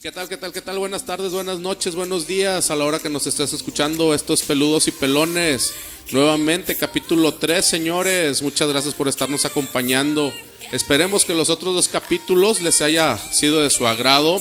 ¿Qué 0.00 0.10
tal, 0.10 0.30
qué 0.30 0.38
tal, 0.38 0.50
qué 0.50 0.62
tal? 0.62 0.78
Buenas 0.78 1.04
tardes, 1.04 1.30
buenas 1.32 1.58
noches, 1.58 1.94
buenos 1.94 2.26
días 2.26 2.70
a 2.70 2.74
la 2.74 2.86
hora 2.86 3.00
que 3.00 3.10
nos 3.10 3.26
estés 3.26 3.52
escuchando 3.52 4.14
estos 4.14 4.40
peludos 4.40 4.88
y 4.88 4.92
pelones. 4.92 5.74
Nuevamente, 6.10 6.74
capítulo 6.74 7.34
3, 7.34 7.62
señores. 7.62 8.40
Muchas 8.40 8.70
gracias 8.70 8.94
por 8.94 9.08
estarnos 9.08 9.44
acompañando. 9.44 10.32
Esperemos 10.72 11.26
que 11.26 11.34
los 11.34 11.50
otros 11.50 11.74
dos 11.74 11.88
capítulos 11.88 12.62
les 12.62 12.80
haya 12.80 13.18
sido 13.18 13.60
de 13.60 13.68
su 13.68 13.86
agrado. 13.86 14.40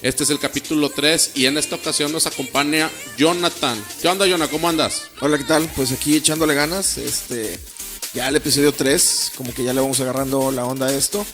Este 0.00 0.24
es 0.24 0.30
el 0.30 0.38
capítulo 0.38 0.88
3 0.88 1.32
y 1.34 1.44
en 1.44 1.58
esta 1.58 1.76
ocasión 1.76 2.10
nos 2.10 2.26
acompaña 2.26 2.90
Jonathan. 3.18 3.84
¿Qué 4.00 4.08
onda, 4.08 4.26
Jonathan? 4.26 4.52
¿Cómo 4.52 4.70
andas? 4.70 5.02
Hola, 5.20 5.36
¿qué 5.36 5.44
tal? 5.44 5.70
Pues 5.76 5.92
aquí 5.92 6.16
echándole 6.16 6.54
ganas. 6.54 6.96
Este, 6.96 7.58
ya 8.14 8.28
el 8.28 8.36
episodio 8.36 8.72
3, 8.72 9.32
como 9.36 9.52
que 9.52 9.64
ya 9.64 9.74
le 9.74 9.82
vamos 9.82 10.00
agarrando 10.00 10.50
la 10.50 10.64
onda 10.64 10.86
a 10.86 10.94
esto. 10.94 11.26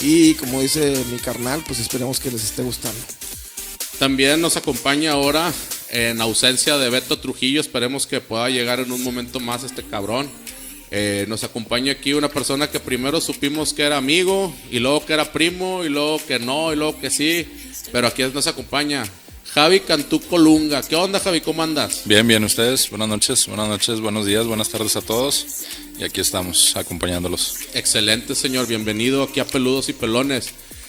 Y 0.00 0.34
como 0.34 0.60
dice 0.62 1.04
mi 1.10 1.18
carnal, 1.18 1.62
pues 1.66 1.78
esperemos 1.78 2.20
que 2.20 2.30
les 2.30 2.42
esté 2.42 2.62
gustando. 2.62 2.98
También 3.98 4.40
nos 4.40 4.56
acompaña 4.56 5.12
ahora, 5.12 5.52
en 5.90 6.20
ausencia 6.22 6.78
de 6.78 6.88
Beto 6.88 7.18
Trujillo, 7.18 7.60
esperemos 7.60 8.06
que 8.06 8.20
pueda 8.20 8.48
llegar 8.48 8.80
en 8.80 8.92
un 8.92 9.04
momento 9.04 9.40
más 9.40 9.62
este 9.62 9.82
cabrón. 9.82 10.30
Eh, 10.90 11.26
nos 11.28 11.44
acompaña 11.44 11.92
aquí 11.92 12.14
una 12.14 12.28
persona 12.28 12.70
que 12.70 12.80
primero 12.80 13.20
supimos 13.20 13.74
que 13.74 13.82
era 13.82 13.98
amigo, 13.98 14.54
y 14.70 14.78
luego 14.78 15.04
que 15.04 15.12
era 15.12 15.32
primo, 15.32 15.84
y 15.84 15.90
luego 15.90 16.18
que 16.26 16.38
no, 16.38 16.72
y 16.72 16.76
luego 16.76 16.98
que 16.98 17.10
sí. 17.10 17.46
Pero 17.92 18.06
aquí 18.06 18.22
nos 18.22 18.46
acompaña 18.46 19.04
Javi 19.52 19.80
Cantú 19.80 20.20
Colunga. 20.20 20.82
¿Qué 20.82 20.96
onda, 20.96 21.20
Javi? 21.20 21.42
¿Cómo 21.42 21.62
andas? 21.62 22.02
Bien, 22.06 22.26
bien, 22.26 22.42
ustedes. 22.44 22.88
Buenas 22.88 23.08
noches, 23.08 23.46
buenas 23.46 23.68
noches, 23.68 24.00
buenos 24.00 24.24
días, 24.24 24.46
buenas 24.46 24.70
tardes 24.70 24.96
a 24.96 25.02
todos. 25.02 25.66
Y 26.00 26.04
aquí 26.04 26.22
estamos 26.22 26.74
acompañándolos. 26.76 27.56
Excelente, 27.74 28.34
señor. 28.34 28.66
Bienvenido 28.66 29.22
aquí 29.22 29.38
a 29.38 29.44
Peludos 29.44 29.90
y 29.90 29.92
Pelones. 29.92 30.48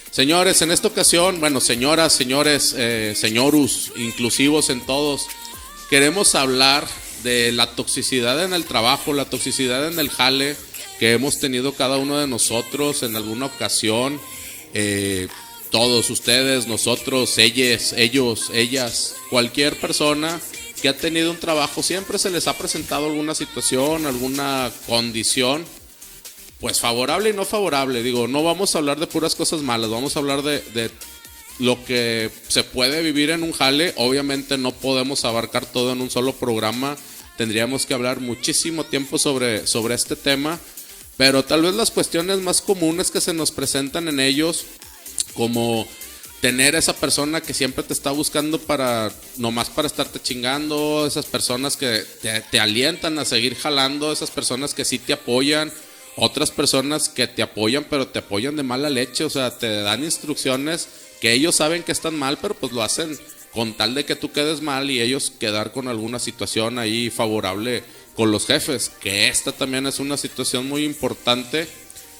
Señores, 0.09 0.61
en 0.61 0.71
esta 0.71 0.87
ocasión, 0.87 1.41
bueno, 1.41 1.59
señoras, 1.59 2.13
señores, 2.13 2.73
eh, 2.77 3.13
señorus, 3.13 3.91
inclusivos 3.97 4.69
en 4.69 4.79
todos, 4.85 5.27
queremos 5.89 6.33
hablar 6.35 6.87
de 7.23 7.51
la 7.51 7.75
toxicidad 7.75 8.41
en 8.41 8.53
el 8.53 8.63
trabajo, 8.63 9.11
la 9.11 9.25
toxicidad 9.25 9.85
en 9.91 9.99
el 9.99 10.09
jale 10.09 10.55
que 10.97 11.11
hemos 11.11 11.39
tenido 11.39 11.73
cada 11.73 11.97
uno 11.97 12.17
de 12.17 12.27
nosotros 12.27 13.03
en 13.03 13.17
alguna 13.17 13.47
ocasión. 13.47 14.17
Eh, 14.73 15.27
todos 15.71 16.09
ustedes, 16.09 16.67
nosotros, 16.67 17.37
ellos, 17.37 17.93
ellos, 17.97 18.49
ellas, 18.53 19.15
cualquier 19.29 19.77
persona 19.77 20.39
que 20.81 20.89
ha 20.89 20.97
tenido 20.97 21.31
un 21.31 21.37
trabajo, 21.37 21.83
siempre 21.83 22.17
se 22.17 22.29
les 22.29 22.47
ha 22.47 22.57
presentado 22.57 23.05
alguna 23.05 23.35
situación, 23.35 24.05
alguna 24.05 24.71
condición 24.87 25.63
pues 26.61 26.79
favorable 26.79 27.31
y 27.31 27.33
no 27.33 27.43
favorable. 27.43 28.03
Digo, 28.03 28.27
no 28.27 28.43
vamos 28.43 28.75
a 28.75 28.77
hablar 28.77 28.99
de 28.99 29.07
puras 29.07 29.35
cosas 29.35 29.61
malas, 29.61 29.89
vamos 29.89 30.15
a 30.15 30.19
hablar 30.19 30.43
de, 30.43 30.91
lo 31.59 31.83
que 31.85 32.29
se 32.47 32.63
puede 32.63 33.01
vivir 33.01 33.31
en 33.31 33.43
un 33.43 33.51
jale. 33.51 33.93
Obviamente 33.97 34.57
no 34.57 34.71
podemos 34.71 35.25
abarcar 35.25 35.65
todo 35.65 35.91
en 35.91 36.01
un 36.01 36.09
solo 36.09 36.33
programa. 36.33 36.95
Tendríamos 37.37 37.85
que 37.85 37.93
hablar 37.93 38.19
muchísimo 38.19 38.83
tiempo 38.83 39.17
sobre, 39.17 39.65
sobre 39.67 39.95
este 39.95 40.15
tema. 40.15 40.59
Pero 41.17 41.43
tal 41.43 41.63
vez 41.63 41.73
las 41.73 41.91
cuestiones 41.91 42.39
más 42.39 42.61
comunes 42.61 43.11
que 43.11 43.21
se 43.21 43.33
nos 43.33 43.51
presentan 43.51 44.07
en 44.07 44.19
ellos, 44.19 44.65
como 45.33 45.87
tener 46.41 46.75
esa 46.75 46.95
persona 46.95 47.39
que 47.39 47.53
siempre 47.53 47.83
te 47.83 47.93
está 47.93 48.11
buscando 48.11 48.59
para, 48.59 49.11
nomás 49.37 49.69
para 49.69 49.87
estarte 49.87 50.19
chingando, 50.19 51.05
esas 51.07 51.25
personas 51.25 51.77
que 51.77 52.03
te, 52.21 52.41
te 52.41 52.59
alientan 52.59 53.17
a 53.19 53.25
seguir 53.25 53.55
jalando, 53.55 54.11
esas 54.11 54.31
personas 54.31 54.73
que 54.73 54.83
sí 54.83 54.99
te 54.99 55.13
apoyan 55.13 55.71
otras 56.15 56.51
personas 56.51 57.09
que 57.09 57.27
te 57.27 57.41
apoyan, 57.41 57.85
pero 57.89 58.07
te 58.07 58.19
apoyan 58.19 58.55
de 58.55 58.63
mala 58.63 58.89
leche, 58.89 59.23
o 59.23 59.29
sea, 59.29 59.57
te 59.57 59.81
dan 59.81 60.03
instrucciones 60.03 60.87
que 61.21 61.33
ellos 61.33 61.55
saben 61.55 61.83
que 61.83 61.91
están 61.91 62.17
mal, 62.17 62.37
pero 62.41 62.55
pues 62.55 62.73
lo 62.73 62.83
hacen 62.83 63.17
con 63.53 63.73
tal 63.73 63.93
de 63.95 64.05
que 64.05 64.15
tú 64.15 64.31
quedes 64.31 64.61
mal 64.61 64.89
y 64.89 65.01
ellos 65.01 65.31
quedar 65.39 65.71
con 65.71 65.87
alguna 65.87 66.19
situación 66.19 66.79
ahí 66.79 67.09
favorable 67.09 67.83
con 68.15 68.31
los 68.31 68.45
jefes, 68.45 68.91
que 69.01 69.29
esta 69.29 69.51
también 69.51 69.87
es 69.87 69.99
una 69.99 70.17
situación 70.17 70.67
muy 70.67 70.83
importante, 70.83 71.67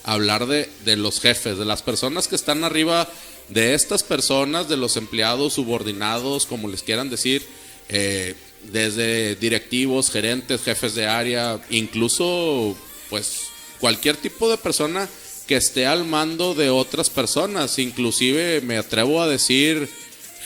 hablar 0.04 0.48
de, 0.48 0.70
de 0.86 0.96
los 0.96 1.20
jefes, 1.20 1.58
de 1.58 1.66
las 1.66 1.82
personas 1.82 2.28
que 2.28 2.36
están 2.36 2.64
arriba 2.64 3.08
de 3.50 3.74
estas 3.74 4.04
personas, 4.04 4.70
de 4.70 4.78
los 4.78 4.98
empleados 4.98 5.54
subordinados, 5.54 6.46
como 6.46 6.68
les 6.68 6.84
quieran 6.84 7.10
decir, 7.10 7.44
eh, 7.90 8.36
desde 8.72 9.36
directivos, 9.36 10.12
gerentes, 10.12 10.62
jefes 10.62 10.96
de 10.96 11.08
área, 11.08 11.60
incluso 11.70 12.76
pues 13.10 13.48
cualquier 13.80 14.16
tipo 14.16 14.50
de 14.50 14.58
persona 14.58 15.10
que 15.48 15.58
esté 15.58 15.86
al 15.86 16.06
mando 16.06 16.54
de 16.54 16.70
otras 16.70 17.10
personas, 17.10 17.78
inclusive 17.80 18.62
me 18.62 18.78
atrevo 18.78 19.22
a 19.22 19.28
decir 19.28 19.90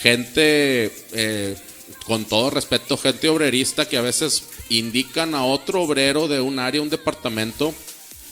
gente, 0.01 0.91
eh, 1.13 1.55
con 2.05 2.25
todo 2.25 2.49
respeto, 2.49 2.97
gente 2.97 3.29
obrerista 3.29 3.87
que 3.87 3.97
a 3.97 4.01
veces 4.01 4.43
indican 4.69 5.35
a 5.35 5.45
otro 5.45 5.81
obrero 5.83 6.27
de 6.27 6.41
un 6.41 6.59
área, 6.59 6.81
un 6.81 6.89
departamento, 6.89 7.73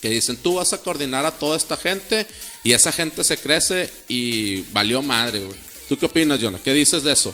que 0.03 0.09
dicen, 0.09 0.35
tú 0.35 0.55
vas 0.55 0.73
a 0.73 0.79
coordinar 0.79 1.25
a 1.25 1.31
toda 1.31 1.55
esta 1.55 1.77
gente 1.77 2.27
y 2.61 2.73
esa 2.73 2.91
gente 2.91 3.23
se 3.23 3.37
crece 3.37 3.89
y 4.09 4.63
valió 4.73 5.01
madre, 5.01 5.39
güey. 5.39 5.57
¿Tú 5.87 5.97
qué 5.97 6.07
opinas, 6.07 6.41
Jonah? 6.41 6.59
¿Qué 6.61 6.73
dices 6.73 7.03
de 7.03 7.13
eso? 7.13 7.33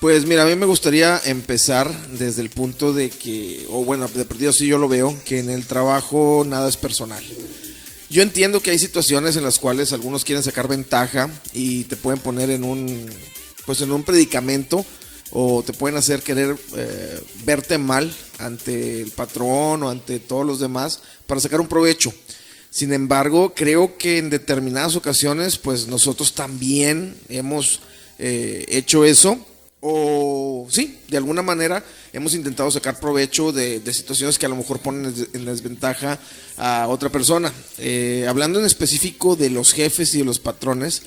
Pues 0.00 0.24
mira, 0.24 0.44
a 0.44 0.46
mí 0.46 0.56
me 0.56 0.64
gustaría 0.64 1.20
empezar 1.26 1.92
desde 2.12 2.40
el 2.40 2.48
punto 2.48 2.94
de 2.94 3.10
que, 3.10 3.66
o 3.68 3.84
bueno, 3.84 4.08
de 4.08 4.24
perdido 4.24 4.54
sí 4.54 4.66
yo 4.66 4.78
lo 4.78 4.88
veo, 4.88 5.14
que 5.26 5.40
en 5.40 5.50
el 5.50 5.66
trabajo 5.66 6.42
nada 6.48 6.70
es 6.70 6.78
personal. 6.78 7.22
Yo 8.08 8.22
entiendo 8.22 8.60
que 8.60 8.70
hay 8.70 8.78
situaciones 8.78 9.36
en 9.36 9.44
las 9.44 9.58
cuales 9.58 9.92
algunos 9.92 10.24
quieren 10.24 10.42
sacar 10.42 10.68
ventaja 10.68 11.28
y 11.52 11.84
te 11.84 11.96
pueden 11.96 12.20
poner 12.20 12.48
en 12.48 12.64
un, 12.64 13.10
pues 13.66 13.82
en 13.82 13.92
un 13.92 14.04
predicamento 14.04 14.86
o 15.38 15.62
te 15.62 15.74
pueden 15.74 15.98
hacer 15.98 16.22
querer 16.22 16.56
eh, 16.76 17.20
verte 17.44 17.76
mal 17.76 18.10
ante 18.38 19.02
el 19.02 19.10
patrón 19.10 19.82
o 19.82 19.90
ante 19.90 20.18
todos 20.18 20.46
los 20.46 20.60
demás 20.60 21.00
para 21.26 21.42
sacar 21.42 21.60
un 21.60 21.68
provecho. 21.68 22.10
Sin 22.70 22.90
embargo, 22.94 23.52
creo 23.54 23.98
que 23.98 24.16
en 24.16 24.30
determinadas 24.30 24.96
ocasiones, 24.96 25.58
pues 25.58 25.88
nosotros 25.88 26.34
también 26.34 27.14
hemos 27.28 27.80
eh, 28.18 28.64
hecho 28.68 29.04
eso 29.04 29.38
o 29.80 30.66
sí, 30.70 31.00
de 31.08 31.18
alguna 31.18 31.42
manera 31.42 31.84
hemos 32.14 32.32
intentado 32.32 32.70
sacar 32.70 32.98
provecho 32.98 33.52
de, 33.52 33.82
situaciones 33.92 34.38
que 34.38 34.46
a 34.46 34.48
lo 34.48 34.56
mejor 34.56 34.78
ponen 34.78 35.14
en 35.34 35.44
desventaja 35.44 36.18
a 36.56 36.88
otra 36.88 37.10
persona. 37.10 37.52
Eh, 37.76 38.24
hablando 38.26 38.58
en 38.58 38.64
específico 38.64 39.36
de 39.36 39.50
los 39.50 39.74
jefes 39.74 40.14
y 40.14 40.18
de 40.18 40.24
los 40.24 40.38
patrones, 40.38 41.02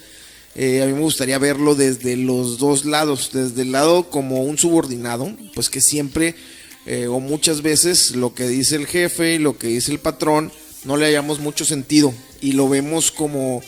eh, 0.61 0.83
a 0.83 0.87
mí 0.87 0.91
me 0.91 0.99
gustaría 0.99 1.37
verlo 1.37 1.73
desde 1.73 2.17
los 2.17 2.57
dos 2.57 2.83
lados, 2.83 3.29
desde 3.31 3.61
el 3.61 3.71
lado 3.71 4.09
como 4.09 4.43
un 4.43 4.57
subordinado, 4.57 5.33
pues 5.55 5.69
que 5.69 5.79
siempre 5.79 6.35
eh, 6.85 7.07
o 7.07 7.21
muchas 7.21 7.61
veces 7.61 8.13
lo 8.17 8.33
que 8.33 8.45
dice 8.45 8.75
el 8.75 8.85
jefe 8.85 9.35
y 9.35 9.37
lo 9.37 9.57
que 9.57 9.67
dice 9.67 9.93
el 9.93 9.99
patrón 9.99 10.51
no 10.83 10.97
le 10.97 11.05
hayamos 11.05 11.39
mucho 11.39 11.63
sentido 11.63 12.13
y 12.41 12.51
lo 12.51 12.67
vemos 12.67 13.09
como 13.09 13.61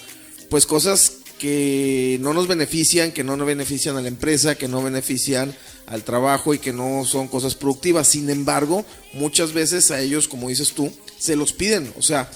pues 0.49 0.65
cosas 0.65 1.13
que 1.39 2.17
no 2.19 2.33
nos 2.33 2.49
benefician, 2.49 3.13
que 3.13 3.23
no 3.23 3.37
nos 3.37 3.47
benefician 3.47 3.95
a 3.95 4.01
la 4.01 4.09
empresa, 4.09 4.55
que 4.55 4.67
no 4.67 4.83
benefician 4.83 5.55
al 5.87 6.03
trabajo 6.03 6.53
y 6.53 6.59
que 6.59 6.73
no 6.73 7.05
son 7.05 7.29
cosas 7.29 7.55
productivas. 7.55 8.09
Sin 8.09 8.29
embargo, 8.29 8.85
muchas 9.13 9.53
veces 9.53 9.91
a 9.91 10.01
ellos, 10.01 10.27
como 10.27 10.49
dices 10.49 10.73
tú, 10.73 10.91
se 11.17 11.37
los 11.37 11.53
piden. 11.53 11.93
O 11.97 12.01
sea, 12.01 12.29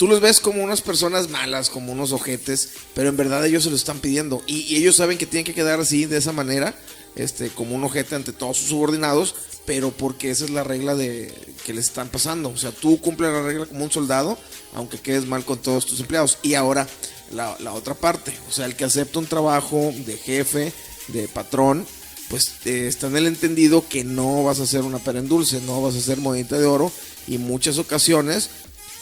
tú 0.00 0.06
los 0.06 0.22
ves 0.22 0.40
como 0.40 0.64
unas 0.64 0.80
personas 0.80 1.28
malas, 1.28 1.68
como 1.68 1.92
unos 1.92 2.12
ojetes, 2.12 2.70
pero 2.94 3.10
en 3.10 3.18
verdad 3.18 3.44
ellos 3.44 3.64
se 3.64 3.68
lo 3.68 3.76
están 3.76 3.98
pidiendo. 3.98 4.42
Y, 4.46 4.74
ellos 4.76 4.96
saben 4.96 5.18
que 5.18 5.26
tienen 5.26 5.44
que 5.44 5.52
quedar 5.52 5.78
así, 5.78 6.06
de 6.06 6.16
esa 6.16 6.32
manera, 6.32 6.74
este, 7.16 7.50
como 7.50 7.76
un 7.76 7.84
ojete 7.84 8.14
ante 8.14 8.32
todos 8.32 8.56
sus 8.56 8.70
subordinados, 8.70 9.34
pero 9.66 9.90
porque 9.90 10.30
esa 10.30 10.46
es 10.46 10.52
la 10.52 10.64
regla 10.64 10.94
de 10.94 11.34
que 11.66 11.74
les 11.74 11.84
están 11.84 12.08
pasando. 12.08 12.48
O 12.48 12.56
sea, 12.56 12.70
tú 12.70 12.98
cumples 12.98 13.30
la 13.30 13.42
regla 13.42 13.66
como 13.66 13.84
un 13.84 13.90
soldado, 13.90 14.38
aunque 14.72 14.98
quedes 14.98 15.26
mal 15.26 15.44
con 15.44 15.58
todos 15.58 15.84
tus 15.84 16.00
empleados. 16.00 16.38
Y 16.42 16.54
ahora, 16.54 16.88
la, 17.30 17.74
otra 17.74 17.92
parte. 17.92 18.32
O 18.48 18.52
sea, 18.52 18.64
el 18.64 18.76
que 18.76 18.84
acepta 18.84 19.18
un 19.18 19.26
trabajo 19.26 19.92
de 20.06 20.16
jefe, 20.16 20.72
de 21.08 21.28
patrón, 21.28 21.86
pues 22.30 22.52
eh, 22.64 22.86
está 22.88 23.08
en 23.08 23.18
el 23.18 23.26
entendido 23.26 23.86
que 23.86 24.02
no 24.02 24.44
vas 24.44 24.60
a 24.60 24.62
hacer 24.62 24.80
una 24.80 24.98
pera 24.98 25.18
en 25.18 25.28
dulce, 25.28 25.60
no 25.66 25.82
vas 25.82 25.94
a 25.94 25.98
hacer 25.98 26.16
monedita 26.16 26.58
de 26.58 26.64
oro 26.64 26.90
y 27.26 27.36
muchas 27.36 27.76
ocasiones 27.76 28.48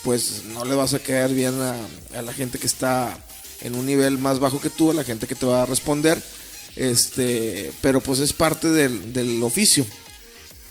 pues 0.08 0.44
no 0.54 0.64
le 0.64 0.74
vas 0.74 0.94
a 0.94 1.00
caer 1.00 1.34
bien 1.34 1.52
a, 1.60 2.22
la 2.22 2.32
gente 2.32 2.58
que 2.58 2.66
está 2.66 3.22
en 3.60 3.74
un 3.74 3.84
nivel 3.84 4.16
más 4.16 4.38
bajo 4.38 4.58
que 4.58 4.70
tú, 4.70 4.90
a 4.90 4.94
la 4.94 5.04
gente 5.04 5.26
que 5.26 5.34
te 5.34 5.44
va 5.44 5.64
a 5.64 5.66
responder, 5.66 6.18
este, 6.76 7.70
pero 7.82 8.00
pues 8.00 8.18
es 8.20 8.32
parte 8.32 8.70
del, 8.70 9.42
oficio. 9.42 9.84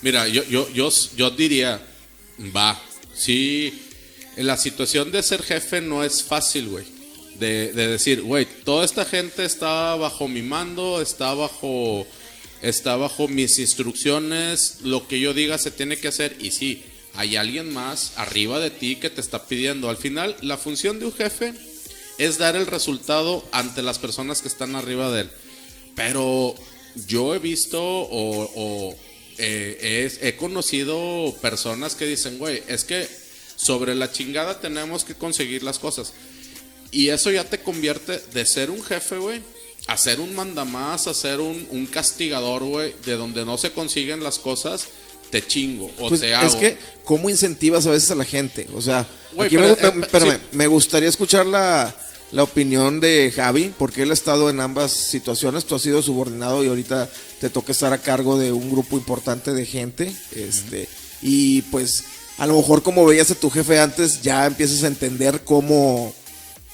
Mira, 0.02 0.28
yo, 0.28 0.44
yo, 0.46 0.68
yo, 0.72 0.90
yo 1.16 1.30
diría, 1.30 1.80
va, 2.56 2.82
sí, 3.14 3.80
la 4.38 4.58
situación 4.58 5.12
de 5.12 5.22
ser 5.22 5.44
jefe 5.44 5.82
no 5.82 6.04
es 6.04 6.24
fácil, 6.24 6.70
güey 6.70 6.86
de, 7.40 7.74
decir, 7.74 8.24
güey, 8.24 8.48
toda 8.64 8.84
esta 8.84 9.06
gente 9.06 9.46
está 9.46 9.94
bajo 9.98 10.28
mi 10.28 10.42
mando, 10.42 11.00
está 11.00 11.36
bajo, 11.36 12.08
está 12.64 12.96
bajo 12.96 13.28
mis 13.28 13.60
instrucciones, 13.60 14.80
lo 14.82 15.08
que 15.08 15.20
yo 15.20 15.36
diga 15.36 15.60
se 15.60 15.70
tiene 15.70 15.98
que 15.98 16.08
hacer 16.08 16.36
y 16.40 16.50
sí, 16.50 16.84
hay 17.18 17.36
alguien 17.36 17.74
más 17.74 18.14
arriba 18.16 18.60
de 18.60 18.70
ti 18.70 18.96
que 18.96 19.10
te 19.10 19.22
está 19.22 19.46
pidiendo. 19.46 19.90
Al 19.90 19.98
final, 19.98 20.36
la 20.42 20.58
función 20.58 21.00
de 21.00 21.06
un 21.06 21.14
jefe 21.14 21.54
es 22.20 22.38
dar 22.38 22.56
el 22.56 22.68
resultado 22.68 23.44
ante 23.52 23.82
las 23.82 24.00
personas 24.00 24.42
que 24.42 24.48
están 24.48 24.76
arriba 24.76 25.12
de 25.12 25.22
él. 25.22 25.30
Pero 25.96 26.54
yo 27.08 27.34
he 27.34 27.40
visto 27.40 27.82
o, 27.82 28.96
eh, 29.40 30.12
he 30.22 30.36
conocido 30.36 31.36
personas 31.42 31.96
que 31.96 32.06
dicen, 32.06 32.38
güey, 32.38 32.62
es 32.68 32.84
que 32.84 33.08
sobre 33.56 33.96
la 33.96 34.12
chingada 34.12 34.60
tenemos 34.60 35.04
que 35.04 35.16
conseguir 35.16 35.64
las 35.64 35.80
cosas. 35.80 36.14
Y 36.92 37.10
eso 37.10 37.32
ya 37.32 37.44
te 37.44 37.60
convierte 37.60 38.20
de 38.32 38.46
ser 38.46 38.70
un 38.70 38.84
jefe, 38.84 39.18
güey, 39.18 39.42
a 39.88 39.98
ser 39.98 40.20
un 40.20 40.36
mandamás, 40.36 41.08
a 41.08 41.14
ser 41.14 41.40
un, 41.40 41.68
un 41.72 41.88
castigador, 41.88 42.64
güey, 42.64 42.94
de 43.06 43.16
donde 43.16 43.44
no 43.44 43.58
se 43.58 43.72
consiguen 43.72 44.24
las 44.24 44.38
cosas, 44.38 44.88
te 45.30 45.46
chingo 45.46 45.92
o 46.00 46.10
Pues 46.10 46.22
te 46.22 46.34
hago. 46.34 46.48
es 46.48 46.56
que, 46.56 46.78
¿cómo 47.04 47.30
incentivas 47.30 47.86
a 47.88 47.92
veces 47.92 48.12
a 48.12 48.16
la 48.16 48.26
gente? 48.26 48.68
O 48.74 48.82
sea, 48.82 49.00
aquí 49.40 49.56
pero, 49.58 49.62
me, 49.82 49.88
eh, 49.88 49.92
me- 49.96 50.06
espérame, 50.06 50.32
sí. 50.34 50.38
me 50.54 50.68
gustaría 50.68 51.10
escuchar 51.10 51.46
la, 51.46 51.94
la 52.32 52.44
opinión 52.44 53.00
de 53.00 53.32
Javi, 53.36 53.74
porque 53.78 54.04
él 54.04 54.12
ha 54.12 54.14
estado 54.14 54.50
en 54.50 54.60
ambas 54.60 54.92
situaciones. 54.92 55.66
Tú 55.66 55.76
has 55.76 55.82
sido 55.82 56.02
subordinado 56.02 56.64
y 56.64 56.68
ahorita 56.68 57.10
te 57.40 57.50
toca 57.50 57.72
estar 57.72 57.94
a 57.94 57.98
cargo 58.02 58.38
de 58.40 58.52
un 58.52 58.70
grupo 58.72 58.98
importante 58.98 59.54
de 59.54 59.66
gente. 59.66 60.12
Este, 60.36 60.88
Y 61.22 61.62
pues, 61.64 62.04
a 62.38 62.46
lo 62.48 62.56
mejor 62.56 62.84
como 62.84 63.06
veías 63.06 63.32
a 63.32 63.36
tu 63.36 63.50
jefe 63.50 63.80
antes, 63.80 64.22
ya 64.22 64.46
empiezas 64.46 64.84
a 64.84 64.88
entender 64.88 65.42
cómo, 65.44 66.14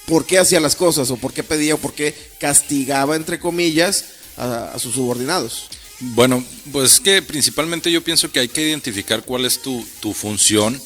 por 0.06 0.26
qué 0.26 0.38
hacía 0.40 0.60
las 0.60 0.76
cosas, 0.76 1.10
o 1.12 1.18
por 1.18 1.32
qué 1.34 1.44
pedía, 1.44 1.76
o 1.76 1.78
por 1.78 1.94
qué 1.94 2.14
castigaba, 2.40 3.16
entre 3.16 3.40
comillas, 3.40 4.06
a, 4.38 4.72
a 4.74 4.80
sus 4.80 4.96
subordinados. 4.96 5.68
Bueno, 6.00 6.44
pues 6.72 7.00
que 7.00 7.22
principalmente 7.22 7.92
yo 7.92 8.04
pienso 8.04 8.32
que 8.32 8.40
hay 8.40 8.48
que 8.50 8.68
identificar 8.68 9.24
cuál 9.24 9.46
es 9.46 9.62
tu, 9.62 9.86
tu 10.02 10.14
función 10.14 10.82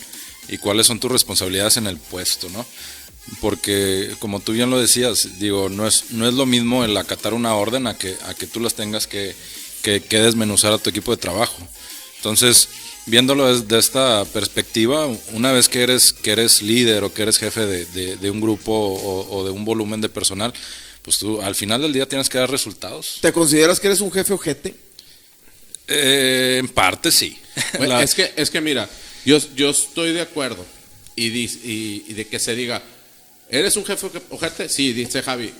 y 0.49 0.57
cuáles 0.57 0.87
son 0.87 0.99
tus 0.99 1.11
responsabilidades 1.11 1.77
en 1.77 1.87
el 1.87 1.97
puesto, 1.97 2.49
¿no? 2.49 2.65
Porque 3.41 4.11
como 4.19 4.39
tú 4.39 4.53
bien 4.53 4.69
lo 4.69 4.79
decías, 4.79 5.39
digo, 5.39 5.69
no 5.69 5.85
es, 5.87 6.11
no 6.11 6.27
es 6.27 6.33
lo 6.33 6.45
mismo 6.45 6.85
el 6.85 6.95
acatar 6.95 7.33
una 7.33 7.55
orden 7.55 7.87
a 7.87 7.97
que, 7.97 8.15
a 8.25 8.33
que 8.33 8.47
tú 8.47 8.59
las 8.59 8.75
tengas 8.75 9.07
que, 9.07 9.35
que, 9.81 10.01
que 10.01 10.19
desmenuzar 10.19 10.71
a 10.71 10.77
tu 10.77 10.89
equipo 10.89 11.11
de 11.11 11.17
trabajo. 11.17 11.57
Entonces, 12.17 12.69
viéndolo 13.05 13.53
desde 13.53 13.77
esta 13.79 14.23
perspectiva, 14.25 15.07
una 15.33 15.51
vez 15.51 15.67
que 15.67 15.81
eres, 15.83 16.13
que 16.13 16.31
eres 16.31 16.61
líder 16.61 17.03
o 17.03 17.13
que 17.13 17.23
eres 17.23 17.37
jefe 17.37 17.65
de, 17.65 18.15
de- 18.17 18.31
un 18.31 18.39
grupo 18.39 18.71
o, 18.71 19.37
o 19.39 19.43
de 19.45 19.51
un 19.51 19.65
volumen 19.65 19.99
de 19.99 20.09
personal, 20.09 20.53
pues 21.01 21.17
tú 21.17 21.41
al 21.41 21.55
final 21.55 21.81
del 21.81 21.93
día 21.93 22.07
tienes 22.07 22.29
que 22.29 22.37
dar 22.37 22.49
resultados. 22.49 23.17
¿Te 23.21 23.33
consideras 23.33 23.79
que 23.79 23.87
eres 23.87 23.99
un 24.01 24.11
jefe 24.11 24.33
ojete? 24.33 24.86
Eh, 25.87 26.57
en 26.59 26.67
parte 26.69 27.11
sí. 27.11 27.37
La- 27.79 28.03
Es 28.03 28.13
que, 28.13 28.33
es 28.35 28.49
que 28.49 28.61
mira, 28.61 28.89
yo, 29.25 29.37
yo 29.55 29.69
estoy 29.69 30.13
de 30.13 30.21
acuerdo 30.21 30.65
y, 31.15 31.29
dis- 31.29 31.59
y, 31.63 32.05
y 32.07 32.13
de 32.13 32.27
que 32.27 32.39
se 32.39 32.55
diga, 32.55 32.81
¿eres 33.49 33.75
un 33.77 33.85
jefe 33.85 34.07
oje- 34.07 34.21
ojete? 34.29 34.69
Sí, 34.69 34.93
dice 34.93 35.21
Javi, 35.23 35.51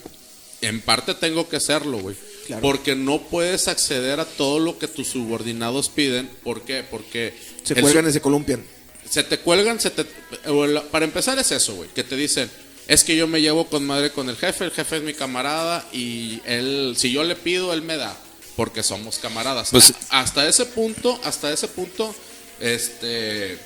en 0.60 0.80
parte 0.80 1.14
tengo 1.14 1.48
que 1.48 1.60
serlo, 1.60 1.98
güey. 1.98 2.16
Claro. 2.46 2.62
Porque 2.62 2.94
no 2.96 3.20
puedes 3.22 3.68
acceder 3.68 4.20
a 4.20 4.24
todo 4.24 4.58
lo 4.58 4.78
que 4.78 4.88
tus 4.88 5.08
subordinados 5.08 5.90
piden. 5.90 6.30
¿Por 6.42 6.62
qué? 6.62 6.82
Porque 6.88 7.34
Se 7.62 7.74
el 7.74 7.82
cuelgan 7.82 8.08
y 8.08 8.12
se 8.12 8.20
columpian. 8.22 8.64
se 9.08 9.22
te 9.22 9.38
cuelgan, 9.38 9.78
se 9.80 9.90
te, 9.90 10.06
la- 10.46 10.82
para 10.84 11.04
empezar 11.04 11.38
es 11.38 11.50
eso, 11.52 11.74
güey, 11.74 11.88
que 11.90 12.04
te 12.04 12.16
dicen, 12.16 12.50
es 12.86 13.04
que 13.04 13.16
yo 13.16 13.26
me 13.26 13.40
llevo 13.42 13.66
con 13.66 13.84
madre 13.86 14.10
con 14.12 14.28
el 14.30 14.36
jefe, 14.36 14.64
el 14.64 14.70
jefe 14.70 14.96
es 14.98 15.02
mi 15.02 15.12
camarada 15.14 15.86
y 15.92 16.40
él, 16.46 16.94
si 16.96 17.10
yo 17.12 17.22
le 17.24 17.34
pido, 17.36 17.72
él 17.74 17.82
me 17.82 17.96
da, 17.98 18.16
porque 18.58 18.82
somos 18.82 19.18
camaradas. 19.18 19.68
Pues- 19.70 19.94
hasta 20.10 20.48
ese 20.48 20.66
punto, 20.66 21.20
hasta 21.22 21.52
ese 21.52 21.68
punto, 21.68 22.12
este, 22.58 23.56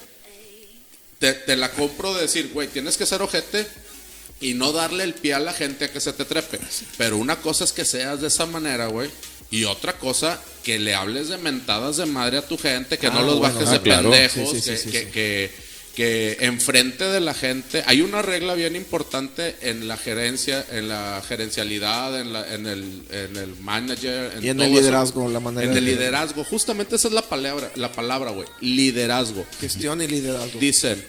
te, 1.18 1.32
te 1.32 1.56
la 1.56 1.70
compro 1.70 2.12
de 2.12 2.20
decir, 2.20 2.50
güey, 2.52 2.68
tienes 2.68 2.98
que 2.98 3.06
ser 3.06 3.22
ojete 3.22 3.66
y 4.42 4.52
no 4.52 4.70
darle 4.72 5.04
el 5.04 5.14
pie 5.14 5.32
a 5.32 5.40
la 5.40 5.54
gente 5.54 5.86
a 5.86 5.90
que 5.90 5.98
se 5.98 6.12
te 6.12 6.26
trepe. 6.26 6.58
Pero 6.98 7.16
una 7.16 7.36
cosa 7.40 7.64
es 7.64 7.72
que 7.72 7.86
seas 7.86 8.20
de 8.20 8.26
esa 8.28 8.44
manera, 8.44 8.88
güey. 8.88 9.10
Y 9.50 9.64
otra 9.64 9.94
cosa, 9.98 10.38
que 10.62 10.78
le 10.78 10.94
hables 10.94 11.28
de 11.30 11.38
mentadas 11.38 11.96
de 11.96 12.04
madre 12.04 12.36
a 12.36 12.46
tu 12.46 12.58
gente, 12.58 12.98
que 12.98 13.06
Ah, 13.06 13.10
no 13.14 13.22
los 13.22 13.38
bueno, 13.38 13.54
bajes 13.54 13.68
ah, 13.70 13.72
de 13.72 13.80
claro. 13.80 14.10
pendejos, 14.10 14.50
Sí, 14.50 14.60
sí, 14.60 14.62
sí, 14.62 14.70
que, 14.70 14.76
sí, 14.76 14.90
que, 14.90 15.00
sí. 15.04 15.10
que, 15.10 15.50
que 15.94 16.38
enfrente 16.40 17.04
de 17.04 17.20
la 17.20 17.34
gente. 17.34 17.82
Hay 17.86 18.00
una 18.00 18.22
regla 18.22 18.54
bien 18.54 18.76
importante 18.76 19.56
en 19.60 19.86
la 19.88 19.96
gerencia, 19.98 20.64
en 20.70 20.88
la 20.88 21.22
gerencialidad, 21.28 22.18
en, 22.18 22.32
la, 22.32 22.54
en, 22.54 22.66
el, 22.66 23.02
en 23.10 23.36
el 23.36 23.54
manager. 23.60 24.38
Y 24.42 24.48
en 24.48 24.56
todo 24.56 24.66
el 24.66 24.72
eso. 24.72 24.80
liderazgo, 24.80 25.28
la 25.28 25.40
manera 25.40 25.70
En 25.70 25.76
el 25.76 25.84
liderazgo. 25.84 26.44
Justamente 26.44 26.96
esa 26.96 27.08
es 27.08 27.14
la 27.14 27.22
palabra, 27.28 27.70
la 27.74 27.92
palabra, 27.92 28.30
güey. 28.30 28.48
Liderazgo. 28.62 29.44
Gestión 29.60 30.00
y 30.00 30.06
liderazgo. 30.06 30.58
Dicen, 30.58 31.04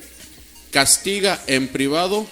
castiga 0.72 1.42
en 1.48 1.68
privado 1.70 2.28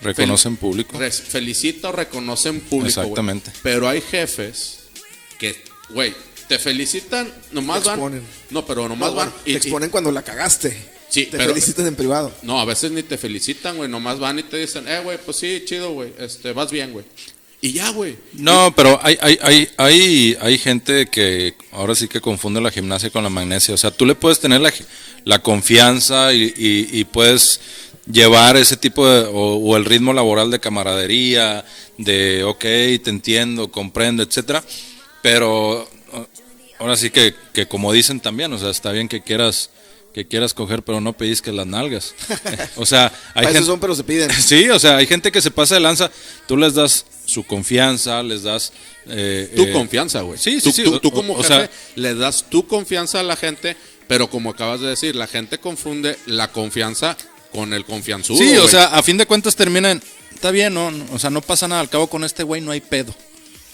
reconoce 0.00 0.48
en 0.48 0.56
público. 0.56 0.98
felicita 1.10 1.90
o 1.90 1.92
reconoce 1.92 2.48
en 2.48 2.60
público. 2.60 3.00
Exactamente. 3.02 3.50
Pero 3.62 3.86
hay 3.88 4.00
jefes 4.00 4.78
que, 5.38 5.62
güey, 5.90 6.14
te 6.48 6.58
felicitan, 6.58 7.30
nomás 7.52 7.82
Te 7.82 7.88
van. 7.90 7.98
exponen. 7.98 8.22
No, 8.48 8.64
pero 8.66 8.88
nomás 8.88 9.10
No, 9.10 9.16
van. 9.16 9.28
y- 9.40 9.44
te 9.44 9.50
y- 9.50 9.56
exponen 9.56 9.90
cuando 9.90 10.10
la 10.10 10.22
cagaste. 10.22 10.74
Sí, 11.10 11.26
te 11.26 11.36
pero- 11.36 11.50
felicitan 11.50 11.86
en 11.86 11.96
privado. 11.96 12.32
no, 12.42 12.60
a 12.60 12.64
veces 12.64 12.90
ni 12.92 13.02
te 13.02 13.18
felicitan, 13.18 13.76
güey. 13.76 13.88
Nomás 13.90 14.18
van 14.18 14.38
y 14.38 14.42
te 14.44 14.56
dicen, 14.58 14.86
eh, 14.88 15.00
güey, 15.02 15.18
pues 15.24 15.36
sí, 15.38 15.62
chido, 15.66 15.92
güey. 15.92 16.12
Este, 16.18 16.52
vas 16.52 16.70
bien, 16.70 16.92
güey. 16.92 17.04
Y 17.62 17.72
ya, 17.72 17.90
güey. 17.90 18.16
No, 18.32 18.72
pero 18.74 18.98
hay, 19.02 19.18
hay, 19.20 19.38
hay, 19.42 19.68
hay, 19.76 20.36
hay 20.40 20.56
gente 20.58 21.08
que 21.10 21.54
ahora 21.72 21.94
sí 21.94 22.08
que 22.08 22.20
confunde 22.20 22.58
la 22.60 22.70
gimnasia 22.70 23.10
con 23.10 23.22
la 23.22 23.28
magnesia. 23.28 23.74
O 23.74 23.76
sea, 23.76 23.90
tú 23.90 24.06
le 24.06 24.14
puedes 24.14 24.40
tener 24.40 24.60
la, 24.62 24.72
la 25.24 25.40
confianza 25.40 26.32
y, 26.32 26.44
y- 26.56 26.88
y 27.00 27.04
puedes 27.04 27.60
llevar 28.10 28.56
ese 28.56 28.78
tipo 28.78 29.06
de, 29.06 29.24
o, 29.26 29.56
o 29.56 29.76
el 29.76 29.84
ritmo 29.84 30.14
laboral 30.14 30.50
de 30.50 30.58
camaradería, 30.58 31.64
de, 31.98 32.44
ok, 32.44 32.60
te 32.60 33.10
entiendo, 33.10 33.70
comprendo, 33.70 34.22
etcétera. 34.22 34.64
Pero 35.22 35.82
uh, 36.14 36.24
ahora 36.78 36.96
sí 36.96 37.10
que, 37.10 37.34
que 37.52 37.66
como 37.68 37.92
dicen 37.92 38.20
también, 38.20 38.52
o 38.54 38.58
sea, 38.58 38.70
está 38.70 38.90
bien 38.92 39.06
que 39.08 39.20
quieras 39.22 39.68
que 40.14 40.26
quieras 40.26 40.54
coger, 40.54 40.82
pero 40.82 41.00
no 41.00 41.12
pellizques 41.12 41.54
las 41.54 41.66
nalgas. 41.66 42.14
o 42.76 42.84
sea, 42.86 43.12
hay 43.34 43.46
gente, 43.46 43.62
son, 43.64 43.78
pero 43.80 43.94
se 43.94 44.04
piden. 44.04 44.30
Sí, 44.40 44.68
o 44.68 44.78
sea, 44.78 44.96
hay 44.96 45.06
gente 45.06 45.30
que 45.30 45.40
se 45.40 45.50
pasa 45.50 45.74
de 45.74 45.80
lanza, 45.80 46.10
tú 46.48 46.56
les 46.56 46.74
das 46.74 47.06
su 47.26 47.44
confianza, 47.44 48.22
les 48.22 48.42
das... 48.42 48.72
eh, 49.06 49.52
Tu 49.54 49.62
eh, 49.62 49.72
confianza, 49.72 50.20
güey. 50.22 50.38
Sí, 50.38 50.60
sí, 50.60 50.82
tú, 50.82 50.92
sí, 50.94 50.98
tú- 51.00 51.10
como 51.12 51.34
o 51.34 51.36
jefe 51.42 51.48
sea- 51.48 51.70
le 51.94 52.14
das 52.16 52.44
tu 52.50 52.66
confianza 52.66 53.20
a 53.20 53.22
la 53.22 53.36
gente, 53.36 53.76
pero 54.08 54.28
como 54.28 54.50
acabas 54.50 54.80
de 54.80 54.88
decir, 54.88 55.14
la 55.14 55.28
gente 55.28 55.58
confunde 55.58 56.18
la 56.26 56.50
confianza 56.50 57.16
con 57.52 57.72
el 57.72 57.84
confianzudo. 57.84 58.38
Sí, 58.38 58.56
o 58.56 58.66
sea, 58.68 58.86
a 58.86 59.02
fin 59.04 59.16
de 59.16 59.26
cuentas 59.26 59.54
terminan, 59.54 60.02
está 60.34 60.50
bien, 60.50 60.74
no, 60.74 60.90
no, 60.90 61.04
o 61.12 61.18
sea, 61.20 61.30
no 61.30 61.40
pasa 61.40 61.68
nada, 61.68 61.80
al 61.80 61.88
cabo 61.88 62.08
con 62.08 62.24
este 62.24 62.42
güey 62.42 62.60
no 62.60 62.72
hay 62.72 62.80
pedo. 62.80 63.14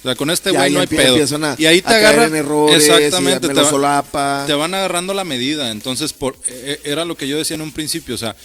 O 0.06 0.08
sea, 0.08 0.14
con 0.14 0.30
este 0.30 0.52
güey 0.52 0.72
no 0.72 0.78
hay 0.80 0.86
pedo. 0.86 1.16
a- 1.16 1.56
y 1.58 1.66
ahí 1.66 1.82
te 1.82 1.92
agarran 1.92 2.32
errores, 2.32 2.86
exactamente, 2.88 3.48
y 3.48 3.50
te, 3.50 3.64
solapa. 3.64 4.44
te 4.46 4.54
van 4.54 4.72
agarrando 4.72 5.14
la 5.14 5.24
medida. 5.24 5.72
Entonces, 5.72 6.12
por, 6.12 6.38
eh, 6.46 6.80
era 6.84 7.04
lo 7.04 7.16
que 7.16 7.26
yo 7.26 7.36
decía 7.36 7.56
en 7.56 7.62
un 7.62 7.72
principio, 7.72 8.14
o 8.14 8.18
sea, 8.18 8.36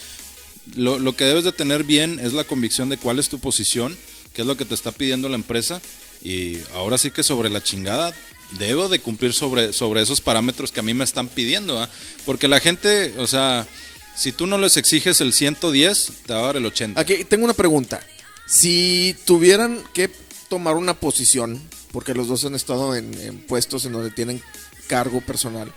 lo, 0.74 0.98
lo 0.98 1.14
que 1.14 1.24
debes 1.24 1.44
de 1.44 1.52
tener 1.52 1.84
bien 1.84 2.18
es 2.18 2.32
la 2.32 2.42
convicción 2.42 2.88
de 2.88 2.96
cuál 2.96 3.20
es 3.20 3.28
tu 3.28 3.38
posición, 3.38 3.96
qué 4.34 4.42
es 4.42 4.48
lo 4.48 4.56
que 4.56 4.64
te 4.64 4.74
está 4.74 4.90
pidiendo 4.90 5.28
la 5.28 5.36
empresa 5.36 5.80
y 6.20 6.58
ahora 6.74 6.98
sí 6.98 7.12
que 7.12 7.22
sobre 7.22 7.48
la 7.48 7.62
chingada 7.62 8.12
debo 8.58 8.88
de 8.88 8.98
cumplir 8.98 9.32
sobre, 9.32 9.72
sobre 9.72 10.02
esos 10.02 10.20
parámetros 10.20 10.72
que 10.72 10.80
a 10.80 10.82
mí 10.82 10.94
me 10.94 11.04
están 11.04 11.28
pidiendo, 11.28 11.80
¿ah? 11.80 11.88
porque 12.26 12.48
la 12.48 12.58
gente, 12.58 13.14
o 13.18 13.28
sea, 13.28 13.68
si 14.16 14.32
tú 14.32 14.48
no 14.48 14.58
les 14.58 14.76
exiges 14.76 15.20
el 15.20 15.32
110, 15.32 16.12
te 16.26 16.32
va 16.34 16.40
a 16.40 16.46
dar 16.46 16.56
el 16.56 16.66
80. 16.66 17.00
Aquí 17.00 17.22
tengo 17.22 17.44
una 17.44 17.54
pregunta. 17.54 18.04
Si 18.46 19.14
tuvieran 19.24 19.82
que 19.94 20.10
tomar 20.52 20.76
una 20.76 20.92
posición, 21.00 21.58
porque 21.92 22.12
los 22.12 22.28
dos 22.28 22.44
han 22.44 22.54
estado 22.54 22.94
en, 22.94 23.14
en 23.22 23.38
puestos 23.38 23.86
en 23.86 23.92
donde 23.92 24.10
tienen 24.10 24.42
cargo 24.86 25.22
personal, 25.22 25.72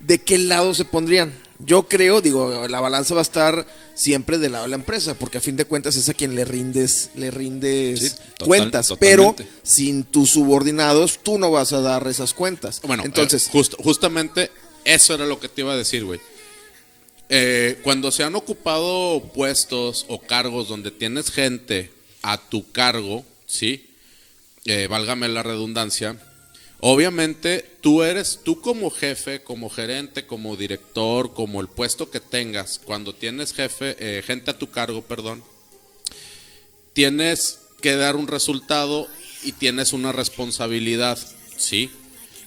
¿de 0.00 0.18
qué 0.22 0.38
lado 0.38 0.72
se 0.72 0.86
pondrían? 0.86 1.30
Yo 1.58 1.86
creo, 1.86 2.22
digo, 2.22 2.66
la 2.68 2.80
balanza 2.80 3.12
va 3.14 3.20
a 3.20 3.22
estar 3.22 3.66
siempre 3.94 4.38
del 4.38 4.52
lado 4.52 4.64
de 4.64 4.70
la 4.70 4.76
empresa, 4.76 5.12
porque 5.12 5.36
a 5.36 5.40
fin 5.42 5.56
de 5.56 5.66
cuentas 5.66 5.94
es 5.96 6.08
a 6.08 6.14
quien 6.14 6.34
le 6.34 6.46
rindes, 6.46 7.10
le 7.16 7.30
rindes 7.30 8.00
Sí, 8.00 8.08
total- 8.08 8.48
cuentas, 8.48 8.86
totalmente. 8.88 9.44
pero 9.44 9.50
sin 9.62 10.04
tus 10.04 10.30
subordinados 10.30 11.18
tú 11.22 11.38
no 11.38 11.50
vas 11.50 11.74
a 11.74 11.82
dar 11.82 12.08
esas 12.08 12.32
cuentas. 12.32 12.80
Bueno, 12.82 13.02
entonces, 13.04 13.46
eh, 13.48 13.50
just- 13.52 13.74
justamente 13.78 14.50
eso 14.86 15.12
era 15.12 15.26
lo 15.26 15.38
que 15.38 15.50
te 15.50 15.60
iba 15.60 15.74
a 15.74 15.76
decir, 15.76 16.06
güey. 16.06 16.18
Eh, 17.28 17.78
cuando 17.82 18.10
se 18.10 18.24
han 18.24 18.34
ocupado 18.36 19.22
puestos 19.34 20.06
o 20.08 20.18
cargos 20.18 20.66
donde 20.66 20.90
tienes 20.90 21.30
gente 21.30 21.90
a 22.22 22.38
tu 22.38 22.72
cargo, 22.72 23.22
¿sí? 23.50 23.94
Eh, 24.64 24.86
válgame 24.88 25.28
la 25.28 25.42
redundancia. 25.42 26.16
Obviamente, 26.80 27.78
tú 27.80 28.02
eres, 28.02 28.40
tú 28.42 28.60
como 28.60 28.90
jefe, 28.90 29.42
como 29.42 29.68
gerente, 29.68 30.26
como 30.26 30.56
director, 30.56 31.34
como 31.34 31.60
el 31.60 31.68
puesto 31.68 32.10
que 32.10 32.20
tengas, 32.20 32.80
cuando 32.82 33.14
tienes 33.14 33.52
jefe, 33.52 33.96
eh, 33.98 34.22
gente 34.22 34.50
a 34.50 34.58
tu 34.58 34.70
cargo, 34.70 35.02
perdón, 35.02 35.42
tienes 36.92 37.58
que 37.82 37.96
dar 37.96 38.16
un 38.16 38.28
resultado 38.28 39.08
y 39.42 39.52
tienes 39.52 39.92
una 39.92 40.12
responsabilidad, 40.12 41.18
¿sí? 41.56 41.90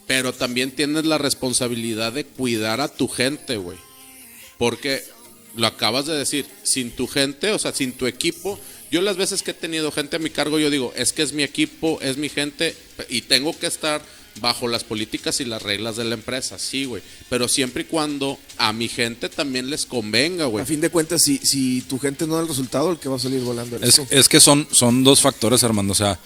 Pero 0.08 0.34
también 0.34 0.72
tienes 0.72 1.06
la 1.06 1.18
responsabilidad 1.18 2.14
de 2.14 2.26
cuidar 2.26 2.82
a 2.82 2.88
tu 2.88 3.08
gente, 3.08 3.58
güey. 3.58 3.78
Porque 4.58 5.04
lo 5.56 5.68
acabas 5.68 6.06
de 6.06 6.18
decir, 6.18 6.46
sin 6.64 6.92
tu 6.92 7.08
gente, 7.08 7.52
o 7.52 7.60
sea, 7.60 7.74
sin 7.74 7.94
tu 7.94 8.08
equipo. 8.08 8.60
Yo 8.94 9.02
las 9.02 9.18
veces 9.18 9.42
que 9.42 9.52
he 9.52 9.56
tenido 9.56 9.92
gente 9.92 10.18
a 10.18 10.20
mi 10.20 10.30
cargo, 10.30 10.60
yo 10.60 10.70
digo, 10.70 10.94
es 10.96 11.14
que 11.14 11.24
es 11.24 11.34
mi 11.34 11.42
equipo, 11.42 11.98
es 12.04 12.18
mi 12.18 12.30
gente 12.30 12.76
y 13.10 13.22
tengo 13.22 13.58
que 13.58 13.66
estar 13.66 14.04
bajo 14.40 14.68
las 14.68 14.84
políticas 14.84 15.40
y 15.40 15.46
las 15.46 15.64
reglas 15.64 15.96
de 15.96 16.04
la 16.04 16.14
empresa, 16.14 16.60
sí, 16.60 16.86
güey. 16.86 17.02
Pero 17.28 17.48
siempre 17.48 17.82
y 17.82 17.86
cuando 17.86 18.38
a 18.58 18.72
mi 18.72 18.88
gente 18.88 19.30
también 19.30 19.72
les 19.72 19.88
convenga, 19.88 20.46
güey. 20.46 20.62
A 20.62 20.68
fin 20.68 20.80
de 20.80 20.92
cuentas, 20.92 21.24
si, 21.24 21.40
si 21.40 21.82
tu 21.82 21.98
gente 21.98 22.28
no 22.28 22.36
da 22.36 22.42
el 22.42 22.48
resultado, 22.48 22.92
el 22.92 23.00
que 23.00 23.10
va 23.10 23.16
a 23.16 23.20
salir 23.20 23.42
volando 23.42 23.78
Es, 23.78 24.00
es 24.12 24.30
que 24.30 24.40
son, 24.40 24.68
son 24.70 25.04
dos 25.04 25.22
factores, 25.22 25.64
Armando. 25.64 25.94
O 25.94 25.96
sea, 25.96 26.20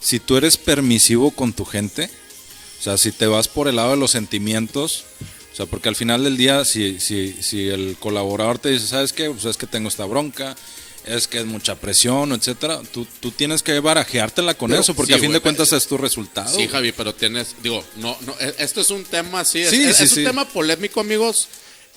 si 0.00 0.18
tú 0.18 0.36
eres 0.36 0.56
permisivo 0.56 1.30
con 1.30 1.52
tu 1.52 1.64
gente, 1.64 2.10
o 2.80 2.82
sea, 2.82 2.98
si 2.98 3.12
te 3.12 3.28
vas 3.28 3.46
por 3.46 3.68
el 3.68 3.76
lado 3.76 3.90
de 3.92 3.96
los 3.96 4.10
sentimientos, 4.10 5.04
o 5.52 5.56
sea, 5.56 5.66
porque 5.66 5.88
al 5.88 5.94
final 5.94 6.24
del 6.24 6.36
día, 6.36 6.64
si, 6.64 6.98
si, 6.98 7.32
si 7.40 7.68
el 7.68 7.96
colaborador 8.00 8.58
te 8.58 8.70
dice, 8.70 8.88
¿sabes 8.88 9.12
qué? 9.12 9.30
Pues 9.30 9.44
es 9.44 9.56
que 9.56 9.68
tengo 9.68 9.86
esta 9.86 10.04
bronca, 10.04 10.56
es 11.08 11.26
que 11.26 11.38
es 11.38 11.46
mucha 11.46 11.74
presión, 11.76 12.32
etcétera, 12.32 12.80
tú, 12.92 13.06
tú 13.20 13.30
tienes 13.30 13.62
que 13.62 13.80
barajeártela 13.80 14.54
con 14.54 14.70
Pero, 14.70 14.82
eso, 14.82 14.94
porque 14.94 15.14
sí, 15.14 15.18
a 15.18 15.22
fin 15.22 15.32
de 15.32 15.40
cuentas 15.40 15.68
pero- 15.68 15.78
es 15.78 15.86
tu 15.86 15.96
resultado. 15.98 16.54
Sí, 16.54 16.68
Javi, 16.68 16.92
pero 16.92 17.14
tienes, 17.14 17.56
digo, 17.62 17.84
no, 17.96 18.16
no, 18.26 18.34
e- 18.40 18.54
esto 18.58 18.80
es 18.80 18.90
un 18.90 19.04
tema 19.04 19.40
así, 19.40 19.60
es, 19.60 19.70
Sí, 19.70 19.82
es- 19.84 19.96
sí, 19.96 20.04
es 20.04 20.10
un 20.12 20.16
sí. 20.18 20.24
tema 20.24 20.46
polémico, 20.48 21.00
amigos. 21.00 21.48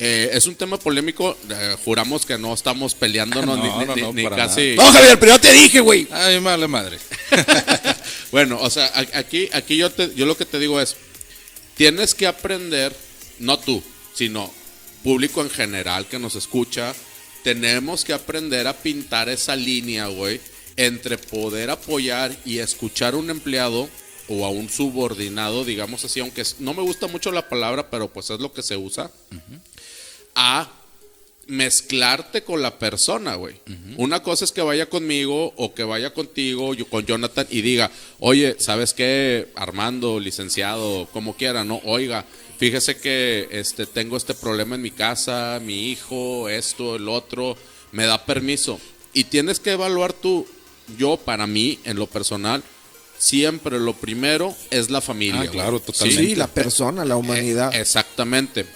Eh, 0.04 0.32
es 0.34 0.48
un 0.48 0.56
tema 0.56 0.78
polémico, 0.80 1.38
eh, 1.50 1.76
juramos 1.86 2.26
que 2.26 2.36
no 2.38 2.54
estamos 2.56 2.96
peleándonos 2.96 3.56
No, 3.58 3.64
ni, 3.64 3.86
no, 3.86 3.96
ni- 3.96 4.02
no, 4.02 4.14
ni 4.14 4.24
para 4.24 4.36
casi. 4.36 4.74
No, 4.76 4.92
Javier, 4.92 5.20
pero 5.20 5.34
yo 5.34 5.40
te 5.42 5.52
dije, 5.52 5.80
güey. 5.80 6.08
Ay, 6.12 6.40
vale 6.40 6.68
madre. 6.68 6.98
Bueno, 8.32 8.58
o 8.62 8.70
sea, 8.70 8.90
aquí, 9.14 9.50
aquí 9.52 9.76
yo, 9.76 9.92
te, 9.92 10.16
yo 10.16 10.26
lo 10.26 10.38
que 10.38 10.46
te 10.46 10.58
digo 10.58 10.80
es, 10.80 10.96
tienes 11.76 12.16
que 12.16 12.28
aprender, 12.28 12.96
no 13.40 13.60
tú, 13.60 13.84
sino 14.14 14.52
público 15.04 15.42
en 15.42 15.50
general 15.50 16.08
que 16.08 16.18
nos 16.18 16.36
escucha, 16.36 16.94
tenemos 17.44 18.04
que 18.06 18.14
aprender 18.14 18.68
a 18.68 18.74
pintar 18.78 19.30
esa 19.30 19.56
línea, 19.56 20.08
güey, 20.08 20.40
entre 20.76 21.18
poder 21.18 21.70
apoyar 21.70 22.36
y 22.46 22.60
escuchar 22.60 23.14
a 23.14 23.18
un 23.18 23.30
empleado 23.30 23.90
o 24.28 24.46
a 24.46 24.50
un 24.50 24.70
subordinado, 24.70 25.66
digamos 25.66 26.06
así, 26.06 26.20
aunque 26.20 26.44
no 26.60 26.74
me 26.74 26.82
gusta 26.82 27.08
mucho 27.08 27.32
la 27.32 27.50
palabra, 27.50 27.90
pero 27.90 28.08
pues 28.08 28.30
es 28.30 28.40
lo 28.40 28.54
que 28.54 28.64
se 28.64 28.78
usa, 28.78 29.12
a 30.36 30.72
mezclarte 31.48 32.44
con 32.44 32.62
la 32.62 32.80
persona, 32.80 33.36
güey. 33.36 33.56
Una 33.98 34.24
cosa 34.24 34.46
es 34.46 34.52
que 34.52 34.62
vaya 34.62 34.88
conmigo 34.88 35.54
o 35.58 35.74
que 35.74 35.84
vaya 35.84 36.14
contigo, 36.14 36.74
yo 36.74 36.88
con 36.88 37.06
Jonathan 37.06 37.48
y 37.50 37.62
diga, 37.62 37.92
oye, 38.20 38.56
¿sabes 38.60 38.94
qué? 38.94 39.50
Armando, 39.56 40.20
licenciado, 40.20 41.10
como 41.12 41.36
quiera, 41.36 41.66
¿no? 41.66 41.82
Oiga, 41.84 42.26
fíjese 42.62 42.98
que 42.98 43.48
este, 43.52 43.88
tengo 43.88 44.16
este 44.18 44.36
problema 44.36 44.76
en 44.76 44.84
mi 44.84 44.92
casa, 44.92 45.60
mi 45.64 45.90
hijo, 45.90 46.48
esto, 46.48 46.96
el 46.96 47.10
otro, 47.10 47.58
me 47.92 48.06
da 48.06 48.24
permiso. 48.24 48.80
Y 49.14 49.24
tienes 49.24 49.60
que 49.60 49.72
evaluar 49.72 50.14
tú, 50.14 50.46
yo 50.96 51.18
para 51.18 51.48
mí, 51.48 51.80
en 51.86 51.98
lo 51.98 52.06
personal, 52.06 52.62
siempre 53.18 53.80
lo 53.80 53.94
primero 53.94 54.56
es 54.70 54.92
la 54.92 55.02
familia. 55.02 55.42
Ah, 55.42 55.46
güey. 55.46 55.50
claro, 55.54 55.80
totalmente. 55.80 56.24
Sí, 56.24 56.36
la 56.36 56.46
persona, 56.46 57.04
la 57.04 57.16
humanidad. 57.18 57.74
Eh, 57.74 57.82
exactamente. 57.82 58.68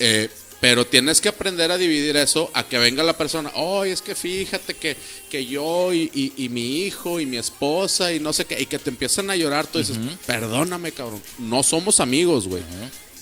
Eh, 0.00 0.28
pero 0.60 0.84
tienes 0.84 1.20
que 1.20 1.28
aprender 1.28 1.70
a 1.70 1.76
dividir 1.78 2.16
eso 2.16 2.50
a 2.52 2.66
que 2.66 2.78
venga 2.78 3.02
la 3.04 3.16
persona, 3.16 3.52
oh, 3.54 3.84
es 3.84 4.00
que 4.02 4.14
fíjate 4.14 4.74
que, 4.74 4.96
que 5.30 5.44
yo 5.46 5.92
y, 5.92 6.10
y- 6.14 6.32
y 6.44 6.48
mi 6.48 6.78
hijo 6.82 7.20
y 7.20 7.26
mi 7.26 7.36
esposa 7.36 8.12
y 8.12 8.18
no 8.18 8.32
sé 8.32 8.44
qué, 8.46 8.60
y 8.60 8.66
que 8.66 8.78
te 8.80 8.88
empiezan 8.90 9.28
a 9.30 9.36
llorar, 9.36 9.66
tú 9.68 9.78
dices, 9.78 9.96
perdóname, 10.26 10.90
cabrón, 10.92 11.22
no 11.38 11.62
somos 11.62 12.00
amigos, 12.00 12.48
güey. 12.48 12.62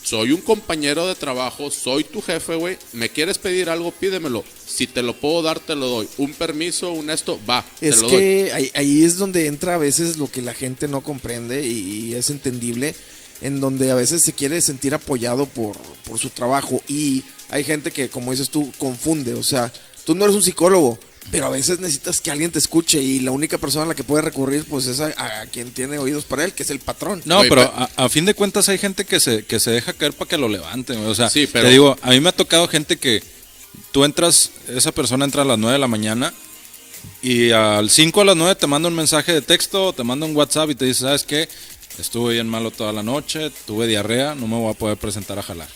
Soy 0.03 0.33
un 0.33 0.41
compañero 0.41 1.07
de 1.07 1.15
trabajo, 1.15 1.71
soy 1.71 2.05
tu 2.05 2.21
jefe, 2.21 2.57
güey. 2.57 2.77
¿Me 2.93 3.09
quieres 3.09 3.39
pedir 3.39 3.71
algo? 3.71 3.93
Pídemelo. 3.93 4.45
Si 4.67 4.87
te 4.87 5.03
lo 5.03 5.15
puedo 5.15 5.43
dar, 5.43 5.61
te 5.61 5.75
lo 5.77 5.87
doy. 5.87 6.09
Un 6.19 6.33
permiso, 6.35 6.93
un 6.93 7.11
esto, 7.11 7.39
va. 7.49 7.65
Es 7.81 7.97
te 7.97 8.03
lo 8.03 8.09
doy. 8.09 8.19
que 8.19 8.53
ahí, 8.53 8.71
ahí 8.75 9.05
es 9.05 9.17
donde 9.17 9.47
entra 9.47 9.75
a 9.75 9.79
veces 9.79 10.17
lo 10.17 10.31
que 10.31 10.43
la 10.43 10.55
gente 10.55 10.89
no 10.89 11.03
comprende 11.03 11.67
y, 11.67 12.09
y 12.09 12.15
es 12.15 12.31
entendible, 12.31 12.95
en 13.41 13.61
donde 13.61 13.91
a 13.91 13.95
veces 13.95 14.23
se 14.23 14.33
quiere 14.33 14.61
sentir 14.61 14.95
apoyado 14.95 15.47
por, 15.47 15.77
por 16.05 16.19
su 16.19 16.31
trabajo 16.31 16.83
y 16.89 17.23
hay 17.53 17.65
gente 17.65 17.91
que, 17.91 18.09
como 18.09 18.31
dices 18.31 18.49
tú, 18.49 18.73
confunde, 18.79 19.35
o 19.35 19.43
sea, 19.43 19.71
tú 20.05 20.15
no 20.15 20.25
eres 20.25 20.35
un 20.35 20.43
psicólogo, 20.43 20.99
pero 21.31 21.47
a 21.47 21.51
veces 21.51 21.79
necesitas 21.81 22.21
que 22.21 22.31
alguien 22.31 22.51
te 22.51 22.59
escuche 22.59 23.01
y 23.01 23.21
la 23.21 23.31
única 23.31 23.57
persona 23.59 23.85
a 23.85 23.89
la 23.89 23.95
que 23.95 24.05
puede 24.05 24.23
recurrir 24.23 24.65
pues 24.69 24.87
es 24.87 25.01
a, 25.01 25.07
a 25.43 25.47
quien 25.47 25.71
tiene 25.73 25.99
oídos 25.99 26.25
para 26.25 26.45
él, 26.45 26.53
que 26.53 26.63
es 26.63 26.71
el 26.71 26.81
patrón. 26.81 27.23
No, 27.25 27.41
pero 27.49 27.73
pe- 27.73 27.83
a, 27.97 28.05
a 28.05 28.09
fin 28.09 28.25
de 28.25 28.35
cuentas 28.35 28.69
hay 28.69 28.79
gente 28.79 29.05
que 29.05 29.21
se, 29.21 29.45
que 29.45 29.61
se 29.61 29.71
deja 29.71 29.93
caer 29.93 30.13
para 30.13 30.29
que 30.29 30.37
lo 30.39 30.49
levanten. 30.49 30.99
O 31.07 31.15
sea, 31.15 31.31
Sí, 31.31 31.47
pero- 31.51 31.67
te 31.67 31.71
digo, 31.73 31.97
a 32.03 32.11
mí 32.11 32.21
me 32.21 32.29
ha 32.29 32.33
tocado 32.33 32.67
gente 32.69 32.97
que 32.97 33.23
tú 33.93 34.05
entras, 34.05 34.51
esa 34.69 34.93
persona 34.93 35.25
entra 35.25 35.43
a 35.43 35.45
las 35.47 35.59
9 35.59 35.73
de 35.75 35.79
la 35.79 35.87
mañana 35.89 36.35
y 37.23 37.51
al 37.53 37.89
5 37.89 38.21
a 38.21 38.25
las 38.25 38.37
9 38.37 38.55
te 38.57 38.67
manda 38.67 38.89
un 38.89 38.95
mensaje 38.95 39.33
de 39.33 39.43
texto, 39.43 39.93
te 39.93 40.05
manda 40.05 40.27
un 40.27 40.37
WhatsApp 40.37 40.71
y 40.71 40.75
te 40.75 40.85
dice, 40.85 41.01
¿sabes 41.01 41.23
qué? 41.25 41.49
Estuve 41.99 42.35
bien 42.35 42.49
malo 42.49 42.71
toda 42.71 42.93
la 42.93 43.03
noche, 43.03 43.51
tuve 43.67 43.87
diarrea, 43.87 44.35
no 44.35 44.47
me 44.47 44.57
voy 44.57 44.71
a 44.71 44.75
poder 44.77 44.97
presentar 44.97 45.39
a 45.39 45.43
jalar. 45.43 45.69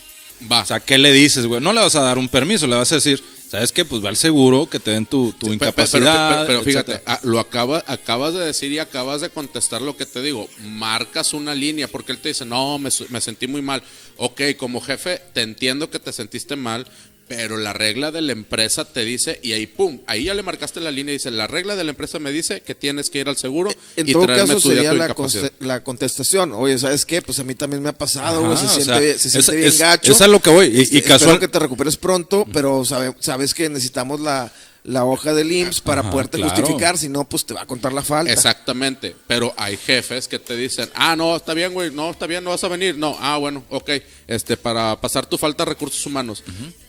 Va. 0.51 0.61
O 0.61 0.65
sea, 0.65 0.79
¿qué 0.79 0.97
le 0.97 1.11
dices, 1.11 1.45
güey? 1.45 1.61
No 1.61 1.73
le 1.73 1.81
vas 1.81 1.95
a 1.95 2.01
dar 2.01 2.17
un 2.17 2.27
permiso, 2.27 2.67
le 2.67 2.75
vas 2.75 2.91
a 2.91 2.95
decir, 2.95 3.23
¿sabes 3.49 3.71
qué? 3.71 3.85
Pues 3.85 4.03
va 4.03 4.09
al 4.09 4.15
seguro, 4.17 4.69
que 4.69 4.79
te 4.79 4.91
den 4.91 5.05
tu, 5.05 5.31
tu 5.33 5.51
incapacidad. 5.53 6.45
Pero, 6.45 6.47
pero- 6.47 6.47
pero 6.47 6.63
fíjate, 6.63 7.03
ah, 7.05 7.19
lo 7.23 7.39
acaba, 7.39 7.83
acabas 7.87 8.33
de 8.33 8.39
decir 8.45 8.71
y 8.71 8.79
acabas 8.79 9.21
de 9.21 9.29
contestar 9.29 9.81
lo 9.81 9.95
que 9.97 10.05
te 10.05 10.21
digo. 10.21 10.47
Marcas 10.63 11.33
una 11.33 11.55
línea 11.55 11.87
porque 11.87 12.11
él 12.11 12.17
te 12.19 12.29
dice, 12.29 12.45
no, 12.45 12.77
me, 12.79 12.89
me 13.09 13.21
sentí 13.21 13.47
muy 13.47 13.61
mal. 13.61 13.81
Ok, 14.17 14.41
como 14.57 14.81
jefe, 14.81 15.21
te 15.33 15.41
entiendo 15.41 15.89
que 15.89 15.99
te 15.99 16.11
sentiste 16.11 16.55
mal, 16.55 16.87
pero 17.27 17.57
la 17.57 17.73
regla 17.73 18.11
de 18.11 18.21
la 18.21 18.31
empresa 18.31 18.85
te 18.85 19.03
dice, 19.03 19.39
y 19.43 19.51
ahí 19.53 19.67
pum, 19.67 19.99
ahí 20.07 20.25
ya 20.25 20.33
le 20.33 20.43
marcaste 20.43 20.79
la 20.79 20.91
línea 20.91 21.13
y 21.13 21.17
dice, 21.17 21.29
la 21.31 21.45
regla 21.47 21.75
de 21.75 21.83
la 21.83 21.89
empresa 21.91 22.19
me 22.19 22.31
dice 22.31 22.61
que 22.61 22.73
tienes 22.73 23.09
que 23.09 23.19
ir 23.19 23.27
al 23.27 23.35
seguro 23.37 23.69
En 23.97 24.07
y 24.07 24.13
todo 24.13 24.25
traerme 24.25 24.47
caso 24.53 24.61
tu 24.61 24.69
sería 24.69 24.93
la, 24.93 25.05
incapacidad". 25.05 25.43
conste- 25.51 25.65
la 25.65 25.83
contestación. 25.83 26.53
Oye, 26.53 26.77
¿sabes 26.77 27.05
qué? 27.05 27.21
Pues 27.21 27.39
a 27.39 27.43
mí 27.43 27.53
también 27.55 27.83
me 27.83 27.89
ha 27.89 27.97
pasado, 27.97 28.41
güey. 28.41 28.53
Ajá, 28.53 28.61
Se 28.67 28.67
siente, 28.75 28.85
sea, 28.85 28.99
bien- 28.99 29.19
se 29.19 29.29
siente 29.29 29.51
es- 29.51 29.57
bien 29.57 29.67
es- 29.69 29.79
gacho. 29.79 30.11
es 30.11 30.21
a 30.21 30.27
lo 30.27 30.39
que 30.41 30.49
voy, 30.49 30.67
y- 30.67 30.77
y 30.77 30.81
Este, 30.81 31.01
casual- 31.03 31.31
Espero 31.31 31.39
que 31.39 31.47
te 31.49 31.59
recuperes 31.59 31.97
pronto, 31.97 32.45
pero 32.53 32.85
sabe- 32.85 33.13
sabes 33.19 33.53
que 33.53 33.67
necesitamos 33.69 34.21
la, 34.21 34.51
la 34.83 35.03
hoja 35.03 35.33
del 35.33 35.51
IMSS 35.51 35.81
para 35.81 35.99
Ajá, 35.99 36.11
poderte 36.11 36.37
claro. 36.37 36.55
justificar. 36.55 36.97
Si 36.97 37.09
no, 37.09 37.27
pues 37.27 37.45
te 37.45 37.53
va 37.53 37.63
a 37.63 37.65
contar 37.67 37.91
la 37.91 38.03
falta. 38.03 38.31
Exactamente, 38.31 39.13
pero 39.27 39.53
hay 39.57 39.75
jefes 39.75 40.29
que 40.29 40.39
te 40.39 40.55
dicen, 40.55 40.89
ah, 40.95 41.13
no, 41.17 41.35
está 41.35 41.53
bien, 41.53 41.73
güey, 41.73 41.91
no, 41.91 42.09
está 42.09 42.25
bien, 42.25 42.41
no 42.41 42.51
vas 42.51 42.63
a 42.63 42.69
venir. 42.69 42.97
No, 42.97 43.17
ah, 43.19 43.35
bueno, 43.37 43.65
ok, 43.69 43.89
este, 44.27 44.55
para 44.55 44.99
pasar 45.01 45.25
tu 45.25 45.37
falta 45.37 45.65
de 45.65 45.71
recursos 45.71 46.05
humanos. 46.05 46.41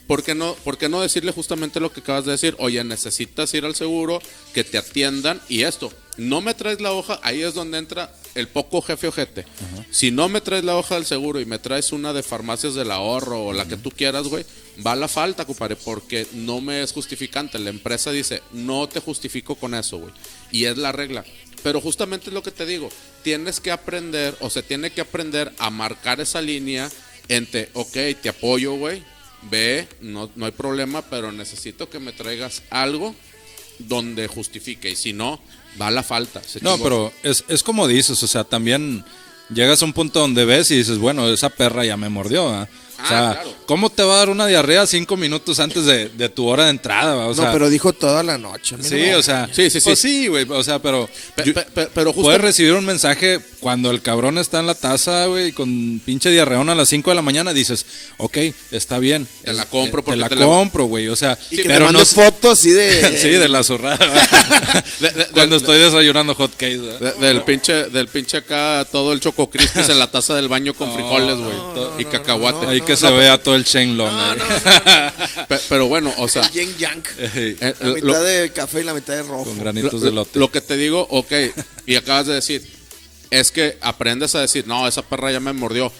¿Por, 0.08 0.24
qué 0.24 0.34
no, 0.34 0.54
¿Por 0.64 0.78
qué 0.78 0.88
no 0.88 1.02
decirle 1.02 1.32
justamente 1.32 1.80
lo 1.80 1.92
que 1.92 2.00
acabas 2.00 2.24
de 2.24 2.32
decir? 2.32 2.56
Oye, 2.58 2.82
necesitas 2.82 3.52
ir 3.52 3.66
al 3.66 3.74
seguro, 3.74 4.20
que 4.54 4.64
te 4.64 4.78
atiendan 4.78 5.38
y 5.50 5.64
esto. 5.64 5.92
No 6.16 6.40
me 6.40 6.54
traes 6.54 6.80
la 6.80 6.92
hoja, 6.92 7.20
ahí 7.22 7.42
es 7.42 7.52
donde 7.52 7.76
entra 7.76 8.12
el 8.34 8.48
poco 8.48 8.80
jefe 8.80 9.08
ojete. 9.08 9.44
Si 9.90 10.10
no 10.10 10.30
me 10.30 10.40
traes 10.40 10.64
la 10.64 10.76
hoja 10.76 10.94
del 10.94 11.04
seguro 11.04 11.40
y 11.40 11.44
me 11.44 11.58
traes 11.58 11.92
una 11.92 12.14
de 12.14 12.22
farmacias 12.22 12.74
del 12.74 12.90
ahorro 12.90 13.44
o 13.44 13.52
la 13.52 13.68
que 13.68 13.76
tú 13.76 13.90
quieras, 13.90 14.26
güey, 14.28 14.46
va 14.84 14.96
la 14.96 15.08
falta, 15.08 15.44
compadre, 15.44 15.76
porque 15.76 16.26
no 16.32 16.62
me 16.62 16.82
es 16.82 16.92
justificante. 16.92 17.58
La 17.58 17.70
empresa 17.70 18.10
dice, 18.10 18.42
no 18.52 18.88
te 18.88 19.00
justifico 19.00 19.56
con 19.56 19.74
eso, 19.74 19.98
güey. 19.98 20.12
Y 20.50 20.64
es 20.64 20.78
la 20.78 20.90
regla. 20.90 21.22
Pero 21.62 21.82
justamente 21.82 22.30
es 22.30 22.34
lo 22.34 22.42
que 22.42 22.50
te 22.50 22.64
digo, 22.64 22.88
tienes 23.22 23.60
que 23.60 23.72
aprender 23.72 24.34
o 24.40 24.48
se 24.48 24.62
tiene 24.62 24.90
que 24.90 25.02
aprender 25.02 25.52
a 25.58 25.68
marcar 25.68 26.20
esa 26.20 26.40
línea 26.40 26.90
entre, 27.28 27.68
ok, 27.74 27.92
te 28.22 28.30
apoyo, 28.30 28.74
güey, 28.74 29.02
ve, 29.42 29.88
no, 30.00 30.30
no 30.36 30.46
hay 30.46 30.52
problema, 30.52 31.02
pero 31.02 31.32
necesito 31.32 31.88
que 31.88 31.98
me 31.98 32.12
traigas 32.12 32.62
algo 32.70 33.14
donde 33.78 34.26
justifique. 34.26 34.90
Y 34.90 34.96
si 34.96 35.12
no, 35.12 35.40
va 35.80 35.90
la 35.90 36.02
falta. 36.02 36.42
No, 36.60 36.78
pero 36.78 37.12
es, 37.22 37.44
es 37.48 37.62
como 37.62 37.86
dices, 37.86 38.22
o 38.22 38.26
sea, 38.26 38.44
también 38.44 39.04
llegas 39.52 39.82
a 39.82 39.84
un 39.84 39.92
punto 39.92 40.20
donde 40.20 40.44
ves 40.44 40.70
y 40.70 40.78
dices, 40.78 40.98
bueno, 40.98 41.28
esa 41.28 41.50
perra 41.50 41.84
ya 41.84 41.96
me 41.96 42.08
mordió. 42.08 42.66
O 42.98 43.00
Ah, 43.00 43.08
sea, 43.08 43.18
claro. 43.42 43.54
¿cómo 43.66 43.90
te 43.90 44.02
va 44.02 44.14
a 44.14 44.18
dar 44.18 44.28
una 44.28 44.46
diarrea 44.48 44.84
cinco 44.84 45.16
minutos 45.16 45.60
antes 45.60 45.84
de, 45.84 46.08
de 46.08 46.28
tu 46.28 46.46
hora 46.48 46.64
de 46.64 46.70
entrada? 46.70 47.14
no, 47.32 47.52
pero 47.52 47.70
dijo 47.70 47.92
toda 47.92 48.24
la 48.24 48.38
noche. 48.38 48.76
no 48.76 48.82
sí, 48.82 49.10
o 49.10 49.22
sea, 49.22 49.48
Sí, 49.52 49.70
sí, 49.70 49.80
sí. 49.80 49.84
pues 49.84 50.00
sí, 50.00 50.26
güey, 50.26 50.44
o 50.50 50.64
sea, 50.64 50.80
pero 50.80 51.08
Pe- 51.36 51.44
yo- 51.44 51.54
pe- 51.54 51.62
pe- 51.62 51.88
pero 51.94 52.12
justo- 52.12 52.22
puedes 52.22 52.40
recibir 52.40 52.72
un 52.72 52.84
mensaje 52.84 53.38
cuando 53.60 53.92
el 53.92 54.02
cabrón 54.02 54.36
está 54.38 54.58
en 54.58 54.66
la 54.66 54.74
taza, 54.74 55.26
güey, 55.26 55.52
con 55.52 56.00
pinche 56.04 56.28
diarreón 56.30 56.68
a 56.70 56.74
las 56.74 56.88
5 56.88 57.10
de 57.10 57.14
la 57.16 57.22
mañana, 57.22 57.52
dices, 57.52 57.86
ok, 58.16 58.36
está 58.72 58.98
bien. 58.98 59.28
Te 59.44 59.52
la 59.52 59.64
compro 59.66 60.00
te, 60.00 60.06
porque 60.06 60.20
la 60.20 60.28
te 60.28 60.34
la- 60.36 60.46
compro, 60.46 60.84
güey, 60.86 61.06
o 61.08 61.14
sea, 61.16 61.38
Y 61.52 61.56
que 61.58 61.64
pero 61.64 61.92
no 61.92 62.04
fotos 62.04 62.58
así 62.58 62.70
de... 62.70 63.16
sí, 63.22 63.28
de 63.30 63.48
la. 63.48 63.62
De- 65.00 65.10
de- 65.10 65.26
cuando 65.32 65.56
estoy 65.56 65.78
desayunando 65.78 66.34
hot 66.34 66.52
cakes. 66.52 66.80
del 67.20 67.42
pinche, 67.42 67.84
del 67.90 68.08
pinche 68.08 68.38
acá, 68.38 68.86
todo 68.90 69.12
el 69.12 69.20
choco 69.20 69.48
crispis 69.50 69.88
en 69.88 69.98
la 69.98 70.10
taza 70.10 70.34
del 70.34 70.48
baño 70.48 70.74
con 70.74 70.92
frijoles, 70.94 71.36
güey. 71.38 71.56
y 71.98 72.04
cacahuate. 72.06 72.66
Que 72.88 72.96
se 72.96 73.10
vea 73.10 73.40
todo 73.42 73.54
el 73.54 73.64
Shenlong. 73.64 74.10
pero 75.68 75.86
bueno, 75.88 76.12
o 76.18 76.26
sea, 76.28 76.50
yang. 76.50 77.02
Ey, 77.34 77.56
eh, 77.60 77.74
La 77.80 77.92
mitad 77.94 78.24
de 78.24 78.50
café 78.52 78.80
y 78.80 78.84
la 78.84 78.94
mitad 78.94 79.14
de 79.14 79.22
rojo. 79.22 79.44
con 79.44 79.58
granitos 79.58 80.00
de 80.00 80.08
lo- 80.10 80.16
lote. 80.16 80.38
lo 80.38 80.50
que 80.50 80.60
te 80.60 80.76
digo, 80.76 81.06
ok, 81.10 81.32
y 81.86 81.96
acabas 81.96 82.26
de 82.26 82.34
decir, 82.34 82.66
es 83.30 83.50
que 83.52 83.76
aprendes 83.80 84.34
a 84.34 84.40
decir, 84.40 84.66
no, 84.66 84.88
esa 84.88 85.02
perra 85.02 85.30
ya 85.32 85.40
me 85.40 85.52
mordió. 85.52 85.92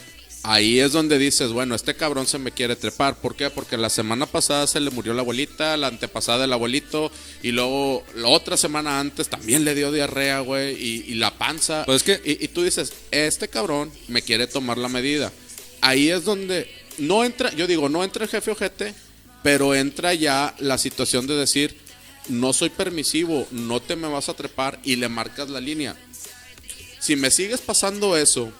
Ahí 0.44 0.78
es 0.80 0.92
donde 0.92 1.18
dices, 1.18 1.50
bueno, 1.52 1.74
este 1.74 1.94
cabrón 1.94 2.26
se 2.26 2.38
me 2.38 2.52
quiere 2.52 2.76
trepar. 2.76 3.16
¿Por 3.20 3.34
qué? 3.34 3.50
Porque 3.50 3.76
la 3.76 3.90
semana 3.90 4.24
pasada 4.24 4.66
se 4.66 4.80
le 4.80 4.90
murió 4.90 5.12
la 5.12 5.20
abuelita, 5.22 5.76
la 5.76 5.88
antepasada 5.88 6.44
el 6.44 6.52
abuelito, 6.52 7.10
y 7.42 7.50
luego 7.50 8.04
la 8.14 8.28
otra 8.28 8.56
semana 8.56 9.00
antes 9.00 9.28
también 9.28 9.64
le 9.64 9.74
dio 9.74 9.92
diarrea, 9.92 10.40
güey, 10.40 10.74
y, 10.82 11.04
y 11.08 11.14
la 11.16 11.36
panza. 11.36 11.82
Pues 11.84 11.96
es 11.96 12.02
que- 12.04 12.30
y, 12.30 12.42
y 12.44 12.48
tú 12.48 12.62
dices, 12.62 12.92
este 13.10 13.48
cabrón 13.48 13.90
me 14.06 14.22
quiere 14.22 14.46
tomar 14.46 14.78
la 14.78 14.88
medida. 14.88 15.32
Ahí 15.80 16.08
es 16.10 16.24
donde 16.24 16.68
no 16.98 17.24
entra, 17.24 17.52
yo 17.54 17.66
digo, 17.66 17.88
no 17.88 18.04
entra 18.04 18.24
el 18.24 18.30
jefe 18.30 18.50
ojete, 18.50 18.94
pero 19.42 19.74
entra 19.74 20.14
ya 20.14 20.54
la 20.58 20.78
situación 20.78 21.26
de 21.26 21.36
decir, 21.36 21.76
no 22.28 22.52
soy 22.52 22.70
permisivo, 22.70 23.46
no 23.50 23.80
te 23.80 23.96
me 23.96 24.08
vas 24.08 24.28
a 24.28 24.34
trepar 24.34 24.78
y 24.84 24.96
le 24.96 25.08
marcas 25.08 25.48
la 25.48 25.60
línea. 25.60 25.96
Si 27.00 27.16
me 27.16 27.30
sigues 27.30 27.60
pasando 27.60 28.16
eso 28.16 28.52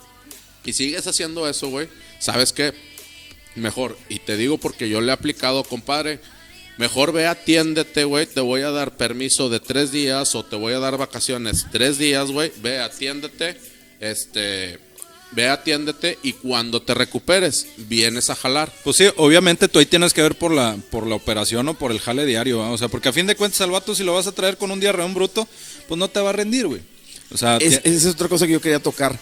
y 0.65 0.73
sigues 0.73 1.07
haciendo 1.07 1.49
eso, 1.49 1.69
güey, 1.69 1.89
¿sabes 2.19 2.53
qué? 2.53 2.73
Mejor, 3.57 3.99
y 4.09 4.21
te 4.21 4.37
digo 4.37 4.59
porque 4.59 4.89
yo 4.89 5.01
le 5.01 5.09
he 5.09 5.13
aplicado, 5.13 5.65
compadre, 5.65 6.21
mejor 6.79 7.13
ve, 7.13 7.27
atiéndete, 7.27 8.05
güey, 8.05 8.27
te 8.27 8.41
voy 8.41 8.63
a 8.63 8.71
dar 8.71 8.97
permiso 8.97 9.49
de 9.49 9.61
tres 9.61 9.91
días 9.91 10.35
o 10.35 10.45
te 10.45 10.57
voy 10.57 10.75
a 10.75 10.79
dar 10.79 10.97
vacaciones 10.97 11.67
tres 11.73 11.99
días, 11.99 12.31
güey, 12.31 12.53
ve, 12.63 12.79
atiéndete, 12.79 13.59
este, 13.99 14.79
ve, 15.33 15.49
atiéndete 15.49 16.19
y 16.23 16.33
cuando 16.33 16.83
te 16.83 16.95
recuperes, 16.95 17.67
vienes 17.77 18.31
a 18.31 18.35
jalar. 18.37 18.73
Pues 18.85 18.97
sí, 18.97 19.07
obviamente 19.17 19.69
tú 19.69 19.79
ahí 19.79 19.87
tienes 19.87 20.13
que 20.15 20.23
ver 20.23 20.37
por 20.37 20.51
la, 20.53 20.77
por 20.91 21.07
la 21.07 21.15
operación 21.15 21.69
o 21.69 21.75
por 21.75 21.91
el 21.93 22.01
jale 22.01 22.25
diario, 22.27 22.59
¿va? 22.59 22.71
o 22.71 22.79
sea, 22.79 22.89
porque 22.89 23.09
a 23.09 23.13
fin 23.13 23.27
de 23.27 23.37
cuentas 23.37 23.61
al 23.61 23.71
vato 23.71 23.95
si 23.95 24.05
lo 24.05 24.15
vas 24.15 24.27
a 24.27 24.33
traer 24.33 24.57
con 24.57 24.71
un 24.71 24.81
diarreón 24.81 25.15
bruto, 25.15 25.47
pues 25.87 25.99
no 25.99 26.09
te 26.09 26.21
va 26.21 26.31
a 26.31 26.35
rendir, 26.35 26.67
güey. 26.67 26.81
O 27.31 27.37
sea, 27.37 27.57
Es- 27.59 27.81
esa 27.85 28.09
es 28.09 28.15
otra 28.15 28.29
cosa 28.29 28.47
que 28.47 28.53
yo 28.53 28.61
quería 28.61 28.81
tocar. 28.81 29.19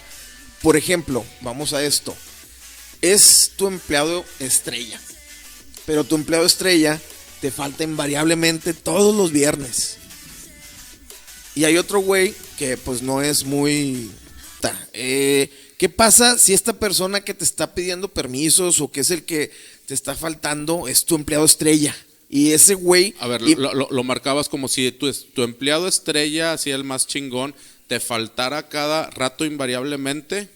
Por 0.61 0.77
ejemplo, 0.77 1.25
vamos 1.41 1.73
a 1.73 1.83
esto. 1.83 2.15
Es 3.01 3.51
tu 3.57 3.67
empleado 3.67 4.25
estrella. 4.39 4.99
Pero 5.85 6.03
tu 6.03 6.15
empleado 6.15 6.45
estrella 6.45 6.99
te 7.41 7.51
falta 7.51 7.83
invariablemente 7.83 8.73
todos 8.73 9.15
los 9.15 9.31
viernes. 9.31 9.97
Y 11.53 11.65
hay 11.65 11.77
otro 11.77 11.99
güey 11.99 12.33
que 12.57 12.77
pues 12.77 13.01
no 13.01 13.21
es 13.21 13.43
muy... 13.43 14.09
ta. 14.61 14.75
Eh, 14.93 15.51
¿Qué 15.77 15.89
pasa 15.89 16.37
si 16.39 16.53
esta 16.53 16.73
persona 16.73 17.21
que 17.21 17.33
te 17.35 17.43
está 17.43 17.75
pidiendo 17.75 18.07
permisos 18.07 18.81
o 18.81 18.91
que 18.91 19.01
es 19.01 19.11
el 19.11 19.23
que 19.25 19.51
te 19.85 19.93
está 19.93 20.15
faltando 20.15 20.87
es 20.87 21.05
tu 21.05 21.15
empleado 21.15 21.45
estrella? 21.45 21.95
Y 22.29 22.51
ese 22.51 22.73
güey... 22.73 23.13
A 23.19 23.27
ver, 23.27 23.41
y- 23.43 23.55
lo, 23.55 23.73
lo- 23.73 23.87
lo 23.89 24.03
marcabas 24.03 24.49
como 24.49 24.67
si 24.67 24.91
tu, 24.91 25.11
tu 25.13 25.43
empleado 25.43 25.87
estrella, 25.87 26.53
así 26.53 26.71
el 26.71 26.83
más 26.83 27.05
chingón, 27.07 27.53
te 27.87 27.99
faltara 27.99 28.67
cada 28.67 29.09
rato 29.11 29.45
invariablemente. 29.45 30.49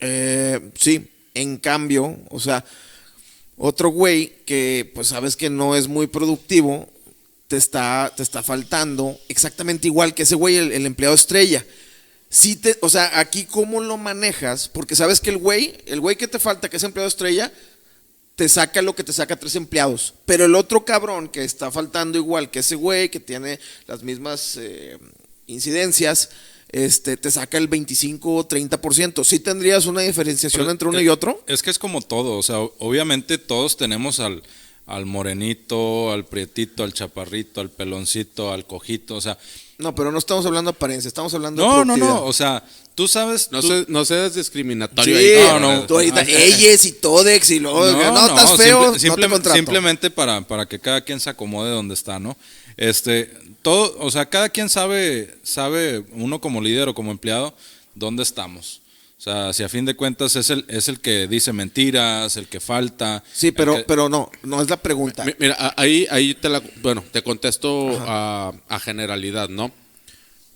Eh, 0.00 0.60
sí, 0.78 1.08
en 1.34 1.56
cambio, 1.58 2.18
o 2.30 2.40
sea, 2.40 2.64
otro 3.56 3.90
güey 3.90 4.32
que 4.46 4.90
pues 4.94 5.08
sabes 5.08 5.36
que 5.36 5.50
no 5.50 5.76
es 5.76 5.88
muy 5.88 6.06
productivo, 6.06 6.88
te 7.48 7.56
está, 7.56 8.12
te 8.16 8.22
está 8.22 8.42
faltando 8.42 9.18
exactamente 9.28 9.86
igual 9.88 10.14
que 10.14 10.22
ese 10.24 10.34
güey, 10.34 10.56
el, 10.56 10.72
el 10.72 10.86
empleado 10.86 11.14
estrella. 11.14 11.64
Sí 12.32 12.54
te, 12.54 12.78
o 12.80 12.88
sea, 12.88 13.18
aquí 13.18 13.44
cómo 13.44 13.80
lo 13.80 13.98
manejas, 13.98 14.68
porque 14.68 14.94
sabes 14.94 15.20
que 15.20 15.30
el 15.30 15.38
güey, 15.38 15.76
el 15.86 16.00
güey 16.00 16.16
que 16.16 16.28
te 16.28 16.38
falta, 16.38 16.70
que 16.70 16.76
es 16.76 16.84
empleado 16.84 17.08
estrella, 17.08 17.52
te 18.36 18.48
saca 18.48 18.80
lo 18.80 18.94
que 18.94 19.04
te 19.04 19.12
saca 19.12 19.36
tres 19.36 19.56
empleados. 19.56 20.14
Pero 20.24 20.44
el 20.46 20.54
otro 20.54 20.84
cabrón 20.84 21.28
que 21.28 21.44
está 21.44 21.70
faltando 21.70 22.16
igual 22.16 22.50
que 22.50 22.60
ese 22.60 22.76
güey, 22.76 23.10
que 23.10 23.20
tiene 23.20 23.58
las 23.86 24.02
mismas 24.02 24.56
eh, 24.58 24.96
incidencias, 25.46 26.30
este, 26.70 27.16
te 27.16 27.30
saca 27.30 27.58
el 27.58 27.68
25 27.68 28.34
o 28.34 28.48
30%. 28.48 29.24
¿Sí 29.24 29.40
tendrías 29.40 29.86
una 29.86 30.02
diferenciación 30.02 30.62
Pero, 30.62 30.70
entre 30.70 30.88
uno 30.88 31.00
y 31.00 31.08
otro? 31.08 31.42
Es 31.48 31.62
que 31.62 31.70
es 31.70 31.78
como 31.78 32.00
todo, 32.00 32.38
o 32.38 32.42
sea, 32.42 32.60
obviamente 32.60 33.38
todos 33.38 33.76
tenemos 33.76 34.20
al, 34.20 34.42
al 34.86 35.04
morenito, 35.04 36.12
al 36.12 36.24
prietito, 36.24 36.84
al 36.84 36.94
chaparrito, 36.94 37.60
al 37.60 37.70
peloncito, 37.70 38.52
al 38.52 38.66
cojito, 38.66 39.16
o 39.16 39.20
sea, 39.20 39.36
No, 39.80 39.94
pero 39.94 40.12
no 40.12 40.18
estamos 40.18 40.44
hablando 40.46 40.70
de 40.70 40.76
apariencia, 40.76 41.08
estamos 41.08 41.32
hablando 41.34 41.62
de 41.62 41.68
no, 41.68 41.84
no, 41.84 41.96
no, 41.96 42.24
o 42.24 42.32
sea, 42.32 42.62
tú 42.94 43.08
sabes, 43.08 43.48
No 43.50 43.60
tú- 43.62 43.84
no 43.88 44.04
seas 44.04 44.34
discriminatorio 44.34 45.16
Sí, 45.18 45.24
ahí. 45.24 45.42
no, 45.48 45.58
no. 45.60 45.86
tú 45.86 45.94
ahorita, 45.94 46.20
Ah, 46.20 46.24
Eyes 46.24 46.84
y 46.84 46.92
Todex 46.92 47.50
y 47.50 47.60
luego, 47.60 47.80
no, 47.86 48.26
estás 48.26 48.48
simple- 48.50 48.64
feo, 48.64 48.86
no 48.86 48.92
te 49.40 49.50
simplemente 49.52 50.10
para, 50.10 50.42
para 50.42 50.66
que 50.66 50.78
cada 50.78 51.00
quien 51.00 51.18
se 51.18 51.30
acomode 51.30 51.70
donde 51.70 51.94
está, 51.94 52.18
¿no? 52.18 52.36
Este, 52.76 53.32
todo, 53.62 53.96
o 53.98 54.10
sea, 54.10 54.26
cada 54.26 54.48
quien 54.48 54.68
sabe, 54.68 55.34
sabe, 55.42 56.04
uno 56.12 56.40
como 56.40 56.60
líder 56.60 56.88
o 56.88 56.94
como 56.94 57.10
empleado, 57.10 57.54
dónde 57.94 58.22
estamos. 58.22 58.80
O 59.20 59.22
sea, 59.22 59.52
si 59.52 59.62
a 59.62 59.68
fin 59.68 59.84
de 59.84 59.94
cuentas 59.94 60.34
es 60.36 60.48
el, 60.48 60.64
es 60.68 60.88
el 60.88 60.98
que 60.98 61.28
dice 61.28 61.52
mentiras, 61.52 62.38
el 62.38 62.46
que 62.48 62.58
falta. 62.58 63.22
Sí, 63.30 63.52
pero, 63.52 63.76
que- 63.76 63.82
pero 63.84 64.08
no, 64.08 64.30
no 64.44 64.62
es 64.62 64.70
la 64.70 64.78
pregunta. 64.78 65.26
Mi- 65.26 65.34
Mira, 65.38 65.74
ahí, 65.76 66.06
ahí 66.10 66.32
te 66.32 66.48
la, 66.48 66.62
bueno, 66.80 67.04
te 67.12 67.22
contesto 67.22 67.98
a, 68.00 68.50
a 68.66 68.80
generalidad, 68.80 69.50
¿no? 69.50 69.70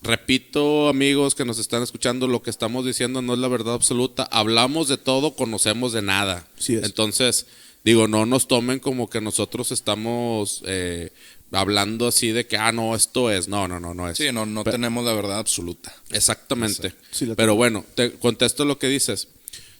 Repito, 0.03 0.89
amigos 0.89 1.35
que 1.35 1.45
nos 1.45 1.59
están 1.59 1.83
escuchando, 1.83 2.27
lo 2.27 2.43
que 2.43 2.49
estamos 2.51 2.87
diciendo 2.87 3.21
no 3.21 3.35
es 3.35 3.39
la 3.39 3.49
verdad 3.49 3.75
absoluta. 3.75 4.25
Hablamos 4.31 4.89
de 4.89 4.97
todo, 4.99 5.35
conocemos 5.35 5.93
de 5.93 6.01
nada. 6.03 6.47
Sí 6.59 6.75
es. 6.75 6.85
Entonces, 6.85 7.47
digo, 7.85 8.09
no 8.09 8.25
nos 8.27 8.49
tomen 8.49 8.81
como 8.81 9.11
que 9.11 9.21
nosotros 9.21 9.73
estamos 9.73 10.63
eh, 10.67 11.11
hablando 11.55 12.09
así 12.09 12.33
de 12.33 12.47
que, 12.47 12.57
ah, 12.57 12.73
no, 12.73 12.95
esto 12.95 13.31
es. 13.31 13.49
No, 13.49 13.67
no, 13.69 13.81
no, 13.81 13.95
no 13.95 14.09
es. 14.09 14.19
Sí, 14.19 14.31
no, 14.33 14.47
no 14.47 14.65
tenemos 14.65 15.05
la 15.05 15.13
verdad 15.13 15.39
absoluta. 15.39 15.95
Exactamente. 16.11 16.93
Sí, 17.11 17.29
Pero 17.37 17.55
bueno, 17.55 17.85
te 17.95 18.13
contesto 18.13 18.65
lo 18.65 18.79
que 18.79 18.89
dices. 18.89 19.29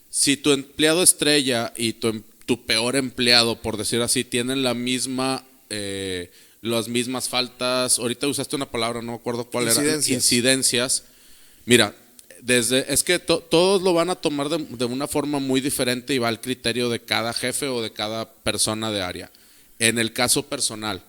Si 0.09 0.37
tu 0.37 0.51
empleado 0.51 1.03
estrella 1.03 1.73
y 1.75 1.93
tu, 1.93 2.07
em- 2.09 2.23
tu 2.45 2.65
peor 2.65 2.95
empleado, 2.95 3.61
por 3.61 3.77
decir 3.77 4.01
así, 4.01 4.23
tienen 4.23 4.63
la 4.63 4.73
misma, 4.73 5.43
eh, 5.69 6.31
las 6.61 6.87
mismas 6.87 7.27
faltas, 7.29 7.99
ahorita 7.99 8.27
usaste 8.27 8.55
una 8.55 8.69
palabra, 8.71 9.01
no 9.01 9.11
me 9.13 9.17
acuerdo 9.17 9.45
cuál 9.45 9.65
era, 9.65 9.73
Incidencias. 9.73 10.15
incidencias. 10.15 11.03
Mira, 11.65 11.95
desde, 12.41 12.93
es 12.93 13.03
que 13.03 13.17
to- 13.19 13.39
todos 13.39 13.81
lo 13.81 13.93
van 13.93 14.09
a 14.09 14.15
tomar 14.15 14.49
de, 14.49 14.57
de 14.59 14.85
una 14.85 15.07
forma 15.07 15.39
muy 15.39 15.61
diferente 15.61 16.13
y 16.13 16.19
va 16.19 16.27
al 16.27 16.39
criterio 16.41 16.89
de 16.89 17.01
cada 17.01 17.33
jefe 17.33 17.67
o 17.67 17.81
de 17.81 17.91
cada 17.91 18.31
persona 18.31 18.91
de 18.91 19.01
área. 19.01 19.31
En 19.79 19.99
el 19.99 20.13
caso 20.13 20.43
personal, 20.43 21.01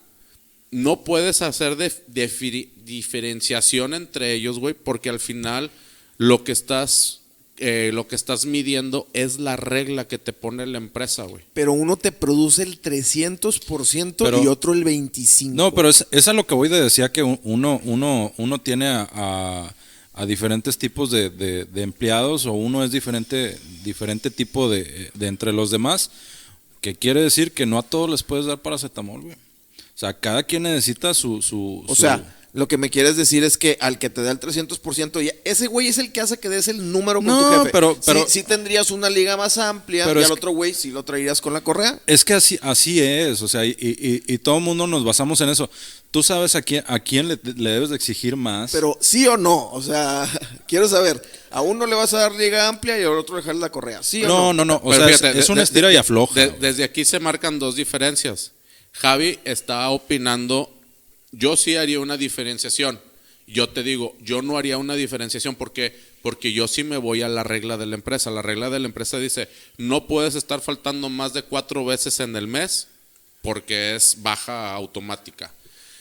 no 0.70 1.04
puedes 1.04 1.42
hacer 1.42 1.76
defiri- 1.76 2.68
diferenciación 2.84 3.94
entre 3.94 4.32
ellos, 4.34 4.58
güey, 4.58 4.74
porque 4.74 5.08
al 5.08 5.20
final 5.20 5.70
lo 6.18 6.44
que 6.44 6.52
estás 6.52 7.20
eh, 7.58 7.90
lo 7.94 8.06
que 8.06 8.16
estás 8.16 8.44
midiendo 8.44 9.08
es 9.14 9.38
la 9.38 9.56
regla 9.56 10.06
que 10.06 10.18
te 10.18 10.34
pone 10.34 10.66
la 10.66 10.76
empresa, 10.76 11.22
güey. 11.22 11.42
Pero 11.54 11.72
uno 11.72 11.96
te 11.96 12.12
produce 12.12 12.62
el 12.62 12.78
300% 12.82 14.24
Pero- 14.24 14.42
y 14.42 14.46
otro 14.46 14.74
el 14.74 14.84
25%. 14.84 15.54
No, 15.54 15.72
pero 15.74 15.88
es, 15.88 16.06
es 16.10 16.28
a 16.28 16.34
lo 16.34 16.46
que 16.46 16.54
voy 16.54 16.68
de 16.68 16.82
decía 16.82 17.10
que 17.12 17.22
un- 17.22 17.40
uno, 17.44 17.80
uno, 17.84 18.32
uno 18.36 18.60
tiene 18.60 18.86
a, 18.88 19.08
a- 19.10 19.74
a 20.12 20.26
diferentes 20.26 20.76
tipos 20.76 21.10
de, 21.10 21.30
de- 21.30 21.64
de 21.64 21.82
empleados 21.82 22.44
o 22.46 22.52
uno 22.52 22.84
es 22.84 22.90
diferente, 22.90 23.58
diferente 23.84 24.30
tipo 24.30 24.68
de, 24.70 25.10
de 25.14 25.26
entre 25.26 25.52
los 25.54 25.70
demás, 25.70 26.10
que 26.82 26.94
quiere 26.94 27.22
decir 27.22 27.52
que 27.52 27.64
no 27.66 27.78
a 27.78 27.82
todos 27.82 28.10
les 28.10 28.22
puedes 28.22 28.44
dar 28.46 28.60
paracetamol, 28.60 29.22
güey. 29.22 29.36
O 29.96 29.98
sea, 29.98 30.12
cada 30.12 30.42
quien 30.42 30.64
necesita 30.64 31.14
su... 31.14 31.40
su 31.40 31.82
O 31.88 31.94
su- 31.94 32.02
sea, 32.02 32.22
lo 32.52 32.68
que 32.68 32.78
me 32.78 32.88
quieres 32.88 33.16
decir 33.16 33.44
es 33.44 33.58
que 33.58 33.76
al 33.80 33.98
que 33.98 34.08
te 34.08 34.22
da 34.22 34.30
el 34.30 34.40
300%, 34.40 35.20
ya, 35.22 35.32
ese 35.44 35.66
güey 35.66 35.88
es 35.88 35.98
el 35.98 36.10
que 36.12 36.20
hace 36.22 36.38
que 36.38 36.48
des 36.50 36.68
el 36.68 36.90
número 36.92 37.18
con 37.18 37.26
No, 37.26 37.50
tu 37.50 37.58
jefe. 37.58 37.70
pero- 37.70 37.94
Sí- 37.94 38.00
pero- 38.06 38.26
sí, 38.28 38.42
tendrías 38.42 38.90
una 38.90 39.10
liga 39.10 39.36
más 39.36 39.58
amplia 39.58 40.04
Pero 40.06 40.20
y 40.20 40.24
al 40.24 40.32
otro 40.32 40.52
güey 40.52 40.72
sí 40.72 40.90
lo 40.90 41.02
traerías 41.02 41.40
con 41.42 41.52
la 41.52 41.60
correa. 41.62 41.98
Es 42.06 42.24
que 42.24 42.32
así, 42.34 42.58
así 42.62 43.00
es, 43.02 43.40
o 43.42 43.48
sea, 43.48 43.64
y, 43.66 43.70
y- 43.78 44.22
y 44.26 44.38
todo 44.38 44.56
el 44.58 44.62
mundo 44.62 44.86
nos 44.86 45.04
basamos 45.04 45.40
en 45.42 45.50
eso. 45.50 45.68
Tú 46.10 46.22
sabes 46.22 46.54
a 46.54 46.62
quién, 46.62 46.82
a 46.86 46.98
quién 46.98 47.28
le, 47.28 47.38
le 47.56 47.70
debes 47.70 47.90
de 47.90 47.96
exigir 47.96 48.36
más. 48.36 48.72
Pero 48.72 48.96
sí 49.02 49.26
o 49.26 49.36
no, 49.36 49.70
o 49.70 49.82
sea, 49.82 50.26
quiero 50.68 50.88
saber, 50.88 51.22
a 51.50 51.60
uno 51.60 51.84
le 51.86 51.94
vas 51.94 52.14
a 52.14 52.18
dar 52.20 52.32
liga 52.34 52.68
amplia 52.68 52.98
y 52.98 53.02
al 53.02 53.18
otro 53.18 53.36
dejarle 53.36 53.60
la 53.60 53.70
correa. 53.70 54.02
¿Sí 54.02 54.24
o 54.24 54.28
no, 54.28 54.38
no? 54.52 54.52
no, 54.52 54.64
no, 54.64 54.74
o 54.76 54.90
Pero 54.90 55.04
sea, 55.04 55.10
es- 55.14 55.18
fíjate, 55.20 55.38
es, 55.40 55.46
de- 55.46 55.52
una 55.52 55.60
de- 55.60 55.64
estira 55.64 55.92
y 55.92 55.96
afloja. 55.96 56.34
de- 56.40 56.50
desde 56.58 56.84
aquí 56.84 57.04
se 57.04 57.18
marcan 57.20 57.58
dos 57.58 57.76
diferencias. 57.76 58.52
Javi 58.98 59.38
está 59.44 59.88
opinando, 59.90 60.72
yo 61.32 61.56
sí 61.56 61.76
haría 61.76 62.00
una 62.00 62.16
diferenciación. 62.16 63.00
Yo 63.46 63.68
te 63.68 63.82
digo, 63.82 64.16
yo 64.20 64.42
no 64.42 64.58
haría 64.58 64.78
una 64.78 64.96
diferenciación 64.96 65.54
porque 65.54 65.94
porque 66.26 66.52
yo 66.52 66.66
sí 66.66 66.82
me 66.82 66.96
voy 66.96 67.22
a 67.22 67.28
la 67.28 67.44
regla 67.44 67.76
de 67.76 67.86
la 67.86 67.94
empresa. 67.94 68.32
La 68.32 68.42
regla 68.42 68.68
de 68.68 68.80
la 68.80 68.86
empresa 68.86 69.16
dice, 69.20 69.48
no 69.78 70.08
puedes 70.08 70.34
estar 70.34 70.60
faltando 70.60 71.08
más 71.08 71.32
de 71.34 71.44
cuatro 71.44 71.84
veces 71.84 72.18
en 72.18 72.34
el 72.34 72.48
mes 72.48 72.88
porque 73.42 73.94
es 73.94 74.16
baja 74.22 74.72
automática. 74.74 75.54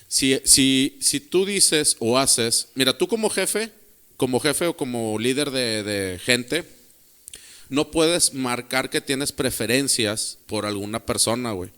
Si, 0.08 0.41
si, 0.43 0.97
si 0.99 1.19
tú 1.19 1.45
dices 1.45 1.95
o 1.99 2.17
haces, 2.17 2.69
mira, 2.73 2.97
tú 2.97 3.08
como 3.08 3.29
jefe, 3.29 3.69
como 4.17 4.39
jefe 4.39 4.65
o 4.65 4.75
como 4.75 5.19
líder 5.19 5.51
de, 5.51 5.84
de 5.84 6.17
gente, 6.17 6.63
no 7.69 7.91
puedes 7.91 8.34
marcar 8.34 8.89
que 8.89 9.01
tienes 9.01 9.31
preferencias 9.31 10.39
por 10.47 10.65
alguna 10.65 11.05
persona, 11.05 11.51
güey. 11.51 11.69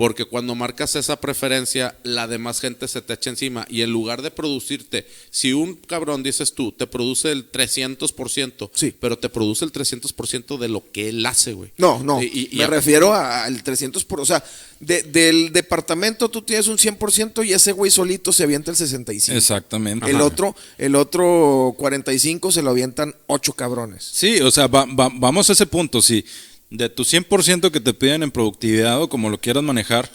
Porque 0.00 0.24
cuando 0.24 0.54
marcas 0.54 0.96
esa 0.96 1.20
preferencia, 1.20 1.94
la 2.04 2.26
demás 2.26 2.58
gente 2.60 2.88
se 2.88 3.02
te 3.02 3.12
echa 3.12 3.28
encima. 3.28 3.66
Y 3.68 3.82
en 3.82 3.90
lugar 3.90 4.22
de 4.22 4.30
producirte, 4.30 5.06
si 5.30 5.52
un 5.52 5.74
cabrón, 5.74 6.22
dices 6.22 6.54
tú, 6.54 6.72
te 6.72 6.86
produce 6.86 7.30
el 7.30 7.50
300%, 7.50 8.70
Sí. 8.72 8.94
pero 8.98 9.18
te 9.18 9.28
produce 9.28 9.62
el 9.66 9.72
300% 9.72 10.56
de 10.56 10.68
lo 10.68 10.90
que 10.90 11.10
él 11.10 11.26
hace, 11.26 11.52
güey. 11.52 11.70
No, 11.76 12.02
no. 12.02 12.22
Y- 12.22 12.26
y- 12.32 12.48
y 12.52 12.56
me 12.56 12.64
a- 12.64 12.68
refiero 12.68 13.12
al 13.12 13.62
300%. 13.62 14.06
Por, 14.06 14.20
o 14.22 14.24
sea, 14.24 14.42
de- 14.80 15.02
del 15.02 15.52
departamento 15.52 16.30
tú 16.30 16.40
tienes 16.40 16.66
un 16.68 16.78
100% 16.78 17.42
y 17.44 17.52
ese 17.52 17.72
güey 17.72 17.90
solito 17.90 18.32
se 18.32 18.44
avienta 18.44 18.70
el 18.70 18.78
65%. 18.78 19.36
Exactamente. 19.36 20.10
El 20.10 20.22
otro, 20.22 20.56
el 20.78 20.94
otro 20.96 21.74
45 21.76 22.50
se 22.52 22.62
lo 22.62 22.70
avientan 22.70 23.14
ocho 23.26 23.52
cabrones. 23.52 24.08
Sí, 24.10 24.40
o 24.40 24.50
sea, 24.50 24.66
va- 24.66 24.86
va- 24.86 25.10
vamos 25.12 25.50
a 25.50 25.52
ese 25.52 25.66
punto. 25.66 26.00
Si 26.00 26.24
de 26.70 26.88
tu 26.88 27.04
100% 27.04 27.70
que 27.70 27.80
te 27.80 27.92
piden 27.94 28.22
en 28.22 28.30
productividad 28.30 29.02
o 29.02 29.08
como 29.08 29.28
lo 29.28 29.40
quieras 29.40 29.62
manejar, 29.62 30.10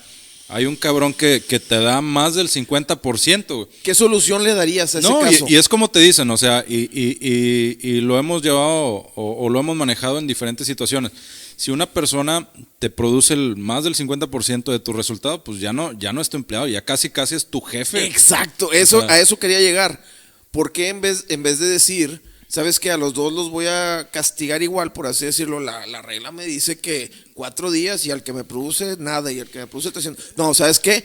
hay 0.47 0.65
un 0.67 0.75
cabrón 0.75 1.13
que, 1.13 1.41
que 1.47 1.59
te 1.59 1.79
da 1.79 2.01
más 2.01 2.35
del 2.35 2.47
50%. 2.49 3.45
güey. 3.55 3.67
¿Qué 3.83 3.95
solución 3.95 4.43
le 4.43 4.53
darías 4.53 4.93
a 4.95 4.99
ese 4.99 5.09
No, 5.09 5.19
caso? 5.21 5.45
y, 5.49 5.53
y 5.53 5.57
es 5.57 5.67
como 5.67 5.89
te 5.89 5.99
dicen, 5.99 6.29
o 6.29 6.37
sea, 6.37 6.63
y, 6.67 6.81
y- 6.93 7.17
y- 7.19 7.77
y 7.89 8.01
lo 8.01 8.17
hemos 8.19 8.41
llevado 8.43 9.11
o, 9.15 9.45
o 9.45 9.49
lo 9.49 9.59
hemos 9.59 9.75
manejado 9.75 10.19
en 10.19 10.27
diferentes 10.27 10.67
situaciones. 10.67 11.11
Si 11.57 11.71
una 11.71 11.87
persona 11.87 12.47
te 12.79 12.89
produce 12.89 13.33
el 13.33 13.55
más 13.55 13.83
del 13.85 13.95
50% 13.95 14.71
de 14.71 14.79
tu 14.79 14.93
resultado, 14.93 15.43
pues 15.43 15.59
ya 15.59 15.73
no, 15.73 15.93
ya 15.93 16.13
no 16.13 16.21
es 16.21 16.29
tu 16.29 16.37
empleado, 16.37 16.67
ya 16.67 16.83
casi 16.85 17.09
casi 17.09 17.33
es 17.35 17.47
tu 17.47 17.59
jefe. 17.61 18.05
Exacto, 18.05 18.71
eso, 18.71 18.97
O 18.99 19.01
sea- 19.01 19.11
a 19.13 19.19
eso 19.19 19.39
quería 19.39 19.59
llegar. 19.59 20.03
¿Por 20.51 20.71
qué 20.71 20.89
en 20.89 21.01
vez, 21.01 21.25
en 21.29 21.41
vez 21.43 21.57
de 21.59 21.67
decir, 21.67 22.21
sabes 22.55 22.79
que 22.79 22.89
a 22.89 22.97
los 22.97 23.13
dos 23.13 23.33
los 23.33 23.49
voy 23.49 23.67
a 23.67 24.07
castigar 24.11 24.63
igual, 24.63 24.93
por 24.93 25.07
así 25.07 25.25
decirlo, 25.25 25.59
la, 25.59 25.85
la 25.85 26.01
regla 26.01 26.31
me 26.31 26.45
dice 26.45 26.79
que 26.79 27.11
cuatro 27.33 27.69
días 27.69 28.05
y 28.05 28.11
al 28.11 28.23
que 28.23 28.31
me 28.33 28.43
produce 28.45 28.95
nada 28.97 29.29
y 29.31 29.41
al 29.41 29.47
que 29.49 29.59
me 29.59 29.67
produce 29.67 29.91
300. 29.91 30.37
No, 30.37 30.53
¿sabes 30.53 30.79
qué? 30.79 31.03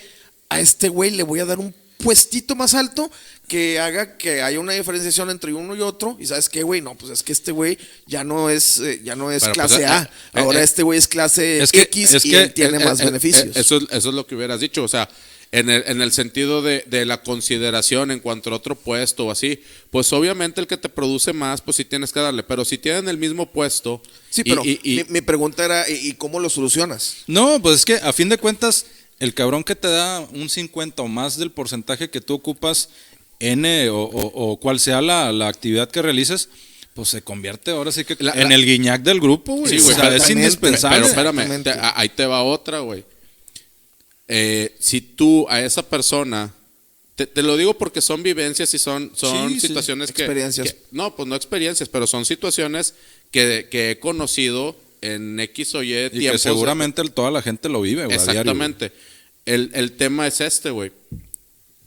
A 0.49 0.61
este 0.61 0.89
güey 0.89 1.11
le 1.11 1.25
voy 1.25 1.41
a 1.41 1.45
dar 1.45 1.59
un 1.59 1.75
puestito 1.99 2.55
más 2.55 2.73
alto 2.75 3.11
que 3.47 3.79
haga 3.81 4.17
que 4.17 4.41
haya 4.43 4.59
una 4.61 4.73
diferenciación 4.73 5.29
entre 5.29 5.53
uno 5.53 5.75
y 5.77 5.81
otro. 5.81 6.17
Y 6.21 6.27
sabes 6.27 6.49
qué, 6.49 6.63
güey, 6.63 6.81
no, 6.81 6.95
pues 6.97 7.11
es 7.13 7.23
que 7.25 7.33
este 7.33 7.51
güey 7.53 7.77
ya 8.07 8.23
no 8.25 8.49
es, 8.49 8.79
eh, 8.79 9.01
ya 9.05 9.17
no 9.17 9.31
es 9.33 9.43
Pero, 9.43 9.55
clase 9.55 9.75
pues, 9.79 9.91
A. 9.91 10.03
eh, 10.03 10.09
eh, 10.35 10.41
Ahora 10.41 10.61
eh, 10.61 10.65
este 10.65 10.83
güey 10.85 10.99
es 10.99 11.09
clase 11.09 11.61
es 11.63 11.73
que- 11.73 11.83
X 11.83 12.15
es 12.15 12.25
y 12.25 12.35
él 12.37 12.55
tiene 12.55 12.79
Eh, 12.81 12.85
más 12.85 13.01
eh, 13.01 13.05
beneficios. 13.07 13.55
eh, 13.57 13.61
Eso, 13.61 13.77
es- 13.79 13.85
eso 13.91 14.09
es 14.09 14.15
lo 14.15 14.25
que 14.27 14.37
hubieras 14.37 14.61
dicho, 14.61 14.83
o 14.85 14.89
sea, 14.89 15.09
en 15.53 15.69
el, 15.69 15.83
en 15.87 16.01
el 16.01 16.13
sentido 16.13 16.63
de, 16.63 16.85
de 16.87 17.05
la 17.05 17.23
consideración 17.23 18.11
en 18.13 18.21
cuanto 18.21 18.51
a 18.51 18.55
otro 18.57 18.77
puesto 18.77 19.27
o 19.27 19.31
así, 19.33 19.61
pues 19.91 20.13
obviamente 20.13 20.61
el 20.61 20.67
que 20.69 20.77
te 20.77 20.89
produce 20.89 21.33
más, 21.33 21.61
pues 21.61 21.77
sí 21.77 21.85
tienes 21.85 22.13
que 22.13 22.21
darle, 22.21 22.43
pero 22.45 22.65
si 22.65 22.79
tienen 22.79 23.09
el 23.09 23.17
mismo 23.19 23.47
puesto... 23.51 24.01
sí, 24.31 24.43
y- 24.45 24.51
pero 24.51 24.63
y- 24.65 24.79
y- 24.85 24.97
mi, 25.09 25.15
mi 25.15 25.21
pregunta 25.23 25.65
era, 25.65 25.89
¿y, 25.89 26.13
cómo 26.15 26.39
lo 26.39 26.49
solucionas? 26.51 27.17
No, 27.27 27.61
pues 27.61 27.77
es 27.81 27.85
que 27.85 27.95
a 27.97 28.13
fin 28.13 28.29
de 28.29 28.39
cuentas, 28.39 28.87
el 29.19 29.35
cabrón 29.35 29.65
que 29.65 29.75
te 29.75 29.89
da 29.89 30.21
un 30.21 30.49
50 30.49 31.03
o 31.03 31.09
más 31.09 31.37
del 31.37 31.51
porcentaje 31.51 32.11
que 32.11 32.21
tú 32.21 32.35
ocupas 32.35 32.89
N 33.41 33.89
o, 33.91 34.03
o- 34.03 34.53
o 34.53 34.57
cual 34.61 34.79
sea 34.79 35.01
la, 35.01 35.33
la 35.33 35.49
actividad 35.49 35.91
que 35.91 36.01
realices, 36.01 36.49
pues 36.95 37.09
se 37.09 37.23
convierte 37.23 37.71
ahora 37.73 37.91
sí 37.91 38.05
que 38.05 38.15
La- 38.21 38.33
en 38.33 38.51
la- 38.51 38.55
el 38.55 38.65
guiñac 38.65 39.03
del 39.03 39.19
grupo, 39.21 39.55
güey. 39.57 39.69
Sí, 39.73 39.79
o 39.81 39.83
güey, 39.85 39.97
sea, 39.97 40.15
es 40.15 40.31
indispensable. 40.31 40.97
Pero 40.99 41.09
espérame, 41.09 41.63
te- 41.65 41.75
ahí 41.97 42.09
te 42.09 42.27
va 42.27 42.43
otra, 42.45 42.81
güey. 42.81 43.05
Eh, 44.33 44.77
si 44.79 45.01
tú 45.01 45.47
a 45.49 45.61
esa 45.61 45.83
persona, 45.89 46.55
te, 47.17 47.27
te 47.27 47.43
lo 47.43 47.57
digo 47.57 47.75
porque 47.77 48.01
son 48.01 48.23
vivencias 48.23 48.73
y 48.75 48.79
son, 48.79 49.11
son 49.17 49.49
Sí, 49.49 49.61
sí. 49.61 49.67
situaciones 49.67 50.13
que, 50.13 50.23
Experiencias. 50.23 50.73
que- 50.73 50.81
No, 50.93 51.17
pues 51.17 51.29
no 51.29 51.35
experiencias, 51.35 51.89
pero 51.89 52.07
son 52.07 52.25
situaciones 52.25 52.95
que, 53.33 53.67
que 53.71 53.91
he 53.91 53.99
conocido 53.99 54.77
en 55.01 55.41
X 55.41 55.75
o 55.75 55.83
Y 55.83 55.95
y 55.97 56.11
tiempos. 56.11 56.33
que 56.33 56.39
seguramente 56.39 57.03
toda 57.11 57.31
la 57.33 57.43
gente 57.43 57.69
lo 57.69 57.81
vive, 57.81 58.05
güey. 58.05 58.17
a 58.17 58.23
diario, 58.23 58.55
güey. 58.55 58.69
Exactamente. 58.69 58.93
El, 59.47 59.71
el 59.75 59.93
tema 59.97 60.27
es 60.29 60.41
este, 60.41 60.71
güey. 60.71 60.93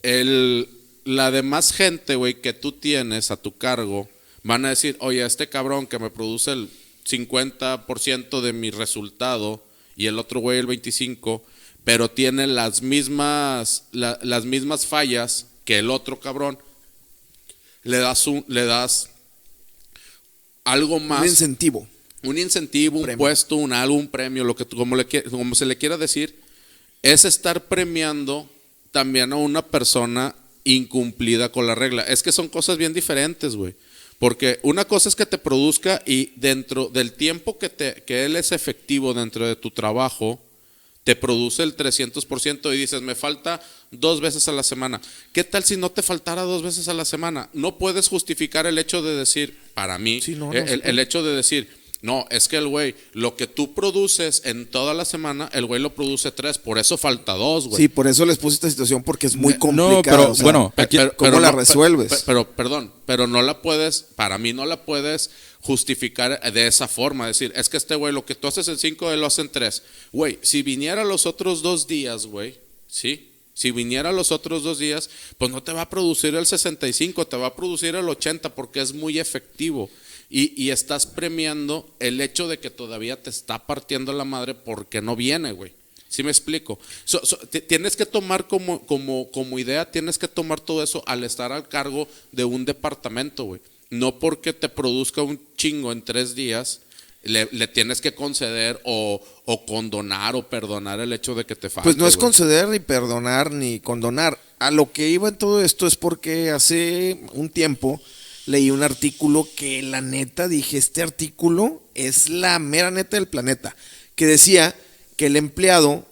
El, 0.02 0.68
la 1.06 1.32
demás 1.32 1.72
gente, 1.72 2.16
güey, 2.16 2.42
que 2.42 2.52
tú 2.54 2.74
tienes 2.74 3.32
a 3.32 3.38
tu 3.38 3.58
cargo, 3.58 4.10
van 4.44 4.66
a 4.66 4.70
decir, 4.70 4.98
oye, 5.00 5.26
este 5.26 5.48
cabrón 5.48 5.88
que 5.88 5.98
me 6.00 6.10
produce 6.10 6.52
el 6.52 6.70
50% 7.08 8.42
de 8.42 8.54
mi 8.54 8.72
resultado 8.72 9.64
y 9.96 10.08
el 10.08 10.20
otro 10.20 10.40
güey 10.40 10.60
el 10.60 10.68
25%, 10.68 11.42
pero 11.84 12.10
tiene 12.10 12.48
las 12.48 12.82
mismas, 12.82 13.84
la- 13.92 14.20
las 14.22 14.46
mismas 14.46 14.86
fallas 14.86 15.48
que 15.66 15.80
el 15.80 15.90
otro 15.90 16.20
cabrón, 16.20 16.58
le 17.84 17.98
das, 17.98 18.28
un, 18.28 18.46
le 18.48 18.66
das 18.66 19.10
algo 20.64 21.00
más 21.00 21.22
Un 21.22 21.28
incentivo. 21.28 21.88
un 22.24 22.38
incentivo, 22.38 22.98
un 23.00 23.04
Premio. 23.04 23.18
puesto, 23.18 23.56
un 23.58 23.74
algo, 23.74 23.96
un 23.96 24.08
premio, 24.08 24.44
lo 24.44 24.56
que 24.56 24.66
como, 24.66 24.96
le, 24.96 25.06
como 25.30 25.56
se 25.56 25.66
le 25.66 25.78
quiera 25.78 25.98
decir, 25.98 26.40
es 27.02 27.26
estar 27.26 27.66
premiando 27.66 28.50
también 28.92 29.34
a 29.34 29.36
una 29.36 29.66
persona 29.66 30.36
incumplida 30.64 31.52
con 31.52 31.68
la 31.68 31.76
regla. 31.76 32.04
Es 32.04 32.24
que 32.24 32.32
son 32.32 32.48
cosas 32.48 32.78
bien 32.78 32.94
diferentes, 32.94 33.56
güey. 33.56 33.76
Porque 34.20 34.60
una 34.64 34.86
cosa 34.86 35.10
es 35.10 35.16
que 35.16 35.26
te 35.26 35.38
produzca 35.38 36.02
y 36.06 36.32
dentro 36.38 36.88
del 36.88 37.12
tiempo 37.12 37.58
que, 37.58 37.68
te, 37.68 38.04
que 38.08 38.24
él 38.24 38.38
es 38.38 38.54
efectivo 38.54 39.14
dentro 39.14 39.46
de 39.46 39.58
tu 39.58 39.72
trabajo, 39.72 40.40
te 41.04 41.16
produce 41.16 41.64
el 41.64 41.76
300% 41.76 42.74
y 42.74 42.78
dices, 42.78 43.02
me 43.02 43.16
falta 43.16 43.62
dos 43.92 44.22
veces 44.22 44.48
a 44.48 44.52
la 44.52 44.64
semana. 44.64 45.02
¿Qué 45.34 45.44
tal 45.44 45.64
si 45.64 45.76
no 45.76 45.92
te 45.92 46.02
faltara 46.02 46.44
dos 46.44 46.64
veces 46.64 46.88
a 46.88 46.94
la 46.94 47.06
semana? 47.06 47.50
No 47.54 47.78
puedes 47.78 48.08
justificar 48.08 48.66
el 48.66 48.78
hecho 48.78 49.02
de 49.02 49.16
decir, 49.16 49.58
para 49.74 49.98
mí, 49.98 50.22
Sí, 50.22 50.36
no, 50.36 50.54
el 50.54 51.00
hecho 51.00 51.24
de 51.24 51.36
decir, 51.36 51.83
no, 52.04 52.28
es 52.30 52.48
que 52.48 52.58
el 52.58 52.68
güey, 52.68 52.94
lo 53.14 53.36
que 53.36 53.48
tú 53.48 53.74
produces 53.74 54.44
en 54.46 54.70
toda 54.70 54.94
la 54.94 55.06
semana, 55.06 55.50
el 55.54 55.66
güey 55.66 55.82
lo 55.82 55.96
produce 55.96 56.32
tres, 56.32 56.60
por 56.60 56.78
eso 56.78 56.98
falta 56.98 57.34
dos, 57.34 57.68
güey. 57.68 57.82
Sí, 57.82 57.88
por 57.88 58.06
eso 58.08 58.26
les 58.26 58.38
puse 58.38 58.56
esta 58.56 58.70
situación 58.70 59.02
porque 59.04 59.26
es 59.26 59.36
muy 59.36 59.54
No, 59.54 59.60
complicado. 59.60 60.02
pero, 60.04 60.32
o 60.32 60.36
sea, 60.36 60.44
bueno, 60.44 60.74
aquí- 60.78 60.98
¿cómo 61.18 61.40
la 61.40 61.52
resuelves? 61.52 62.14
pe- 62.14 62.20
Pero, 62.28 62.48
perdón, 62.52 62.92
pero 63.08 63.26
no 63.26 63.42
la 63.42 63.62
puedes, 63.64 64.02
para 64.16 64.38
mí 64.38 64.54
no 64.54 64.66
la 64.66 64.84
puedes 64.86 65.32
justificar 65.62 66.40
de 66.54 66.68
esa 66.68 66.88
forma. 66.88 67.26
Decir, 67.28 67.52
es 67.56 67.70
que 67.70 67.78
este 67.78 67.96
güey, 67.96 68.14
lo 68.14 68.26
que 68.26 68.36
tú 68.36 68.48
haces 68.48 68.68
en 68.68 68.78
cinco, 68.78 69.10
él 69.12 69.22
lo 69.22 69.28
hace 69.28 69.42
en 69.42 69.50
tres. 69.50 69.82
Güey, 70.12 70.38
si 70.42 70.62
viniera 70.62 71.04
los 71.04 71.26
otros 71.26 71.62
dos 71.62 71.88
días, 71.88 72.26
güey, 72.28 72.58
¿sí? 72.88 73.30
Si 73.56 73.72
viniera 73.72 74.12
los 74.12 74.32
otros 74.32 74.64
dos 74.64 74.78
días, 74.80 75.10
pues 75.38 75.52
no 75.52 75.64
te 75.64 75.72
va 75.72 75.82
a 75.84 75.90
producir 75.90 76.36
el 76.36 76.46
65, 76.46 77.28
te 77.28 77.38
va 77.38 77.48
a 77.48 77.56
producir 77.56 77.96
el 77.96 78.10
80 78.10 78.54
porque 78.56 78.82
es 78.82 78.94
muy 78.94 79.20
efectivo. 79.20 79.90
Y, 80.30 80.54
y 80.62 80.72
estás 80.72 81.06
premiando 81.06 81.88
el 82.00 82.20
hecho 82.22 82.48
de 82.48 82.60
que 82.60 82.70
todavía 82.70 83.22
te 83.22 83.30
está 83.30 83.60
partiendo 83.68 84.14
la 84.14 84.26
madre 84.26 84.56
porque 84.56 85.02
no 85.02 85.16
viene, 85.16 85.52
güey. 85.52 85.74
¿Sí 86.10 86.24
me 86.24 86.32
explico? 86.32 86.80
So- 87.06 87.26
so, 87.26 87.38
ti- 87.38 87.62
tienes 87.62 87.96
que 87.96 88.06
tomar 88.06 88.48
como, 88.48 88.86
como, 88.86 89.30
como 89.32 89.58
idea, 89.60 89.90
tienes 89.90 90.18
que 90.18 90.28
tomar 90.28 90.60
todo 90.60 90.84
eso 90.84 91.04
al 91.08 91.24
estar 91.24 91.52
al 91.52 91.68
cargo 91.68 92.08
de 92.32 92.46
un 92.46 92.66
departamento, 92.66 93.44
güey. 93.46 93.62
No 93.90 94.20
porque 94.20 94.54
te 94.54 94.70
produzca 94.70 95.22
un 95.22 95.40
chingo 95.58 95.92
en 95.92 96.02
tres 96.04 96.34
días, 96.36 96.82
le, 97.24 97.48
le 97.52 97.68
tienes 97.68 98.02
que 98.02 98.14
conceder 98.14 98.80
o, 98.84 99.22
o 99.46 99.66
condonar 99.66 100.36
o 100.36 100.48
perdonar 100.50 101.00
el 101.00 101.14
hecho 101.14 101.36
de 101.36 101.46
que 101.46 101.56
te 101.56 101.70
falte. 101.70 101.88
Pues 101.88 101.98
no 101.98 102.08
es 102.08 102.18
conceder 102.18 102.68
ni 102.68 102.80
perdonar 102.80 103.52
ni 103.52 103.80
condonar. 103.80 104.40
A 104.60 104.72
lo 104.72 104.92
que 104.92 105.10
iba 105.10 105.30
en 105.30 105.38
todo 105.38 105.62
esto 105.64 105.86
es 105.88 105.96
porque 105.96 106.50
hace 106.52 107.22
un 107.34 107.50
tiempo 107.50 108.02
leí 108.46 108.72
un 108.72 108.84
artículo 108.84 109.48
que 109.56 109.82
la 109.82 110.02
neta 110.02 110.48
dije, 110.48 110.78
este 110.78 111.02
artículo 111.02 111.82
es 111.96 112.30
la 112.30 112.60
mera 112.60 112.92
neta 112.92 113.18
del 113.18 113.28
planeta, 113.28 113.76
que 114.16 114.26
decía 114.26 114.76
que 115.18 115.28
el 115.28 115.36
empleado 115.36 116.06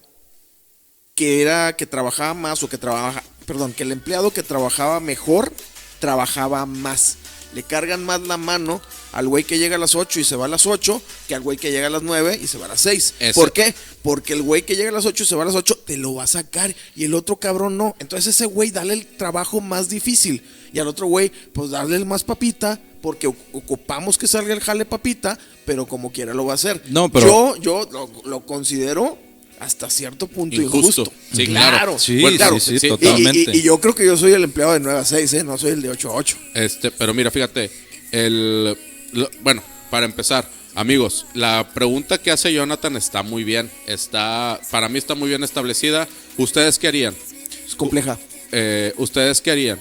que 1.16 1.42
era 1.42 1.76
que 1.76 1.86
trabajaba 1.86 2.34
más 2.34 2.64
o 2.64 2.70
que 2.70 2.78
trabaja, 2.78 3.24
perdón, 3.46 3.74
que 3.74 3.84
el 3.84 3.92
empleado 3.92 4.32
que 4.32 4.44
trabajaba 4.44 5.00
mejor 5.00 5.52
trabajaba 6.00 6.66
más. 6.66 7.18
Le 7.54 7.64
cargan 7.64 8.04
más 8.04 8.22
la 8.22 8.38
mano 8.38 8.82
al 9.14 9.28
güey 9.28 9.44
que 9.44 9.58
llega 9.60 9.76
a 9.76 9.80
las 9.80 9.96
8 9.96 10.20
y 10.20 10.24
se 10.24 10.36
va 10.36 10.46
a 10.46 10.48
las 10.48 10.66
8 10.66 11.02
que 11.28 11.36
al 11.36 11.42
güey 11.42 11.58
que 11.58 11.72
llega 11.72 11.88
a 11.88 11.90
las 11.90 12.02
9 12.04 12.40
y 12.42 12.48
se 12.48 12.58
va 12.58 12.66
a 12.66 12.70
las 12.70 12.82
6. 12.82 13.14
Ese- 13.20 13.34
¿Por 13.34 13.52
qué? 13.52 13.74
Porque 14.02 14.34
el 14.34 14.42
güey 14.42 14.64
que 14.64 14.76
llega 14.76 14.90
a 14.90 14.94
las 14.94 15.06
8 15.06 15.24
y 15.24 15.26
se 15.26 15.36
va 15.36 15.44
a 15.44 15.46
las 15.46 15.56
8 15.56 15.80
te 15.86 15.98
lo 15.98 16.16
va 16.16 16.24
a 16.24 16.28
sacar 16.28 16.74
y 16.96 17.04
el 17.06 17.14
otro 17.14 17.36
cabrón 17.36 17.78
no. 17.78 17.96
Entonces 18.00 18.36
ese 18.36 18.46
güey 18.46 18.72
dale 18.72 18.94
el 18.94 19.06
trabajo 19.06 19.60
más 19.62 19.90
difícil 19.90 20.44
y 20.74 20.80
al 20.80 20.88
otro 20.88 21.08
güey 21.08 21.32
pues 21.54 21.72
darle 21.72 21.96
el 21.98 22.06
más 22.06 22.24
papita 22.24 22.80
porque 23.02 23.28
oc- 23.28 23.36
ocupamos 23.54 24.18
que 24.18 24.28
salga 24.28 24.54
el 24.54 24.60
jale 24.62 24.86
papita, 24.86 25.38
pero 25.66 25.86
como 25.88 26.12
quiera 26.12 26.34
lo 26.34 26.46
va 26.46 26.54
a 26.54 26.56
hacer. 26.56 26.82
No, 26.90 27.12
pero- 27.12 27.28
Yo, 27.28 27.56
yo 27.62 27.90
lo, 27.92 28.10
lo 28.30 28.46
considero 28.46 29.18
hasta 29.60 29.90
cierto 29.92 30.28
punto 30.28 30.56
Injusto. 30.56 31.02
injusto. 31.02 31.14
Sí, 31.36 31.46
claro. 31.48 32.00
Sí, 32.00 32.22
Bueno, 32.22 32.32
sí, 32.32 32.38
claro, 32.38 32.60
sí, 32.60 32.80
sí. 32.80 32.88
Y- 32.88 32.90
totalmente. 32.90 33.52
Y, 33.54 33.60
y 33.60 33.62
yo 33.62 33.80
creo 33.80 33.94
que 33.94 34.06
yo 34.06 34.16
soy 34.18 34.34
el 34.34 34.44
empleado 34.44 34.74
de 34.74 34.80
9 34.80 35.00
a 35.00 35.06
6, 35.06 35.34
¿eh? 35.34 35.44
no 35.44 35.58
soy 35.58 35.72
el 35.72 35.82
de 35.84 35.90
8 35.90 36.10
a 36.12 36.14
8. 36.16 36.38
Este, 36.56 36.90
pero 36.92 37.14
mira, 37.14 37.30
fíjate, 37.30 37.70
el, 38.12 38.76
lo- 39.14 39.30
bueno, 39.42 39.64
para 39.90 40.06
empezar, 40.06 40.48
amigos, 40.76 41.26
la 41.34 41.68
pregunta 41.74 42.18
que 42.18 42.32
hace 42.32 42.54
Jonathan 42.54 42.96
está 42.96 43.24
muy 43.24 43.44
bien, 43.44 43.70
está, 43.88 44.60
para 44.72 44.90
mí 44.90 44.98
está 44.98 45.16
muy 45.16 45.30
bien 45.30 45.44
establecida. 45.44 46.08
¿Ustedes 46.38 46.80
qué 46.80 46.88
harían? 46.88 47.16
Es 47.68 47.76
compleja. 47.76 48.18
Eh, 48.52 48.94
¿Ustedes 48.98 49.42
qué 49.42 49.52
harían? 49.52 49.80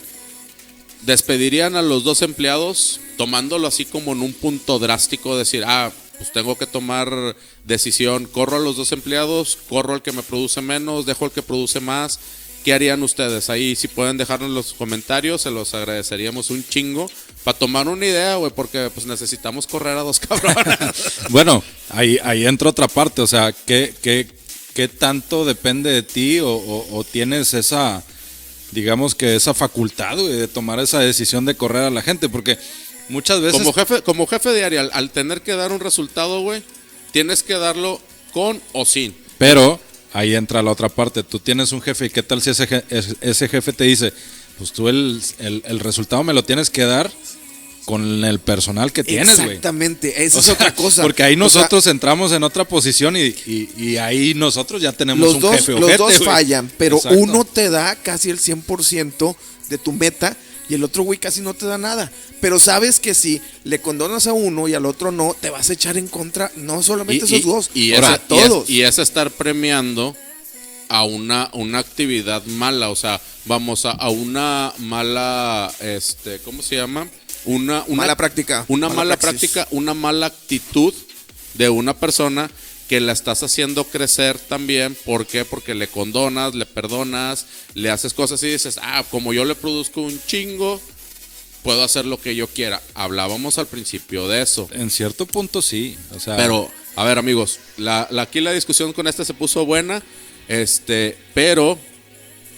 ¿Despedirían 1.02 1.76
a 1.76 1.82
los 1.82 2.04
dos 2.04 2.20
empleados 2.22 3.00
tomándolo 3.16 3.66
así 3.66 3.84
como 3.86 4.12
en 4.12 4.20
un 4.20 4.32
punto 4.34 4.78
drástico? 4.78 5.36
Decir, 5.36 5.64
ah, 5.66 5.90
pues 6.18 6.30
tengo 6.32 6.58
que 6.58 6.66
tomar 6.66 7.34
decisión, 7.64 8.26
corro 8.26 8.56
a 8.56 8.60
los 8.60 8.76
dos 8.76 8.92
empleados, 8.92 9.56
corro 9.68 9.94
al 9.94 10.02
que 10.02 10.12
me 10.12 10.22
produce 10.22 10.60
menos, 10.60 11.06
dejo 11.06 11.24
al 11.24 11.30
que 11.30 11.42
produce 11.42 11.80
más. 11.80 12.20
¿Qué 12.64 12.74
harían 12.74 13.02
ustedes? 13.02 13.48
Ahí 13.48 13.74
si 13.74 13.88
pueden 13.88 14.18
dejarnos 14.18 14.50
los 14.50 14.74
comentarios, 14.74 15.40
se 15.40 15.50
los 15.50 15.72
agradeceríamos 15.72 16.50
un 16.50 16.62
chingo 16.62 17.10
para 17.44 17.58
tomar 17.58 17.88
una 17.88 18.04
idea, 18.04 18.36
güey, 18.36 18.52
porque 18.54 18.90
pues 18.92 19.06
necesitamos 19.06 19.66
correr 19.66 19.96
a 19.96 20.02
dos 20.02 20.20
cabrones. 20.20 21.20
bueno, 21.30 21.62
ahí, 21.90 22.18
ahí 22.22 22.46
entra 22.46 22.70
otra 22.70 22.88
parte, 22.88 23.22
o 23.22 23.26
sea, 23.26 23.52
¿qué, 23.52 23.94
qué, 24.02 24.26
qué 24.74 24.88
tanto 24.88 25.44
depende 25.44 25.90
de 25.90 26.02
ti 26.02 26.40
o, 26.40 26.50
o 26.50 27.04
tienes 27.04 27.54
esa, 27.54 28.02
digamos 28.72 29.14
que 29.14 29.36
esa 29.36 29.54
facultad, 29.54 30.18
güey, 30.18 30.32
de 30.32 30.48
tomar 30.48 30.80
esa 30.80 31.00
decisión 31.00 31.44
de 31.44 31.56
correr 31.56 31.84
a 31.84 31.90
la 31.90 32.02
gente? 32.02 32.28
Porque 32.28 32.58
muchas 33.10 33.40
veces... 33.40 33.58
Como 33.58 33.72
jefe, 33.72 34.02
como 34.02 34.26
jefe 34.26 34.50
de 34.50 34.64
área, 34.64 34.80
al, 34.92 35.10
tener 35.10 35.42
que 35.42 35.54
dar 35.54 35.72
un 35.72 35.80
resultado, 35.80 36.40
güey, 36.40 36.62
tienes 37.12 37.42
que 37.42 37.54
darlo 37.54 38.00
con 38.32 38.60
o 38.72 38.84
sin. 38.84 39.14
Pero 39.38 39.80
ahí 40.12 40.34
entra 40.34 40.62
la 40.62 40.70
otra 40.70 40.88
parte. 40.88 41.22
Tú 41.22 41.38
tienes 41.38 41.72
un 41.72 41.82
jefe 41.82 42.06
y 42.06 42.10
qué 42.10 42.22
tal 42.22 42.40
si 42.40 42.50
ese, 42.50 42.84
ese 43.20 43.48
jefe 43.48 43.72
te 43.72 43.84
dice, 43.84 44.12
pues 44.58 44.72
tú 44.72 44.88
el, 44.88 45.20
el, 45.38 45.80
resultado 45.80 46.22
me 46.24 46.32
lo 46.32 46.44
tienes 46.44 46.70
que 46.70 46.84
dar 46.84 47.10
con 47.90 48.24
el 48.24 48.38
personal 48.38 48.92
que 48.92 49.02
tienes, 49.02 49.34
güey. 49.34 49.48
Exactamente, 49.48 50.24
esa 50.24 50.38
es 50.38 50.48
otra 50.48 50.72
cosa. 50.76 51.02
Porque 51.02 51.24
ahí 51.24 51.34
nosotros 51.34 51.88
entramos 51.88 52.30
en 52.30 52.44
otra 52.44 52.64
posición 52.64 53.16
y, 53.16 53.34
y, 53.76 53.96
ahí 53.96 54.32
nosotros 54.32 54.80
ya 54.80 54.92
tenemos 54.92 55.26
los 55.26 55.34
un 55.34 55.40
dos, 55.40 55.56
jefe 55.56 55.72
Los 55.72 55.96
dos 55.96 56.24
fallan, 56.24 56.70
pero 56.78 57.00
uno 57.16 57.44
te 57.44 57.68
da 57.68 57.96
casi 57.96 58.30
el 58.30 58.38
100% 58.38 59.34
de 59.70 59.78
tu 59.78 59.90
meta 59.90 60.36
y 60.68 60.74
el 60.74 60.84
otro 60.84 61.02
güey 61.02 61.18
casi 61.18 61.40
no 61.40 61.52
te 61.52 61.66
da 61.66 61.78
nada. 61.78 62.12
Pero 62.40 62.60
sabes 62.60 63.00
que 63.00 63.12
si 63.12 63.40
le 63.64 63.80
condonas 63.80 64.28
a 64.28 64.34
uno 64.34 64.68
y 64.68 64.74
al 64.74 64.86
otro 64.86 65.10
no, 65.10 65.34
te 65.40 65.50
vas 65.50 65.68
a 65.68 65.72
echar 65.72 65.96
en 65.98 66.06
contra, 66.06 66.52
no 66.54 66.84
solamente 66.84 67.24
esos 67.24 67.42
dos, 67.42 67.70
y, 67.74 67.92
a 67.92 68.18
todos. 68.18 68.70
Y 68.70 68.82
es, 68.82 69.00
estar 69.00 69.32
premiando 69.32 70.16
a 70.88 71.02
una, 71.02 71.50
una 71.54 71.80
actividad 71.80 72.44
mala, 72.44 72.90
o 72.90 72.94
sea, 72.94 73.20
vamos 73.46 73.84
a, 73.84 73.90
a 73.90 74.10
una 74.10 74.72
mala, 74.78 75.74
este, 75.80 76.38
¿cómo 76.38 76.62
se 76.62 76.76
llama? 76.76 77.08
Una, 77.44 77.84
una 77.86 77.96
mala 77.96 78.16
práctica. 78.16 78.64
Una 78.68 78.88
mala 78.88 79.16
práctica, 79.16 79.66
una 79.70 79.94
mala 79.94 80.26
actitud 80.26 80.94
de 81.54 81.68
una 81.68 81.94
persona 81.94 82.50
que 82.88 83.00
la 83.00 83.12
estás 83.12 83.42
haciendo 83.42 83.84
crecer 83.84 84.38
también. 84.38 84.96
¿Por 85.04 85.26
qué? 85.26 85.44
Porque 85.44 85.74
le 85.74 85.86
condonas, 85.86 86.54
le 86.54 86.66
perdonas, 86.66 87.46
le 87.74 87.88
haces 87.88 88.14
cosas 88.14 88.42
y 88.42 88.48
dices, 88.48 88.80
ah, 88.82 89.04
como 89.10 89.32
yo 89.32 89.44
le 89.44 89.54
produzco 89.54 90.00
un 90.00 90.20
chingo, 90.26 90.80
puedo 91.62 91.84
hacer 91.84 92.04
lo 92.04 92.20
que 92.20 92.34
yo 92.34 92.48
quiera. 92.48 92.82
Hablábamos 92.94 93.58
al 93.58 93.66
principio 93.66 94.26
de 94.28 94.42
eso. 94.42 94.68
En 94.72 94.90
cierto 94.90 95.26
punto 95.26 95.62
sí. 95.62 95.96
O 96.14 96.20
sea... 96.20 96.36
Pero, 96.36 96.70
a 96.96 97.04
ver 97.04 97.18
amigos, 97.18 97.60
la, 97.76 98.08
aquí 98.18 98.40
la 98.40 98.52
discusión 98.52 98.92
con 98.92 99.06
este 99.06 99.24
se 99.24 99.34
puso 99.34 99.64
buena, 99.64 100.02
este, 100.48 101.16
pero 101.32 101.78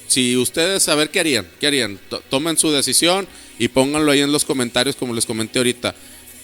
si 0.08 0.36
ustedes, 0.36 0.88
a 0.88 0.94
ver 0.94 1.10
qué 1.10 1.20
harían, 1.20 1.46
qué 1.60 1.66
harían, 1.66 2.00
tomen 2.30 2.56
su 2.56 2.70
decisión 2.70 3.28
y 3.62 3.68
pónganlo 3.68 4.10
ahí 4.10 4.20
en 4.20 4.32
los 4.32 4.44
comentarios 4.44 4.96
como 4.96 5.14
les 5.14 5.24
comenté 5.24 5.60
ahorita. 5.60 5.94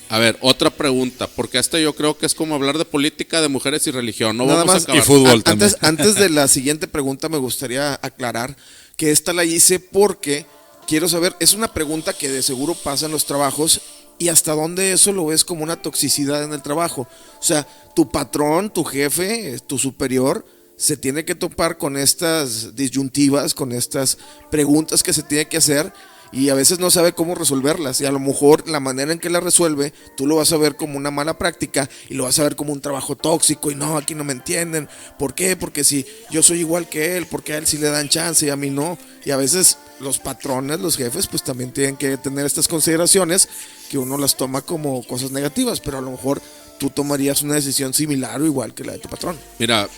A 0.09 0.19
ver, 0.19 0.39
otra 0.41 0.71
pregunta, 0.71 1.27
porque 1.27 1.59
esta 1.59 1.81
yo 1.81 1.93
creo 1.93 2.17
que 2.17 2.27
es 2.27 2.35
como 2.35 2.55
hablar 2.55 2.79
de 2.79 2.85
política, 2.85 3.41
de 3.41 3.49
mujeres 3.49 3.85
y 3.89 3.91
religión. 3.91 4.37
No 4.37 4.47
Nada 4.47 4.65
vamos 4.65 4.87
más, 4.87 4.97
y 4.97 5.01
fútbol 5.01 5.43
antes, 5.45 5.77
Antes 5.81 6.15
de 6.15 6.29
la 6.31 6.47
siguiente 6.47 6.87
pregunta 6.87 7.29
me 7.29 7.39
gustaría 7.39 7.95
aclarar 7.95 8.57
que 8.97 9.11
esta 9.11 9.33
la 9.33 9.45
hice 9.45 9.81
porque 9.81 10.47
quiero 10.87 11.09
saber, 11.09 11.35
es 11.41 11.55
una 11.55 11.75
pregunta 11.75 12.13
que 12.13 12.29
de 12.29 12.41
seguro 12.41 12.77
pasa 12.77 13.07
en 13.07 13.13
los 13.13 13.27
trabajos 13.27 13.81
y 14.21 14.29
hasta 14.29 14.53
dónde 14.53 14.93
eso 14.93 15.13
lo 15.13 15.27
ves 15.27 15.45
como 15.45 15.65
una 15.65 15.83
toxicidad 15.83 16.45
en 16.45 16.53
el 16.53 16.63
trabajo. 16.63 17.09
O 17.41 17.43
sea, 17.43 17.67
tu 17.97 18.13
patrón, 18.13 18.73
tu 18.73 18.85
jefe, 18.85 19.59
tu 19.67 19.77
superior, 19.77 20.47
se 20.77 20.97
tiene 20.97 21.25
que 21.25 21.35
topar 21.35 21.79
con 21.79 21.97
estas 21.97 22.77
disyuntivas, 22.77 23.55
con 23.55 23.73
estas 23.73 24.19
preguntas 24.53 25.03
que 25.03 25.13
se 25.13 25.25
tiene 25.25 25.49
que 25.49 25.57
hacer 25.57 25.93
y 26.33 26.49
a 26.51 26.55
veces 26.55 26.79
no 26.79 26.91
sabe 26.91 27.13
cómo 27.13 27.35
resolverlas 27.35 28.01
y 28.01 28.07
a 28.07 28.13
lo 28.13 28.19
mejor 28.19 28.69
la 28.69 28.81
manera 28.81 29.13
en 29.13 29.19
que 29.19 29.31
la 29.31 29.41
resuelve 29.41 29.93
tú 30.17 30.27
lo 30.27 30.37
vas 30.37 30.53
a 30.53 30.57
ver 30.57 30.77
como 30.77 30.97
una 30.97 31.11
mala 31.11 31.39
práctica 31.39 31.89
y 32.09 32.15
lo 32.15 32.25
vas 32.25 32.39
a 32.39 32.43
ver 32.43 32.57
como 32.57 32.73
un 32.73 32.81
trabajo 32.81 33.17
tóxico 33.17 33.71
y 33.71 33.75
no, 33.75 33.97
aquí 33.97 34.15
no 34.15 34.25
me 34.25 34.33
entienden. 34.33 34.89
¿Por 35.19 35.35
qué? 35.35 35.57
Porque 35.57 35.85
si 35.85 36.07
yo 36.31 36.43
soy 36.43 36.61
igual 36.61 36.89
que 36.89 37.17
él, 37.17 37.27
porque 37.27 37.55
a 37.55 37.59
él 37.59 37.67
sí 37.67 37.79
le 37.79 37.91
dan 37.91 38.09
chance 38.09 38.47
y 38.47 38.51
a 38.51 38.57
mí 38.57 38.71
no. 38.71 38.99
Y 39.25 39.31
a 39.31 39.37
veces 39.37 39.79
los 40.01 40.19
patrones, 40.19 40.81
los 40.81 40.97
jefes, 40.97 41.27
pues 41.27 41.43
también 41.43 41.73
tienen 41.73 41.97
que 41.97 42.17
tener 42.17 42.47
estas 42.47 42.69
consideraciones 42.69 43.49
que 43.91 43.99
uno 43.99 44.19
las 44.19 44.37
toma 44.37 44.63
como 44.63 45.03
cosas 45.07 45.31
negativas, 45.31 45.81
pero 45.81 45.99
a 45.99 46.03
lo 46.03 46.11
mejor 46.11 46.41
tú 46.79 46.91
tomarías 46.91 47.43
una 47.43 47.55
decisión 47.55 47.93
similar 47.93 48.41
o 48.41 48.47
igual 48.47 48.75
que 48.75 48.85
la 48.85 48.93
de 48.93 48.99
tu 48.99 49.09
patrón. 49.09 49.39
Mira, 49.59 49.89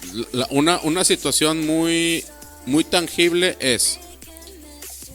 una, 0.50 0.80
una 0.80 1.04
situación 1.04 1.66
muy, 1.66 2.24
muy 2.66 2.84
tangible 2.84 3.56
es 3.60 3.98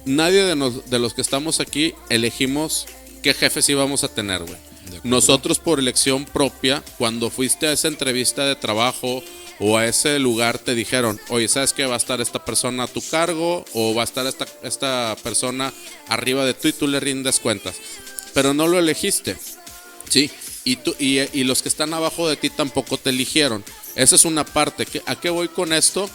nadie 0.05 0.43
de, 0.43 0.99
los 0.99 1.13
que 1.13 1.21
estamos 1.21 1.59
aquí 1.59 1.93
elegimos 2.09 2.87
qué 3.21 3.33
jefes 3.33 3.67
íbamos 3.69 4.03
a 4.03 4.07
tener, 4.07 4.43
güey. 4.43 4.57
Nosotros 5.03 5.59
por 5.59 5.79
elección 5.79 6.25
propia, 6.25 6.83
cuando 6.97 7.29
fuiste 7.29 7.67
a 7.67 7.71
esa 7.71 7.87
entrevista 7.87 8.45
de 8.45 8.55
trabajo 8.55 9.23
o 9.59 9.77
a 9.77 9.87
ese 9.87 10.19
lugar, 10.19 10.59
te 10.59 10.75
dijeron, 10.75 11.19
oye, 11.29 11.47
¿sabes 11.47 11.73
qué? 11.73 11.85
Va 11.85 11.95
a 11.95 11.97
estar 11.97 12.21
esta 12.21 12.45
persona 12.45 12.83
a 12.83 12.87
tu 12.87 13.01
cargo 13.01 13.65
o 13.73 13.95
va 13.95 14.01
a 14.01 14.05
estar 14.05 14.27
esta, 14.27 14.45
esta 14.63 15.15
persona 15.23 15.73
arriba 16.07 16.45
de 16.45 16.53
tú 16.53 16.67
y 16.67 16.73
tú 16.73 16.87
le 16.87 16.99
rindes 16.99 17.39
cuentas. 17.39 17.75
Pero 18.33 18.53
no 18.53 18.67
lo 18.67 18.77
elegiste, 18.77 19.37
¿sí? 20.09 20.29
Y, 20.63 20.77
tú, 20.77 20.95
y, 20.99 21.19
y 21.37 21.43
los 21.45 21.61
que 21.61 21.69
están 21.69 21.93
abajo 21.93 22.27
de 22.27 22.35
ti 22.35 22.49
tampoco 22.49 22.97
te 22.97 23.09
eligieron. 23.09 23.63
Esa 23.95 24.15
es 24.15 24.25
una 24.25 24.45
parte. 24.45 24.87
¿A 25.05 25.19
qué 25.19 25.29
voy 25.29 25.47
con 25.47 25.73
esto? 25.73 26.09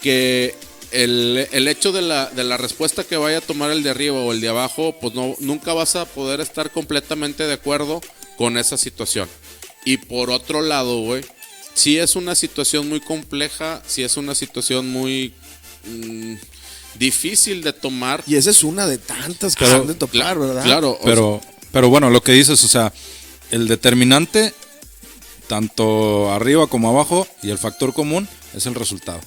Que 0.00 0.54
el, 0.92 1.48
el, 1.52 1.68
hecho 1.68 1.92
de 1.92 2.02
la, 2.02 2.26
de 2.26 2.44
la 2.44 2.56
respuesta 2.56 3.04
que 3.04 3.16
vaya 3.16 3.38
a 3.38 3.42
tomar 3.42 3.70
el 3.70 3.82
de 3.82 3.90
arriba 3.90 4.18
o 4.18 4.32
el 4.32 4.40
de 4.40 4.48
abajo, 4.48 4.96
pues 5.00 5.14
no, 5.14 5.36
nunca 5.40 5.72
vas 5.72 5.96
a 5.96 6.04
poder 6.04 6.40
estar 6.40 6.70
completamente 6.70 7.46
de 7.46 7.54
acuerdo 7.54 8.00
con 8.36 8.56
esa 8.56 8.76
situación. 8.76 9.28
Y 9.84 9.98
por 9.98 10.30
otro 10.30 10.62
lado, 10.62 11.00
güey, 11.00 11.24
si 11.74 11.98
es 11.98 12.16
una 12.16 12.34
situación 12.34 12.88
muy 12.88 13.00
compleja, 13.00 13.82
si 13.86 14.02
es 14.02 14.16
una 14.16 14.34
situación 14.34 14.90
muy 14.90 15.32
mm, 15.86 16.34
difícil 16.98 17.62
de 17.62 17.72
tomar. 17.72 18.22
Y 18.26 18.36
esa 18.36 18.50
es 18.50 18.62
una 18.62 18.86
de 18.86 18.98
tantas 18.98 19.56
que 19.56 19.64
han 19.64 19.86
de 19.86 19.94
tocar, 19.94 20.38
¿verdad? 20.38 20.64
Claro. 20.64 20.98
Pero, 21.04 21.40
pero 21.72 21.88
bueno, 21.88 22.10
lo 22.10 22.22
que 22.22 22.32
dices, 22.32 22.62
o 22.64 22.68
sea, 22.68 22.92
el 23.50 23.68
determinante, 23.68 24.54
tanto 25.46 26.30
arriba 26.32 26.66
como 26.66 26.90
abajo, 26.90 27.26
y 27.42 27.50
el 27.50 27.58
factor 27.58 27.92
común 27.92 28.28
es 28.54 28.66
el 28.66 28.74
resultado. 28.74 29.20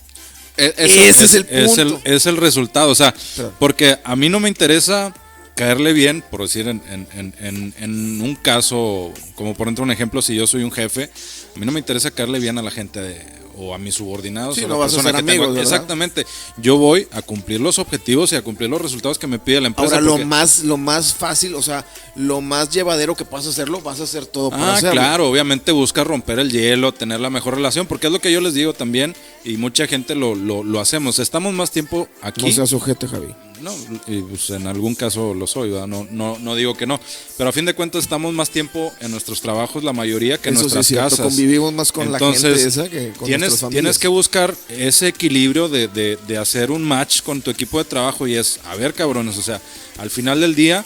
E-, 0.58 0.74
ese 0.78 1.10
es, 1.10 1.34
el 1.34 1.46
punto. 1.46 2.02
Es 2.04 2.26
el, 2.26 2.38
resultado, 2.38 2.90
o 2.90 2.96
sea, 2.96 3.14
porque 3.60 3.98
a 4.04 4.16
mí 4.16 4.30
no 4.30 4.40
me 4.40 4.50
interesa 4.50 5.14
caerle 5.56 5.94
bien, 5.94 6.24
por 6.32 6.42
decir 6.42 6.68
en, 6.68 6.82
en, 6.90 8.22
un 8.22 8.36
caso, 8.36 9.14
como 9.36 9.54
por 9.54 9.68
ejemplo 9.68 9.84
un 9.84 9.92
ejemplo, 9.92 10.22
si 10.22 10.36
yo 10.36 10.48
soy 10.48 10.64
un 10.64 10.72
jefe, 10.72 11.10
a 11.56 11.60
mí 11.60 11.66
no 11.66 11.72
me 11.72 11.80
interesa 11.80 12.12
caerle 12.12 12.40
bien 12.40 12.58
a 12.58 12.62
la 12.62 12.72
gente 12.72 13.02
de, 13.02 13.26
o 13.58 13.74
a 13.74 13.78
mis 13.78 13.96
subordinados. 13.96 14.58
o 14.58 14.68
no 14.68 14.80
vas 14.80 14.94
a 14.98 15.02
ser 15.02 15.16
amigos, 15.16 15.58
Exactamente. 15.58 16.26
Yo 16.58 16.78
voy 16.78 17.08
a 17.12 17.22
cumplir 17.22 17.60
los 17.62 17.80
objetivos 17.80 18.32
y 18.32 18.36
a 18.36 18.42
cumplir 18.42 18.70
los 18.70 18.82
resultados 18.82 19.18
que 19.20 19.28
me 19.28 19.40
pide 19.40 19.62
la 19.62 19.68
empresa. 19.68 19.96
Ahora, 19.96 20.06
lo, 20.06 20.18
más, 20.26 20.64
lo 20.64 20.78
más 20.78 21.14
fácil, 21.14 21.56
o 21.56 21.62
sea, 21.62 21.86
lo 22.16 22.42
más 22.42 22.70
llevadero 22.70 23.16
que 23.16 23.26
puedas 23.26 23.48
hacerlo, 23.48 23.82
vas 23.82 24.00
a 24.00 24.04
hacer 24.04 24.26
todo 24.26 24.50
para 24.50 24.76
ah, 24.76 24.80
claro. 24.80 25.30
Obviamente 25.30 25.72
busca 25.72 26.04
romper 26.04 26.40
el 26.40 26.52
hielo, 26.52 26.94
tener 26.94 27.20
la 27.20 27.30
mejor 27.30 27.56
relación, 27.56 27.88
porque 27.88 28.08
es 28.08 28.14
lo 28.14 28.20
que 28.20 28.32
yo 28.32 28.42
les 28.42 28.54
digo 28.54 28.74
también, 28.74 29.16
y 29.44 29.58
mucha 29.58 29.88
gente 29.88 30.16
lo, 30.16 30.36
lo, 30.36 30.64
lo 30.64 30.80
hacemos. 30.80 31.20
Estamos 31.20 31.54
más 31.54 31.72
tiempo 31.72 32.08
aquí. 32.22 32.46
No 32.46 32.52
seas 32.52 32.70
sujete, 32.70 33.08
Javi. 33.08 33.34
No, 33.64 33.74
y 34.08 34.22
pues 34.22 34.50
en 34.50 34.68
algún 34.68 34.94
caso 34.94 35.34
lo 35.34 35.48
soy, 35.48 35.70
No, 35.70 36.06
no, 36.12 36.38
no 36.38 36.56
digo 36.56 36.76
que 36.76 36.86
no. 36.86 37.00
Pero 37.38 37.50
a 37.50 37.54
fin 37.54 37.64
de 37.64 37.74
cuentas 37.74 38.04
estamos 38.04 38.34
más 38.34 38.50
tiempo 38.50 38.92
en 39.00 39.12
nuestros 39.12 39.40
trabajos, 39.40 39.86
la 39.86 39.94
mayoría, 39.94 40.38
que 40.38 40.50
en 40.50 40.56
nuestras 40.56 40.92
casas. 40.92 41.22
Convivimos 41.22 41.72
más 41.72 41.94
con 41.94 42.12
la 42.12 42.20
gente 42.20 42.52
esa 42.54 42.90
que 42.90 43.14
con 43.14 43.26
tienes, 43.26 43.64
tienes 43.70 43.98
que 43.98 44.10
buscar 44.10 44.54
ese 44.68 45.08
equilibrio 45.08 45.70
de, 45.70 45.88
de, 45.88 46.18
de 46.28 46.38
hacer 46.38 46.72
un 46.72 46.84
match 46.84 47.22
con 47.22 47.42
tu 47.42 47.52
equipo 47.52 47.78
de 47.78 47.86
trabajo 47.86 48.28
y 48.28 48.36
es, 48.36 48.60
a 48.66 48.76
ver 48.76 48.94
cabrones, 48.94 49.38
o 49.38 49.42
sea, 49.42 49.62
al 49.98 50.10
final 50.10 50.42
del 50.42 50.56
día 50.56 50.86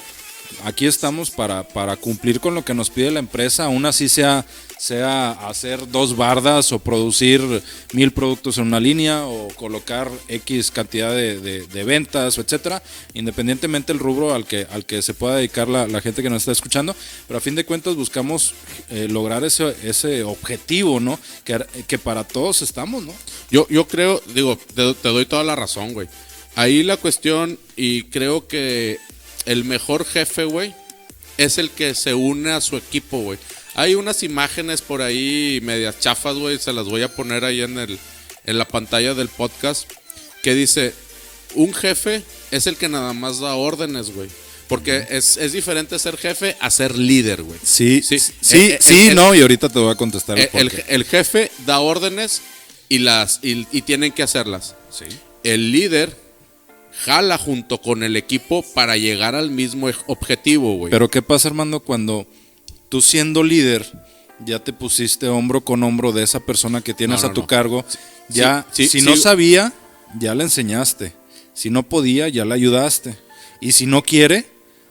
aquí 0.64 0.86
estamos 0.86 1.32
para, 1.32 1.68
para 1.68 1.96
cumplir 1.96 2.40
con 2.40 2.56
lo 2.56 2.64
que 2.64 2.74
nos 2.74 2.90
pide 2.90 3.12
la 3.12 3.20
empresa, 3.20 3.66
aún 3.66 3.86
así 3.86 4.08
sea, 4.08 4.46
sea 4.80 5.32
hacer 5.32 5.90
dos 5.90 6.16
bardas 6.16 6.72
o 6.72 6.80
producir 6.80 7.42
mil 7.94 8.12
productos 8.12 8.58
en 8.58 8.66
una 8.66 8.80
línea 8.80 9.26
o 9.26 9.48
colocar 9.50 10.10
X 10.28 10.72
cantidad 10.72 11.16
de, 11.16 11.84
ventas, 11.84 12.38
etcétera, 12.38 12.82
independientemente 13.14 13.94
del 13.94 14.00
rubro 14.00 14.34
al 14.34 14.46
que, 14.46 14.68
al 14.72 14.86
que 14.86 15.02
se 15.02 15.14
pueda 15.14 15.38
dedicar 15.38 15.68
la, 15.68 15.88
gente 16.02 16.22
que 16.22 16.30
nos 16.30 16.44
está 16.44 16.52
escuchando, 16.52 16.96
pero 17.28 17.38
a 17.38 17.42
fin 17.42 17.56
de 17.56 17.66
cuentas 17.66 17.96
buscamos 17.96 18.54
eh, 18.90 19.08
lograr 19.10 19.44
ese, 19.44 19.76
ese 19.84 20.24
objetivo, 20.24 21.00
¿no? 21.00 21.20
Que, 21.44 21.66
que 21.88 21.98
para 21.98 22.24
todos 22.24 22.62
estamos, 22.62 23.04
¿no? 23.04 23.14
Yo, 23.50 23.68
yo 23.70 23.88
creo, 23.88 24.22
digo, 24.34 24.58
te, 24.58 24.94
te 24.94 25.10
doy 25.10 25.26
toda 25.26 25.44
la 25.44 25.56
razón, 25.56 25.94
güey. 25.94 26.08
Ahí 26.56 26.84
la 26.84 26.98
cuestión, 26.98 27.58
y 27.76 28.04
creo 28.04 28.48
que 28.48 29.00
el 29.46 29.64
mejor 29.64 30.06
jefe, 30.06 30.44
güey, 30.46 30.74
es 31.38 31.58
el 31.58 31.70
que 31.70 31.96
se 31.96 32.14
une 32.14 32.52
a 32.52 32.62
su 32.62 32.78
equipo, 32.78 33.20
güey. 33.20 33.40
Hay 33.78 33.94
unas 33.96 34.24
imágenes 34.24 34.82
por 34.82 35.02
ahí 35.04 35.60
medias 35.62 36.00
chafas, 36.00 36.36
güey, 36.36 36.58
se 36.58 36.74
las 36.74 36.86
voy 36.88 37.04
a 37.04 37.16
poner 37.16 37.46
ahí 37.46 37.62
en, 37.62 37.78
el, 37.78 38.00
en 38.46 38.58
la 38.58 38.68
pantalla 38.68 39.14
del 39.14 39.30
podcast, 39.30 39.90
que 40.42 40.56
dice, 40.56 40.94
un 41.54 41.74
jefe 41.76 42.24
es 42.52 42.66
el 42.66 42.76
que 42.76 42.90
nada 42.90 43.14
más 43.14 43.40
da 43.40 43.54
órdenes, 43.56 44.14
güey. 44.14 44.30
Porque 44.68 45.06
es, 45.12 45.38
es 45.38 45.54
diferente 45.54 45.98
ser 46.00 46.18
jefe 46.18 46.58
a 46.60 46.70
ser 46.72 46.98
líder, 46.98 47.44
güey. 47.44 47.60
Sí, 47.64 48.02
Sí. 48.02 48.20
sí, 48.20 48.34
sí, 48.42 48.58
Eh, 48.58 48.74
eh, 48.74 48.78
sí, 48.82 49.08
el- 49.10 49.16
no, 49.16 49.34
y 49.36 49.42
ahorita 49.42 49.70
te 49.70 49.80
voy 49.80 49.92
a 49.92 49.96
contestar. 49.96 50.38
Eh, 50.40 50.50
El, 50.54 50.72
el 50.90 51.06
jefe 51.06 51.52
da 51.66 51.80
órdenes 51.80 52.42
y, 52.90 52.98
las, 52.98 53.40
y, 53.44 53.66
y 53.72 53.84
tienen 53.84 54.12
que 54.12 54.24
hacerlas. 54.24 54.76
Sí. 54.92 55.06
El 55.44 55.72
líder 55.72 56.18
jala 57.06 57.38
junto 57.38 57.80
con 57.80 58.02
el 58.04 58.18
equipo 58.18 58.62
para 58.74 58.98
llegar 58.98 59.36
al 59.36 59.52
mismo 59.52 59.88
objetivo, 60.08 60.76
güey. 60.78 60.90
Pero 60.92 61.10
¿qué 61.10 61.22
pasa, 61.22 61.48
Armando, 61.48 61.80
cuando 61.80 62.28
tú 62.90 63.02
siendo 63.02 63.44
líder 63.44 63.86
ya 64.46 64.60
te 64.60 64.72
pusiste 64.74 65.28
hombro 65.28 65.62
con 65.62 65.82
hombro 65.84 66.12
de 66.12 66.24
esa 66.24 66.40
persona 66.40 66.82
que 66.82 66.94
tienes 66.94 67.22
No, 67.22 67.28
no, 67.28 67.32
a 67.32 67.34
tu 67.34 67.42
no. 67.42 67.48
cargo? 67.48 67.86
Ya, 68.30 68.66
sí, 68.72 68.88
si 68.88 69.00
sí. 69.00 69.06
no 69.06 69.16
sabía, 69.16 69.74
ya 70.20 70.36
le 70.36 70.44
enseñaste. 70.44 71.14
Si 71.54 71.70
no 71.72 71.82
podía, 71.84 72.28
ya 72.28 72.46
le 72.46 72.54
ayudaste. 72.54 73.18
Y 73.62 73.72
si 73.72 73.88
no 73.88 74.04
quiere, 74.04 74.46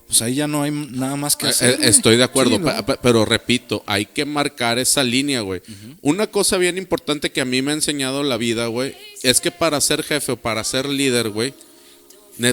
pues 0.08 0.20
ahí 0.22 0.34
ya 0.34 0.48
no 0.48 0.62
hay 0.64 0.72
nada 0.72 1.14
más 1.14 1.36
que 1.36 1.46
Eh, 1.46 1.50
hacer. 1.50 1.70
eh, 1.80 1.88
Estoy 1.88 2.16
de 2.16 2.24
acuerdo, 2.24 2.60
pero 3.02 3.24
repito, 3.24 3.84
hay 3.86 4.06
que 4.06 4.24
marcar 4.24 4.80
esa 4.80 5.04
línea, 5.04 5.42
güey. 5.42 5.60
Una 6.02 6.26
cosa 6.26 6.56
bien 6.58 6.76
importante 6.76 7.30
que 7.30 7.40
a 7.40 7.44
mí 7.44 7.62
me 7.62 7.70
ha 7.70 7.74
enseñado 7.74 8.24
la 8.24 8.36
vida, 8.36 8.66
güey, 8.66 8.96
es 9.22 9.40
que 9.40 9.52
para 9.52 9.80
ser 9.80 10.02
jefe 10.02 10.32
o 10.32 10.36
para 10.36 10.64
ser 10.64 10.86
líder, 10.88 11.30
güey, 11.30 11.54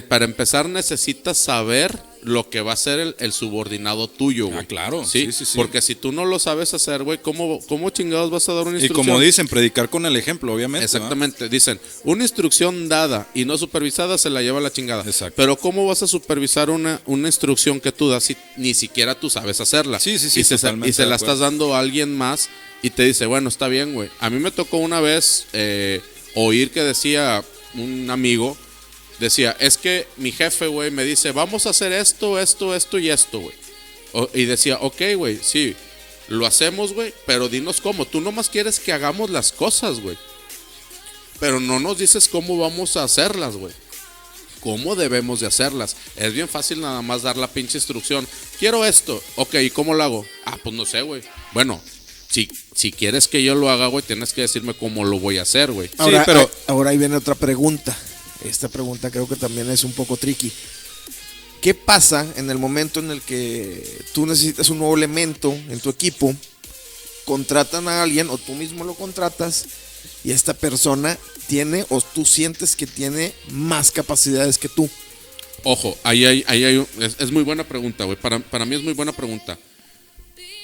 para 0.08 0.24
empezar 0.24 0.68
necesitas 0.68 1.38
saber 1.38 1.98
lo 2.24 2.48
que 2.48 2.60
va 2.60 2.72
a 2.72 2.76
ser 2.76 2.98
el, 2.98 3.16
el 3.18 3.32
subordinado 3.32 4.08
tuyo, 4.08 4.46
güey. 4.46 4.58
Ah, 4.58 4.64
claro, 4.64 5.04
¿Sí? 5.04 5.26
sí, 5.26 5.32
sí, 5.32 5.44
sí. 5.44 5.52
Porque 5.56 5.80
si 5.82 5.94
tú 5.94 6.10
no 6.12 6.24
lo 6.24 6.38
sabes 6.38 6.74
hacer, 6.74 7.02
güey, 7.02 7.18
¿cómo, 7.18 7.60
¿cómo 7.68 7.90
chingados 7.90 8.30
vas 8.30 8.48
a 8.48 8.54
dar 8.54 8.66
una 8.66 8.78
y 8.78 8.82
instrucción? 8.82 9.06
como 9.06 9.20
dicen, 9.20 9.46
predicar 9.46 9.88
con 9.88 10.06
el 10.06 10.16
ejemplo, 10.16 10.52
obviamente. 10.52 10.84
Exactamente, 10.84 11.48
dicen, 11.48 11.78
una 12.02 12.24
instrucción 12.24 12.88
dada 12.88 13.28
y 13.34 13.44
no 13.44 13.56
supervisada 13.58 14.18
se 14.18 14.30
la 14.30 14.42
lleva 14.42 14.60
la 14.60 14.72
chingada. 14.72 15.04
Exacto. 15.04 15.34
Pero 15.36 15.56
¿cómo 15.56 15.86
vas 15.86 16.02
a 16.02 16.06
supervisar 16.06 16.70
una, 16.70 17.00
una 17.06 17.28
instrucción 17.28 17.80
que 17.80 17.92
tú 17.92 18.08
das 18.08 18.24
si 18.24 18.36
ni 18.56 18.74
siquiera 18.74 19.14
tú 19.14 19.30
sabes 19.30 19.60
hacerla? 19.60 20.00
Sí, 20.00 20.18
sí, 20.18 20.30
sí, 20.30 20.40
Y 20.40 20.44
se, 20.44 20.56
y 20.86 20.92
se 20.92 21.06
la 21.06 21.16
estás 21.16 21.38
dando 21.38 21.74
a 21.74 21.78
alguien 21.78 22.16
más 22.16 22.48
y 22.82 22.90
te 22.90 23.02
dice, 23.04 23.26
bueno, 23.26 23.48
está 23.48 23.68
bien, 23.68 23.94
güey. 23.94 24.10
A 24.20 24.30
mí 24.30 24.38
me 24.38 24.50
tocó 24.50 24.78
una 24.78 25.00
vez 25.00 25.46
eh, 25.52 26.00
oír 26.34 26.70
que 26.70 26.82
decía 26.82 27.44
un 27.74 28.10
amigo, 28.10 28.56
decía, 29.18 29.56
es 29.60 29.76
que 29.78 30.06
mi 30.16 30.32
jefe, 30.32 30.66
güey, 30.66 30.90
me 30.90 31.04
dice, 31.04 31.32
vamos 31.32 31.66
a 31.66 31.70
hacer 31.70 31.92
esto, 31.92 32.38
esto, 32.38 32.74
esto 32.74 32.98
y 32.98 33.10
esto, 33.10 33.40
güey. 33.40 33.54
Y 34.32 34.44
decía, 34.44 34.78
ok, 34.80 35.00
güey, 35.16 35.38
sí, 35.42 35.74
lo 36.28 36.46
hacemos, 36.46 36.92
güey, 36.94 37.12
pero 37.26 37.48
dinos 37.48 37.80
cómo. 37.80 38.06
Tú 38.06 38.20
nomás 38.20 38.48
quieres 38.48 38.78
que 38.80 38.92
hagamos 38.92 39.30
las 39.30 39.50
cosas, 39.52 40.00
güey. 40.00 40.16
Pero 41.40 41.58
no 41.60 41.80
nos 41.80 41.98
dices 41.98 42.28
cómo 42.28 42.56
vamos 42.58 42.96
a 42.96 43.02
hacerlas, 43.04 43.56
güey. 43.56 43.72
¿Cómo 44.60 44.94
debemos 44.94 45.40
de 45.40 45.46
hacerlas? 45.46 45.96
Es 46.16 46.32
bien 46.32 46.48
fácil 46.48 46.80
nada 46.80 47.02
más 47.02 47.22
dar 47.22 47.36
la 47.36 47.48
pinche 47.48 47.76
instrucción. 47.76 48.26
Quiero 48.58 48.84
esto. 48.86 49.22
Ok, 49.36 49.54
¿y 49.56 49.68
cómo 49.70 49.92
lo 49.94 50.02
hago? 50.04 50.26
Ah, 50.46 50.56
pues 50.62 50.74
no 50.74 50.86
sé, 50.86 51.02
güey. 51.02 51.22
Bueno, 51.52 51.82
si, 52.30 52.48
si 52.74 52.90
quieres 52.92 53.28
que 53.28 53.42
yo 53.42 53.54
lo 53.56 53.68
haga, 53.68 53.88
güey, 53.88 54.02
tienes 54.04 54.32
que 54.32 54.40
decirme 54.40 54.72
cómo 54.72 55.04
lo 55.04 55.18
voy 55.18 55.36
a 55.38 55.42
hacer, 55.42 55.70
güey. 55.72 55.90
Ahora, 55.98 56.24
pero- 56.24 56.50
ahora 56.68 56.90
ahí 56.90 56.96
viene 56.98 57.16
otra 57.16 57.34
pregunta. 57.34 57.94
Esta 58.44 58.68
pregunta 58.68 59.10
creo 59.10 59.28
que 59.28 59.36
también 59.36 59.70
es 59.70 59.84
un 59.84 59.92
poco 59.92 60.16
tricky. 60.16 60.52
¿Qué 61.60 61.72
pasa 61.72 62.26
en 62.36 62.50
el 62.50 62.58
momento 62.58 63.00
en 63.00 63.10
el 63.10 63.22
que 63.22 63.82
tú 64.12 64.26
necesitas 64.26 64.68
un 64.68 64.78
nuevo 64.78 64.96
elemento 64.96 65.52
en 65.52 65.80
tu 65.80 65.88
equipo? 65.88 66.34
Contratan 67.24 67.88
a 67.88 68.02
alguien 68.02 68.28
o 68.28 68.36
tú 68.36 68.52
mismo 68.52 68.84
lo 68.84 68.94
contratas 68.94 69.66
y 70.24 70.32
esta 70.32 70.52
persona 70.52 71.18
tiene 71.46 71.86
o 71.88 72.00
tú 72.00 72.24
sientes 72.24 72.76
que 72.76 72.86
tiene 72.86 73.32
más 73.50 73.90
capacidades 73.90 74.58
que 74.58 74.68
tú. 74.68 74.90
Ojo, 75.62 75.96
ahí 76.02 76.26
hay, 76.26 76.44
ahí 76.46 76.64
hay 76.64 76.86
es 77.18 77.32
muy 77.32 77.42
buena 77.42 77.66
pregunta, 77.66 78.04
güey. 78.04 78.18
Para, 78.18 78.38
para 78.40 78.66
mí 78.66 78.76
es 78.76 78.82
muy 78.82 78.92
buena 78.92 79.12
pregunta. 79.12 79.58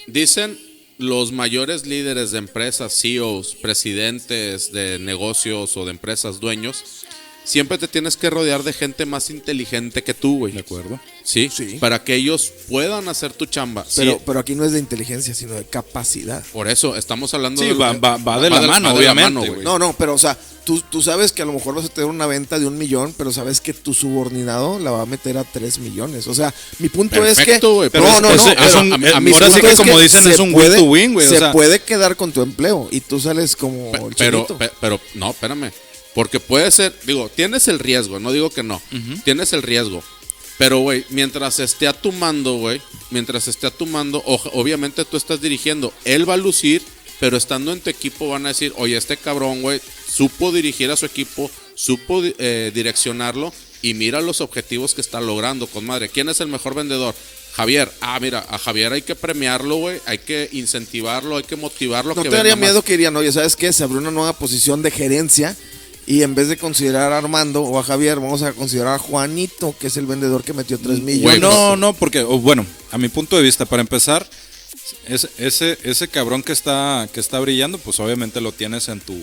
Dicen 0.05 0.59
los 0.99 1.31
mayores 1.31 1.85
líderes 1.87 2.29
de 2.29 2.37
empresas, 2.37 2.93
CEOs, 3.01 3.55
presidentes 3.55 4.71
de 4.71 4.99
negocios 4.99 5.75
o 5.77 5.85
de 5.85 5.91
empresas, 5.91 6.39
dueños, 6.39 6.83
siempre 7.43 7.77
te 7.77 7.87
tienes 7.87 8.15
que 8.17 8.29
rodear 8.29 8.63
de 8.63 8.73
gente 8.73 9.05
más 9.05 9.29
inteligente 9.29 10.03
que 10.03 10.13
tú, 10.13 10.39
güey. 10.39 10.53
¿De 10.53 10.59
acuerdo? 10.61 10.99
¿Sí? 11.23 11.49
Sí. 11.53 11.77
Para 11.79 12.03
que 12.03 12.15
ellos 12.15 12.51
puedan 12.67 13.07
hacer 13.07 13.31
tu 13.33 13.45
chamba. 13.45 13.85
Pero, 13.95 14.13
Sí, 14.13 14.17
pero 14.25 14.39
aquí 14.39 14.55
no 14.55 14.65
es 14.65 14.71
de 14.71 14.79
inteligencia, 14.79 15.33
sino 15.33 15.53
de 15.53 15.65
capacidad. 15.65 16.43
por 16.51 16.67
eso 16.67 16.95
estamos 16.95 17.33
hablando 17.33 17.61
Sí, 17.61 17.67
de 17.69 17.73
va- 17.75 17.93
va- 17.93 18.17
va 18.17 18.39
de 18.39 18.49
la 18.49 18.61
mano, 18.61 18.93
obviamente, 18.93 19.49
güey. 19.49 19.63
No, 19.63 19.77
no, 19.77 19.93
pero 19.93 20.13
o 20.15 20.17
sea, 20.17 20.37
tú, 20.65 20.81
tú 20.89 21.01
sabes 21.01 21.31
que 21.31 21.41
a 21.41 21.45
lo 21.45 21.53
mejor 21.53 21.75
vas 21.75 21.85
a 21.85 21.89
tener 21.89 22.09
una 22.09 22.25
venta 22.25 22.57
de 22.59 22.65
un 22.65 22.77
millón, 22.77 23.13
pero 23.17 23.31
sabes 23.31 23.61
que 23.61 23.73
tu 23.73 23.93
subordinado 23.93 24.79
la 24.79 24.91
va 24.91 25.01
a 25.03 25.05
meter 25.05 25.37
a 25.37 25.43
tres 25.43 25.77
millones. 25.79 26.27
O 26.27 26.33
sea, 26.33 26.53
mi 26.79 26.89
punto 26.89 27.23
es 27.25 27.37
que. 27.39 27.59
güey, 27.59 27.89
pero 27.89 28.03
no, 28.05 28.21
no, 28.21 28.31
es- 28.31 28.37
no. 28.37 28.49
es 28.51 28.57
pero 28.57 28.79
un- 28.81 28.93
a 28.93 28.97
mí- 28.97 29.07
a 29.07 29.19
mí 29.19 29.25
mi 29.29 29.33
ahora 29.33 29.51
sí 29.51 29.61
que 29.61 29.75
como 29.75 29.99
dicen, 29.99 30.23
se 30.23 30.31
es 30.33 30.39
un 30.39 30.51
puede- 30.53 30.77
win 30.77 30.79
to 30.79 30.85
win, 30.91 31.13
güey. 31.13 31.27
o 31.27 31.29
Se 31.29 31.37
sea, 31.37 31.51
puede 31.51 31.79
quedar 31.81 32.15
con 32.15 32.31
tu 32.31 32.41
empleo 32.41 32.87
y 32.91 33.01
tú 33.01 33.19
sales 33.19 33.55
como 33.55 33.91
el 33.95 34.15
Pero, 34.17 34.45
pe- 34.57 34.71
pero, 34.81 34.99
no, 35.15 35.29
espérame. 35.31 35.71
Porque 36.13 36.39
puede 36.39 36.69
ser, 36.71 36.93
digo, 37.05 37.29
tienes 37.29 37.67
el 37.67 37.79
riesgo, 37.79 38.19
no 38.19 38.31
digo 38.31 38.49
que 38.49 38.63
no. 38.63 38.81
Tienes 39.23 39.53
el 39.53 39.61
riesgo. 39.61 40.03
Pero, 40.57 40.79
güey, 40.79 41.05
mientras 41.09 41.59
esté 41.59 41.87
a 41.87 41.93
tu 41.93 42.11
mando, 42.11 42.57
güey, 42.57 42.81
mientras 43.09 43.47
esté 43.47 43.67
a 43.67 43.71
tu 43.71 43.85
mando, 43.85 44.21
obviamente 44.25 45.05
tú 45.05 45.17
estás 45.17 45.41
dirigiendo. 45.41 45.93
Él 46.05 46.29
va 46.29 46.35
a 46.35 46.37
lucir, 46.37 46.83
pero 47.19 47.37
estando 47.37 47.71
en 47.71 47.79
tu 47.79 47.89
equipo 47.89 48.29
van 48.29 48.45
a 48.45 48.49
decir, 48.49 48.73
oye, 48.77 48.97
este 48.97 49.17
cabrón, 49.17 49.61
güey, 49.61 49.81
supo 50.07 50.51
dirigir 50.51 50.91
a 50.91 50.97
su 50.97 51.05
equipo, 51.05 51.49
supo 51.73 52.21
eh, 52.23 52.71
direccionarlo 52.75 53.53
y 53.81 53.93
mira 53.93 54.21
los 54.21 54.41
objetivos 54.41 54.93
que 54.93 55.01
está 55.01 55.19
logrando, 55.21 55.65
con 55.67 55.85
madre. 55.85 56.09
¿Quién 56.09 56.29
es 56.29 56.39
el 56.41 56.47
mejor 56.47 56.75
vendedor? 56.75 57.15
Javier. 57.53 57.91
Ah, 57.99 58.19
mira, 58.19 58.45
a 58.47 58.57
Javier 58.57 58.93
hay 58.93 59.01
que 59.01 59.15
premiarlo, 59.15 59.77
güey, 59.77 59.99
hay 60.05 60.19
que 60.19 60.49
incentivarlo, 60.51 61.37
hay 61.37 61.43
que 61.43 61.55
motivarlo. 61.55 62.13
¿No 62.15 62.23
que 62.23 62.29
te 62.29 62.35
daría 62.35 62.55
miedo 62.55 62.81
que 62.83 62.93
dirían, 62.93 63.15
oye, 63.17 63.31
¿sabes 63.31 63.55
qué? 63.55 63.73
Se 63.73 63.83
abrió 63.83 63.99
una 63.99 64.11
nueva 64.11 64.33
posición 64.33 64.81
de 64.81 64.91
gerencia 64.91 65.57
y 66.11 66.23
en 66.23 66.35
vez 66.35 66.47
de 66.49 66.57
considerar 66.57 67.11
a 67.13 67.17
Armando 67.17 67.61
o 67.61 67.79
a 67.79 67.83
Javier, 67.83 68.19
vamos 68.19 68.41
a 68.41 68.51
considerar 68.53 68.95
a 68.95 68.99
Juanito, 68.99 69.75
que 69.79 69.87
es 69.87 69.97
el 69.97 70.05
vendedor 70.05 70.43
que 70.43 70.53
metió 70.53 70.77
tres 70.77 70.99
millones. 71.01 71.39
no, 71.39 71.75
no, 71.75 71.93
porque, 71.93 72.21
bueno, 72.23 72.65
a 72.91 72.97
mi 72.97 73.07
punto 73.09 73.37
de 73.37 73.43
vista, 73.43 73.65
para 73.65 73.81
empezar, 73.81 74.27
ese, 75.07 75.29
ese, 75.37 75.77
ese 75.83 76.07
cabrón 76.07 76.43
que 76.43 76.51
está, 76.51 77.07
que 77.13 77.19
está 77.19 77.39
brillando, 77.39 77.77
pues 77.77 77.99
obviamente 77.99 78.41
lo 78.41 78.51
tienes 78.51 78.87
en 78.89 78.99
tu, 78.99 79.13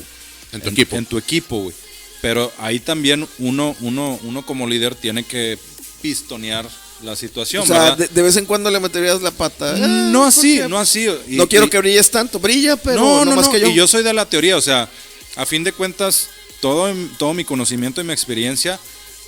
En 0.52 0.60
tu 0.62 0.68
equipo. 0.70 0.96
En 0.96 1.04
tu 1.06 1.18
equipo, 1.18 1.62
güey. 1.64 1.74
Pero 2.22 2.50
ahí 2.58 2.80
también 2.80 3.28
uno, 3.38 3.76
uno, 3.80 4.18
uno 4.24 4.44
como 4.46 4.66
líder 4.66 4.94
tiene 4.94 5.24
que 5.24 5.58
pistonear 6.02 6.66
la 7.02 7.14
situación, 7.16 7.62
O 7.62 7.66
sea, 7.66 7.80
¿verdad? 7.80 7.98
de, 7.98 8.08
de 8.08 8.22
vez 8.22 8.36
en 8.36 8.44
cuando 8.46 8.70
le 8.70 8.80
meterías 8.80 9.20
la 9.22 9.30
pata. 9.30 9.72
Ah, 9.74 9.76
no 10.10 10.24
así, 10.24 10.56
porque 10.56 10.68
no 10.68 10.78
así. 10.78 11.06
y- 11.28 11.36
no 11.36 11.46
quiero 11.48 11.66
y- 11.66 11.70
que 11.70 11.78
brilles 11.78 12.10
tanto. 12.10 12.38
Brilla, 12.40 12.76
pero 12.76 12.96
no, 13.00 13.24
no, 13.24 13.30
no, 13.30 13.36
más 13.36 13.46
no, 13.46 13.52
que 13.52 13.60
yo. 13.60 13.68
Y 13.68 13.74
yo 13.74 13.86
soy 13.86 14.02
de 14.02 14.12
la 14.12 14.24
teoría, 14.26 14.56
o 14.56 14.60
sea, 14.60 14.88
a 15.36 15.46
fin 15.46 15.62
de 15.62 15.72
cuentas, 15.72 16.28
todo, 16.60 16.92
todo 17.18 17.34
mi 17.34 17.44
conocimiento 17.44 18.00
y 18.00 18.04
mi 18.04 18.12
experiencia, 18.12 18.78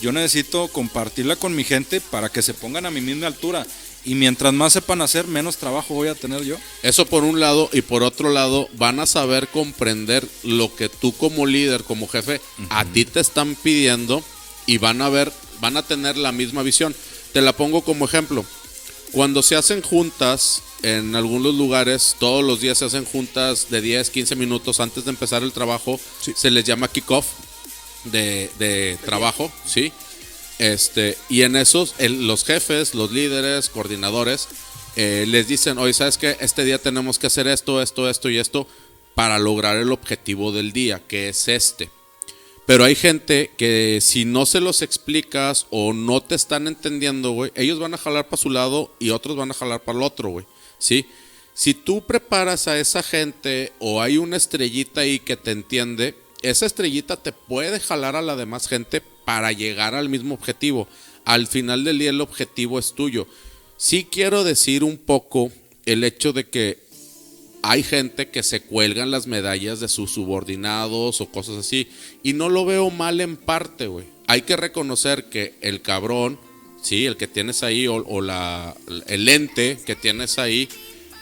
yo 0.01 0.13
necesito 0.13 0.69
compartirla 0.69 1.37
con 1.37 1.55
mi 1.55 1.65
gente 1.65 2.01
para 2.01 2.31
que 2.31 2.43
se 2.43 2.55
pongan 2.55 2.87
a 2.87 2.91
mi 2.91 3.01
misma 3.01 3.27
altura. 3.27 3.67
Y 4.03 4.15
mientras 4.15 4.55
más 4.55 4.73
sepan 4.73 5.03
hacer, 5.03 5.27
menos 5.27 5.59
trabajo 5.59 5.93
voy 5.93 6.09
a 6.09 6.15
tener 6.15 6.43
yo. 6.43 6.57
Eso 6.83 7.05
por 7.05 7.23
un 7.23 7.39
lado 7.39 7.69
y 7.73 7.83
por 7.83 8.03
otro 8.03 8.31
lado 8.31 8.69
van 8.75 8.99
a 8.99 9.07
saber 9.07 9.49
comprender 9.49 10.27
lo 10.43 10.75
que 10.75 10.89
tú 10.89 11.13
como 11.13 11.45
líder, 11.45 11.85
como 11.85 12.09
jefe, 12.09 12.41
a 12.71 12.87
ti 12.87 13.05
te 13.05 13.21
están 13.21 13.55
pidiendo 13.57 14.25
y 14.65 14.79
van 14.79 15.03
a 15.03 15.11
ver, 15.11 15.31
van 15.61 15.77
a 15.77 15.83
tener 15.83 16.17
la 16.17 16.33
misma 16.33 16.63
visión. 16.63 16.95
Te 17.35 17.43
la 17.43 17.53
pongo 17.53 17.83
como 17.83 18.07
ejemplo. 18.07 18.45
Cuando 19.13 19.43
se 19.43 19.57
hacen 19.57 19.83
juntas 19.83 20.63
en 20.83 21.15
algunos 21.15 21.55
lugares, 21.55 22.17
todos 22.19 22.45
los 22.45 22.61
días 22.61 22.79
se 22.79 22.85
hacen 22.87 23.05
juntas 23.05 23.69
de 23.71 23.81
10, 23.81 24.11
15 24.11 24.37
minutos 24.37 24.81
antes 24.81 25.05
de 25.05 25.11
empezar 25.11 25.43
el 25.43 25.53
trabajo, 25.53 25.99
se 26.35 26.51
les 26.51 26.65
llama 26.65 26.89
kickoff 26.89 27.27
de, 28.05 28.51
de 28.59 28.99
trabajo, 29.05 29.53
¿sí? 29.67 29.93
Este, 30.59 31.17
y 31.29 31.43
en 31.43 31.57
esos, 31.57 31.95
el- 31.99 32.27
los 32.27 32.45
jefes, 32.45 32.95
los 32.95 33.11
líderes, 33.13 33.69
coordinadores, 33.71 34.49
eh, 34.97 35.25
les 35.29 35.49
dicen, 35.49 35.79
oye, 35.79 35.93
¿sabes 35.95 36.19
qué? 36.19 36.37
Este 36.41 36.65
día 36.65 36.79
tenemos 36.79 37.19
que 37.19 37.27
hacer 37.29 37.47
esto, 37.47 37.81
esto, 37.81 38.09
esto 38.11 38.29
y 38.29 38.39
esto 38.39 38.67
para 39.15 39.39
lograr 39.39 39.77
el 39.77 39.93
objetivo 39.93 40.53
del 40.53 40.73
día, 40.73 41.01
que 41.07 41.29
es 41.29 41.49
este. 41.49 41.91
Pero 42.67 42.85
hay 42.85 42.95
gente 42.95 43.51
que 43.57 43.99
si 44.01 44.25
no 44.25 44.47
se 44.47 44.61
los 44.61 44.83
explicas 44.83 45.67
o 45.71 45.93
no 45.93 46.23
te 46.23 46.35
están 46.35 46.69
entendiendo, 46.69 47.33
güey, 47.33 47.51
ellos 47.55 47.79
van 47.81 47.95
a 47.95 47.99
jalar 47.99 48.27
para 48.29 48.41
su 48.41 48.51
lado 48.51 48.95
y 48.99 49.11
otros 49.11 49.37
van 49.37 49.51
a 49.51 49.55
jalar 49.55 49.81
para 49.83 49.99
el 49.99 50.05
otro, 50.05 50.29
güey. 50.29 50.47
¿Sí? 50.81 51.07
Si 51.55 51.75
tú 51.75 52.05
preparas 52.05 52.67
a 52.67 52.79
esa 52.79 53.05
gente 53.05 53.73
o 53.79 54.03
hay 54.03 54.17
una 54.17 54.37
estrellita 54.37 55.03
ahí 55.03 55.21
que 55.21 55.37
te 55.37 55.53
entiende, 55.53 56.17
esa 56.43 56.67
estrellita 56.67 57.17
te 57.17 57.33
puede 57.33 57.79
jalar 57.79 58.17
a 58.17 58.23
la 58.23 58.35
demás 58.35 58.67
gente 58.67 59.03
para 59.25 59.53
llegar 59.53 59.95
al 59.95 60.09
mismo 60.09 60.35
objetivo. 60.35 60.89
Al 61.25 61.47
final 61.47 61.85
del 61.85 61.99
día 61.99 62.11
el 62.11 62.21
objetivo 62.21 62.79
es 62.79 62.95
tuyo. 62.95 63.29
Sí 63.77 64.09
quiero 64.11 64.43
decir 64.43 64.83
un 64.83 64.97
poco 64.97 65.53
el 65.87 66.03
hecho 66.03 66.33
de 66.33 66.49
que 66.49 66.79
hay 67.63 67.83
gente 67.83 68.31
que 68.31 68.43
se 68.43 68.63
cuelgan 68.63 69.11
las 69.11 69.27
medallas 69.27 69.81
de 69.81 69.89
sus 69.89 70.13
subordinados 70.13 71.21
o 71.21 71.27
cosas 71.27 71.57
así. 71.57 71.89
Y 72.23 72.33
no 72.33 72.49
lo 72.49 72.65
veo 72.65 72.91
mal 72.91 73.21
en 73.21 73.37
parte, 73.37 73.87
güey. 73.87 74.07
Hay 74.27 74.43
que 74.43 74.57
reconocer 74.57 75.29
que 75.29 75.55
el 75.61 75.83
cabrón, 75.83 76.39
sí, 76.83 77.07
el 77.07 77.17
que 77.17 77.27
tienes 77.27 77.63
ahí, 77.63 77.87
o, 77.87 78.21
la, 78.21 78.77
el 79.07 79.29
ente 79.29 79.79
que 79.85 79.97
tienes 79.97 80.39
ahí, 80.39 80.69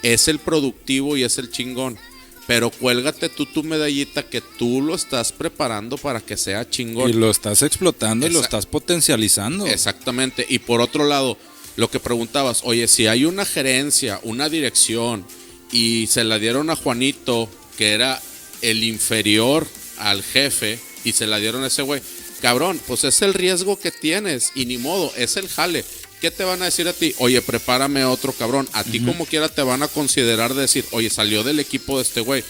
es 0.02 0.28
el 0.28 0.38
productivo 0.38 1.16
y 1.16 1.24
es 1.24 1.38
el 1.38 1.50
chingón. 1.50 1.98
Pero 2.46 2.70
cuélgate 2.70 3.28
tú 3.28 3.44
tu 3.44 3.62
medallita 3.62 4.22
que 4.22 4.40
tú 4.40 4.80
lo 4.80 4.94
estás 4.94 5.32
preparando 5.32 5.98
para 5.98 6.20
que 6.20 6.38
sea 6.38 6.68
chingón. 6.68 7.10
Y 7.10 7.12
lo 7.12 7.30
estás 7.30 7.62
explotando 7.62 8.26
y 8.26 8.30
lo 8.30 8.40
estás 8.40 8.64
potencializando. 8.64 9.66
Exactamente. 9.66 10.46
Y 10.48 10.60
por 10.60 10.80
otro 10.80 11.04
lado, 11.04 11.36
lo 11.76 11.90
que 11.90 12.00
preguntabas, 12.00 12.62
oye, 12.64 12.88
si 12.88 13.06
hay 13.06 13.26
una 13.26 13.44
gerencia, 13.44 14.18
una 14.22 14.48
dirección, 14.48 15.26
y 15.70 16.06
se 16.06 16.24
la 16.24 16.38
dieron 16.38 16.70
a 16.70 16.76
Juanito, 16.76 17.50
que 17.76 17.92
era 17.92 18.20
el 18.62 18.82
inferior 18.82 19.66
al 19.98 20.22
jefe, 20.22 20.78
y 21.04 21.12
se 21.12 21.26
la 21.26 21.38
dieron 21.38 21.64
a 21.64 21.66
ese 21.66 21.82
güey. 21.82 22.00
Cabrón, 22.40 22.80
pues 22.86 23.04
es 23.04 23.22
el 23.22 23.34
riesgo 23.34 23.78
que 23.78 23.90
tienes, 23.90 24.52
y 24.54 24.66
ni 24.66 24.78
modo, 24.78 25.12
es 25.16 25.36
el 25.36 25.48
jale. 25.48 25.84
¿Qué 26.20 26.30
te 26.30 26.44
van 26.44 26.62
a 26.62 26.66
decir 26.66 26.88
a 26.88 26.92
ti? 26.92 27.14
Oye, 27.18 27.40
prepárame 27.42 28.04
otro 28.04 28.32
cabrón. 28.32 28.68
A 28.72 28.82
ti 28.82 29.00
como 29.00 29.24
quiera 29.24 29.48
te 29.48 29.62
van 29.62 29.82
a 29.82 29.88
considerar 29.88 30.52
decir, 30.54 30.84
oye, 30.90 31.10
salió 31.10 31.44
del 31.44 31.60
equipo 31.60 31.96
de 31.96 32.02
este 32.02 32.20
güey. 32.20 32.42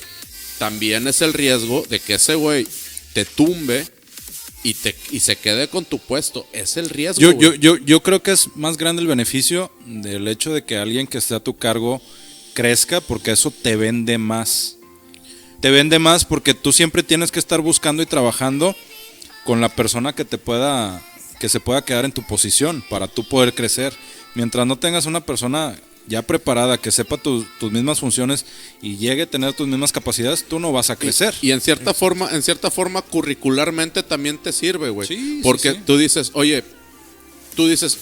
También 0.59 1.07
es 1.07 1.21
el 1.21 1.35
riesgo 1.35 1.85
de 1.89 2.01
que 2.01 2.15
ese 2.15 2.35
güey 2.35 2.67
te 3.13 3.27
tumbe 3.27 3.87
y, 4.63 4.75
te, 4.75 4.95
y 5.11 5.21
se 5.21 5.37
quede 5.37 5.69
con 5.69 5.85
tu 5.85 5.99
puesto. 5.99 6.47
Es 6.53 6.79
el 6.79 6.89
riesgo. 6.89 7.21
Yo, 7.21 7.33
yo, 7.33 7.55
yo, 7.55 7.77
yo 7.77 8.03
creo 8.03 8.23
que 8.23 8.33
es 8.33 8.57
más 8.57 8.79
grande 8.79 9.03
el 9.03 9.09
beneficio 9.09 9.71
del 9.85 10.27
hecho 10.29 10.53
de 10.53 10.65
que 10.65 10.79
alguien 10.79 11.07
que 11.07 11.19
esté 11.19 11.35
a 11.35 11.41
tu 11.41 11.59
cargo 11.59 12.01
crezca 12.55 13.03
porque 13.03 13.33
eso 13.33 13.51
te 13.51 13.77
vende 13.77 14.17
más. 14.17 14.77
Te 15.61 15.71
vende 15.71 15.99
más 15.99 16.25
porque 16.25 16.55
tú 16.55 16.73
siempre 16.73 17.03
tienes 17.03 17.31
que 17.31 17.39
estar 17.39 17.61
buscando 17.61 18.03
y 18.03 18.07
trabajando 18.07 18.75
con 19.49 19.63
la 19.63 19.71
persona 19.71 20.13
que 20.13 20.27
te 20.27 20.37
pueda 20.37 21.03
que 21.41 21.49
se 21.49 21.59
pueda 21.59 21.83
quedar 21.83 22.05
en 22.05 22.13
tu 22.13 22.23
posición 22.23 22.85
para 22.91 23.09
tú 23.09 23.27
poder 23.27 23.55
crecer. 23.55 23.95
Mientras 24.35 24.67
no 24.67 24.77
tengas 24.77 25.07
una 25.07 25.25
persona 25.25 25.75
ya 26.07 26.21
preparada, 26.21 26.77
que 26.77 26.91
sepa 26.91 27.17
tus 27.17 27.47
mismas 27.63 27.99
funciones 27.99 28.45
y 28.83 28.99
llegue 28.99 29.23
a 29.23 29.31
tener 29.31 29.55
tus 29.55 29.67
mismas 29.67 29.91
capacidades, 29.91 30.47
tú 30.47 30.61
no 30.61 30.71
vas 30.71 30.91
a 30.91 30.97
crecer. 30.97 31.35
Y, 31.41 31.53
en 31.53 31.63
cierta 31.63 31.95
forma, 31.95 32.29
en 32.31 32.43
cierta 32.43 32.71
forma, 32.71 33.01
curricularmente 33.01 34.03
también 34.03 34.37
te 34.37 34.53
sirve, 34.53 34.91
güey. 34.91 35.41
Porque 35.43 35.73
tú 35.73 35.97
dices, 35.97 36.31
oye, 36.35 36.63
tú 37.57 37.69
dices, 37.69 37.97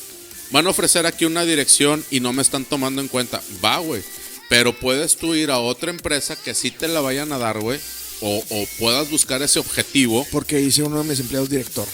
van 0.50 0.66
a 0.66 0.70
ofrecer 0.70 1.06
aquí 1.06 1.26
una 1.26 1.44
dirección 1.44 2.04
y 2.10 2.18
no 2.18 2.32
me 2.32 2.42
están 2.42 2.64
tomando 2.64 3.00
en 3.00 3.06
cuenta. 3.06 3.40
Va, 3.64 3.78
güey. 3.78 4.02
Pero 4.48 4.76
puedes 4.76 5.16
tú 5.16 5.36
ir 5.36 5.52
a 5.52 5.60
otra 5.60 5.90
empresa 5.90 6.34
que 6.34 6.54
sí 6.54 6.72
te 6.72 6.88
la 6.88 7.00
vayan 7.00 7.30
a 7.30 7.38
dar, 7.38 7.60
güey. 7.60 7.78
O, 8.20 8.42
o 8.48 8.66
puedas 8.78 9.10
buscar 9.10 9.42
ese 9.42 9.58
objetivo. 9.58 10.26
Porque 10.30 10.60
hice 10.60 10.82
uno 10.82 11.02
de 11.02 11.08
mis 11.08 11.20
empleados 11.20 11.50
director. 11.50 11.86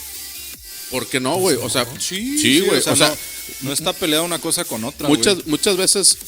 ¿Por 0.93 1.07
qué 1.07 1.21
no, 1.21 1.37
güey? 1.37 1.57
O 1.57 1.71
sea, 1.71 1.87
sí, 1.99 2.61
güey. 2.61 2.79
o 2.79 2.97
sea, 2.97 3.17
no, 3.63 3.73
está 3.73 3.95
peleada 3.95 4.23
una 4.25 4.39
cosa 4.39 4.65
con 4.65 4.85
otra. 4.85 5.09
Muchas, 5.09 5.47
muchas 5.47 5.79
veces 5.79 6.19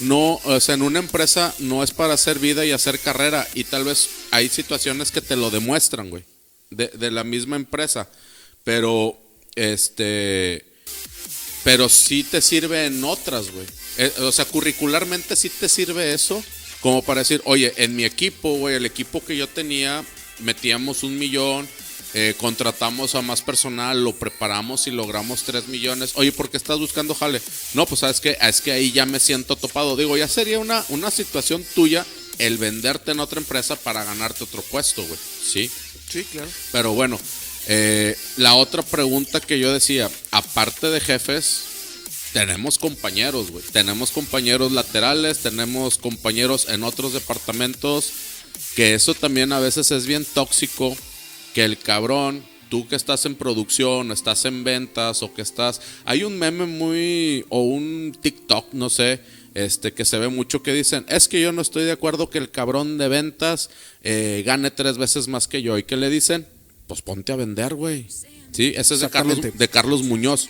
no, 0.00 0.40
o 0.44 0.60
sea, 0.60 0.74
en 0.74 0.82
una 0.82 0.98
empresa 0.98 1.54
no 1.60 1.84
es 1.84 1.92
para 1.92 2.14
hacer 2.14 2.40
vida 2.40 2.66
y 2.66 2.72
hacer 2.72 2.98
carrera. 2.98 3.46
Y 3.54 3.62
tal 3.64 3.84
vez 3.84 4.08
hay 4.32 4.48
situaciones 4.48 5.12
que 5.12 5.20
te 5.20 5.36
lo 5.36 5.50
demuestran, 5.50 6.10
güey. 6.10 6.24
De, 6.70 6.88
de 6.88 7.12
la 7.12 7.22
misma 7.22 7.54
empresa. 7.54 8.08
Pero, 8.64 9.16
este. 9.54 10.64
Pero 11.62 11.88
sí 11.88 12.24
te 12.24 12.42
sirve 12.42 12.86
en 12.86 13.04
otras, 13.04 13.52
güey. 13.52 13.66
Eh, 13.98 14.12
o 14.18 14.32
sea, 14.32 14.44
curricularmente 14.46 15.36
sí 15.36 15.48
te 15.48 15.68
sirve 15.68 16.12
eso. 16.12 16.42
Como 16.80 17.02
para 17.02 17.20
decir, 17.20 17.42
oye, 17.44 17.72
en 17.76 17.96
mi 17.96 18.04
equipo, 18.04 18.56
güey, 18.56 18.76
el 18.76 18.86
equipo 18.86 19.24
que 19.24 19.36
yo 19.36 19.48
tenía, 19.48 20.04
metíamos 20.40 21.02
un 21.02 21.18
millón 21.18 21.68
eh, 22.14 22.34
contratamos 22.38 23.14
a 23.14 23.22
más 23.22 23.42
personal, 23.42 24.02
lo 24.02 24.14
preparamos 24.14 24.86
y 24.86 24.90
logramos 24.90 25.42
3 25.42 25.68
millones. 25.68 26.12
Oye, 26.14 26.32
¿por 26.32 26.50
qué 26.50 26.56
estás 26.56 26.78
buscando 26.78 27.14
jale? 27.14 27.42
No, 27.74 27.84
pues 27.84 28.00
sabes 28.00 28.20
que 28.20 28.38
es 28.40 28.60
que 28.62 28.72
ahí 28.72 28.92
ya 28.92 29.04
me 29.04 29.20
siento 29.20 29.56
topado. 29.56 29.94
Digo, 29.94 30.16
ya 30.16 30.26
sería 30.26 30.58
una, 30.58 30.84
una 30.88 31.10
situación 31.10 31.64
tuya 31.74 32.06
el 32.38 32.56
venderte 32.56 33.10
en 33.10 33.20
otra 33.20 33.40
empresa 33.40 33.76
para 33.76 34.04
ganarte 34.04 34.44
otro 34.44 34.62
puesto, 34.62 35.02
güey. 35.02 35.18
Sí. 35.44 35.70
Sí, 36.08 36.24
claro. 36.24 36.48
Pero 36.72 36.92
bueno, 36.94 37.20
eh, 37.66 38.16
la 38.38 38.54
otra 38.54 38.82
pregunta 38.82 39.40
que 39.40 39.58
yo 39.58 39.70
decía, 39.70 40.10
aparte 40.30 40.88
de 40.88 41.00
jefes, 41.00 41.60
tenemos 42.32 42.78
compañeros, 42.78 43.50
güey. 43.50 43.64
Tenemos 43.72 44.10
compañeros 44.10 44.72
laterales, 44.72 45.38
tenemos 45.38 45.98
compañeros 45.98 46.68
en 46.68 46.82
otros 46.82 47.12
departamentos, 47.12 48.12
que 48.74 48.94
eso 48.94 49.14
también 49.14 49.52
a 49.52 49.60
veces 49.60 49.90
es 49.90 50.06
bien 50.06 50.24
tóxico 50.24 50.96
que 51.54 51.64
el 51.64 51.78
cabrón, 51.78 52.44
tú 52.68 52.86
que 52.86 52.96
estás 52.96 53.24
en 53.26 53.34
producción, 53.34 54.12
estás 54.12 54.44
en 54.44 54.64
ventas 54.64 55.22
o 55.22 55.32
que 55.32 55.42
estás... 55.42 55.80
Hay 56.04 56.22
un 56.22 56.38
meme 56.38 56.66
muy... 56.66 57.44
o 57.48 57.62
un 57.62 58.16
TikTok, 58.20 58.72
no 58.74 58.90
sé, 58.90 59.20
este, 59.54 59.92
que 59.92 60.04
se 60.04 60.18
ve 60.18 60.28
mucho 60.28 60.62
que 60.62 60.72
dicen, 60.72 61.04
es 61.08 61.28
que 61.28 61.40
yo 61.40 61.52
no 61.52 61.62
estoy 61.62 61.84
de 61.84 61.92
acuerdo 61.92 62.30
que 62.30 62.38
el 62.38 62.50
cabrón 62.50 62.98
de 62.98 63.08
ventas 63.08 63.70
eh, 64.02 64.42
gane 64.44 64.70
tres 64.70 64.98
veces 64.98 65.28
más 65.28 65.48
que 65.48 65.62
yo. 65.62 65.78
¿Y 65.78 65.82
qué 65.82 65.96
le 65.96 66.10
dicen? 66.10 66.46
Pues 66.86 67.02
ponte 67.02 67.32
a 67.32 67.36
vender, 67.36 67.74
güey. 67.74 68.06
Sí, 68.52 68.72
ese 68.76 68.94
es 68.94 69.00
de 69.00 69.10
Carlos, 69.10 69.40
de 69.42 69.68
Carlos 69.68 70.02
Muñoz. 70.02 70.48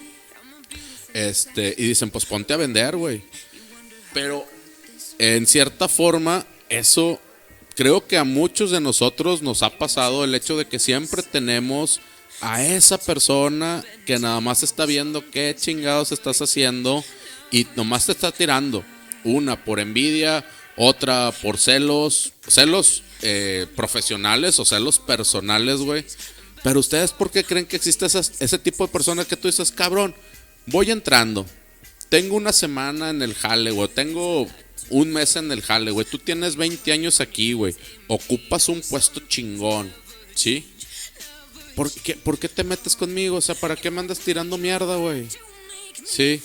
Este, 1.19 1.75
y 1.77 1.89
dicen, 1.89 2.11
pues 2.11 2.25
ponte 2.25 2.53
a 2.53 2.57
vender, 2.57 2.97
güey. 2.97 3.23
Pero 4.15 4.47
en 5.19 5.49
cierta 5.49 5.89
forma, 5.89 6.47
eso 6.69 7.21
creo 7.75 8.07
que 8.07 8.17
a 8.17 8.23
muchos 8.23 8.71
de 8.71 8.81
nosotros 8.81 9.43
nos 9.43 9.65
ha 9.65 9.71
pasado 9.79 10.23
el 10.23 10.33
hecho 10.37 10.57
de 10.57 10.67
que 10.67 10.79
siempre 10.79 11.25
tenemos 11.25 12.01
a 12.41 12.63
esa 12.63 12.99
persona 12.99 13.85
que 14.07 14.21
nada 14.21 14.41
más 14.41 14.63
está 14.63 14.87
viendo 14.87 15.29
qué 15.29 15.57
chingados 15.59 16.13
estás 16.13 16.41
haciendo 16.41 17.05
y 17.51 17.67
nomás 17.75 18.07
te 18.07 18.13
está 18.13 18.31
tirando. 18.31 18.85
Una 19.25 19.65
por 19.65 19.81
envidia, 19.81 20.49
otra 20.77 21.33
por 21.43 21.59
celos, 21.59 22.33
celos 22.47 23.03
eh, 23.23 23.67
profesionales 23.75 24.61
o 24.61 24.65
celos 24.65 25.01
personales, 25.01 25.79
güey. 25.81 26.05
Pero 26.63 26.79
ustedes, 26.79 27.11
¿por 27.11 27.33
qué 27.33 27.43
creen 27.43 27.67
que 27.67 27.75
existe 27.75 28.07
ese 28.07 28.59
tipo 28.61 28.87
de 28.87 28.93
personas 28.93 29.27
que 29.27 29.37
tú 29.37 29.49
dices, 29.49 29.73
cabrón, 29.73 30.15
voy 30.71 30.91
entrando, 30.91 31.47
tengo 32.09 32.37
una 32.37 32.53
semana 32.53 33.11
en 33.11 33.23
el 33.23 33.35
jale, 33.35 33.71
güey, 33.71 33.89
tengo 33.89 34.49
un 34.91 35.11
mes 35.13 35.37
en 35.37 35.53
el 35.53 35.63
jale, 35.63 35.91
güey. 35.91 36.07
Tú 36.07 36.19
tienes 36.19 36.57
20 36.57 36.93
años 36.93 37.21
aquí, 37.21 37.53
güey. 37.53 37.75
Ocupas 38.07 38.69
un 38.69 38.81
puesto 38.81 39.21
chingón, 39.29 39.93
¿sí? 40.35 40.67
¿Por 41.75 41.93
qué, 41.93 42.15
¿Por 42.15 42.39
qué 42.39 42.49
te 42.49 42.65
metes 42.65 42.97
conmigo? 42.97 43.37
O 43.37 43.41
sea, 43.41 43.55
¿para 43.55 43.77
qué 43.77 43.91
me 43.91 44.01
andas 44.01 44.19
tirando 44.19 44.59
mierda, 44.59 44.97
güey? 44.97 45.27
Sí. 46.05 46.41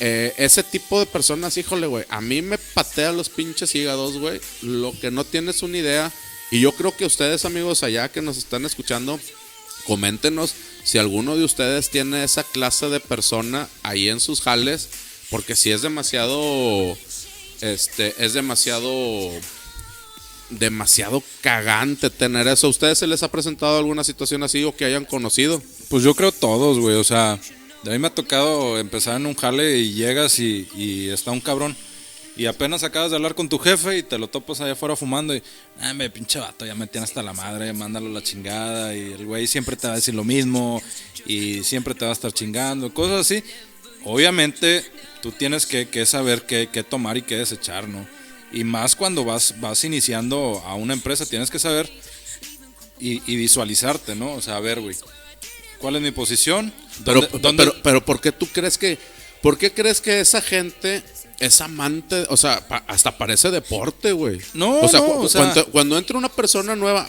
Eh, 0.00 0.32
ese 0.38 0.62
tipo 0.62 0.98
de 0.98 1.06
personas, 1.06 1.56
híjole, 1.56 1.86
güey. 1.86 2.04
A 2.08 2.20
mí 2.20 2.42
me 2.42 2.58
patea 2.58 3.12
los 3.12 3.28
pinches 3.28 3.74
hígados, 3.74 4.18
güey. 4.18 4.40
Lo 4.62 4.98
que 4.98 5.10
no 5.10 5.24
tienes 5.24 5.62
una 5.62 5.78
idea. 5.78 6.12
Y 6.50 6.60
yo 6.60 6.72
creo 6.72 6.96
que 6.96 7.04
ustedes, 7.04 7.44
amigos, 7.44 7.82
allá 7.82 8.10
que 8.10 8.22
nos 8.22 8.38
están 8.38 8.64
escuchando, 8.64 9.20
coméntenos 9.90 10.54
si 10.84 10.98
alguno 10.98 11.36
de 11.36 11.42
ustedes 11.42 11.90
tiene 11.90 12.22
esa 12.22 12.44
clase 12.44 12.88
de 12.88 13.00
persona 13.00 13.68
ahí 13.82 14.08
en 14.08 14.20
sus 14.20 14.40
jales. 14.40 14.88
Porque 15.30 15.56
si 15.56 15.72
es 15.72 15.82
demasiado 15.82 16.96
este, 17.60 18.14
es 18.24 18.34
demasiado 18.34 19.32
demasiado 20.50 21.24
cagante 21.40 22.08
tener 22.08 22.46
eso. 22.46 22.68
¿A 22.68 22.70
ustedes 22.70 22.98
se 22.98 23.08
les 23.08 23.24
ha 23.24 23.32
presentado 23.32 23.78
alguna 23.78 24.04
situación 24.04 24.44
así 24.44 24.62
o 24.62 24.76
que 24.76 24.84
hayan 24.84 25.04
conocido? 25.04 25.60
Pues 25.88 26.04
yo 26.04 26.14
creo 26.14 26.30
todos, 26.30 26.78
güey. 26.78 26.94
O 26.94 27.04
sea, 27.04 27.32
a 27.32 27.90
mí 27.90 27.98
me 27.98 28.06
ha 28.06 28.14
tocado 28.14 28.78
empezar 28.78 29.16
en 29.16 29.26
un 29.26 29.34
jale 29.34 29.78
y 29.78 29.94
llegas 29.94 30.38
y, 30.38 31.08
está 31.10 31.32
un 31.32 31.40
cabrón. 31.40 31.76
Y 32.40 32.46
apenas 32.46 32.82
acabas 32.84 33.10
de 33.10 33.16
hablar 33.16 33.34
con 33.34 33.50
tu 33.50 33.58
jefe 33.58 33.98
y 33.98 34.02
te 34.02 34.16
lo 34.16 34.26
topas 34.26 34.62
allá 34.62 34.72
afuera 34.72 34.96
fumando 34.96 35.36
y, 35.36 35.42
ah, 35.78 35.92
me 35.92 36.08
pinche 36.08 36.38
vato, 36.38 36.64
ya 36.64 36.74
me 36.74 36.86
tiene 36.86 37.04
hasta 37.04 37.22
la 37.22 37.34
madre, 37.34 37.70
mándalo 37.74 38.06
a 38.06 38.12
la 38.12 38.22
chingada. 38.22 38.96
Y 38.96 39.12
el 39.12 39.26
güey 39.26 39.46
siempre 39.46 39.76
te 39.76 39.86
va 39.86 39.92
a 39.92 39.96
decir 39.96 40.14
lo 40.14 40.24
mismo 40.24 40.82
y 41.26 41.62
siempre 41.64 41.94
te 41.94 42.06
va 42.06 42.12
a 42.12 42.14
estar 42.14 42.32
chingando, 42.32 42.94
cosas 42.94 43.20
así. 43.20 43.44
Obviamente 44.04 44.82
tú 45.20 45.32
tienes 45.32 45.66
que, 45.66 46.06
saber 46.06 46.46
qué, 46.46 46.66
tomar 46.88 47.18
y 47.18 47.22
qué 47.22 47.36
desechar, 47.36 47.86
¿no? 47.86 48.08
Y 48.52 48.64
más 48.64 48.96
cuando 48.96 49.22
vas, 49.22 49.60
vas 49.60 49.84
iniciando 49.84 50.62
a 50.64 50.76
una 50.76 50.94
empresa, 50.94 51.26
tienes 51.26 51.50
que 51.50 51.58
saber 51.58 51.92
y, 52.98 53.18
visualizarte, 53.36 54.14
¿no? 54.14 54.32
O 54.32 54.40
sea, 54.40 54.56
a 54.56 54.60
ver, 54.60 54.80
güey, 54.80 54.96
¿cuál 55.78 55.96
es 55.96 56.00
mi 56.00 56.10
posición? 56.10 56.72
Pero, 57.04 57.20
pero, 57.28 57.74
pero, 57.82 58.02
¿por 58.02 58.18
qué 58.18 58.32
tú 58.32 58.46
crees 58.46 58.78
que, 58.78 58.96
por 59.42 59.58
qué 59.58 59.74
crees 59.74 60.00
que 60.00 60.20
esa 60.20 60.40
gente 60.40 61.02
es 61.40 61.60
amante, 61.62 62.26
o 62.28 62.36
sea, 62.36 62.62
hasta 62.86 63.16
parece 63.16 63.50
deporte, 63.50 64.12
güey? 64.12 64.40
No, 64.52 64.80
o 64.80 64.88
sea, 64.88 65.00
cuando, 65.00 65.66
cuando 65.66 65.98
entra 65.98 66.18
una 66.18 66.28
persona 66.28 66.76
nueva, 66.76 67.08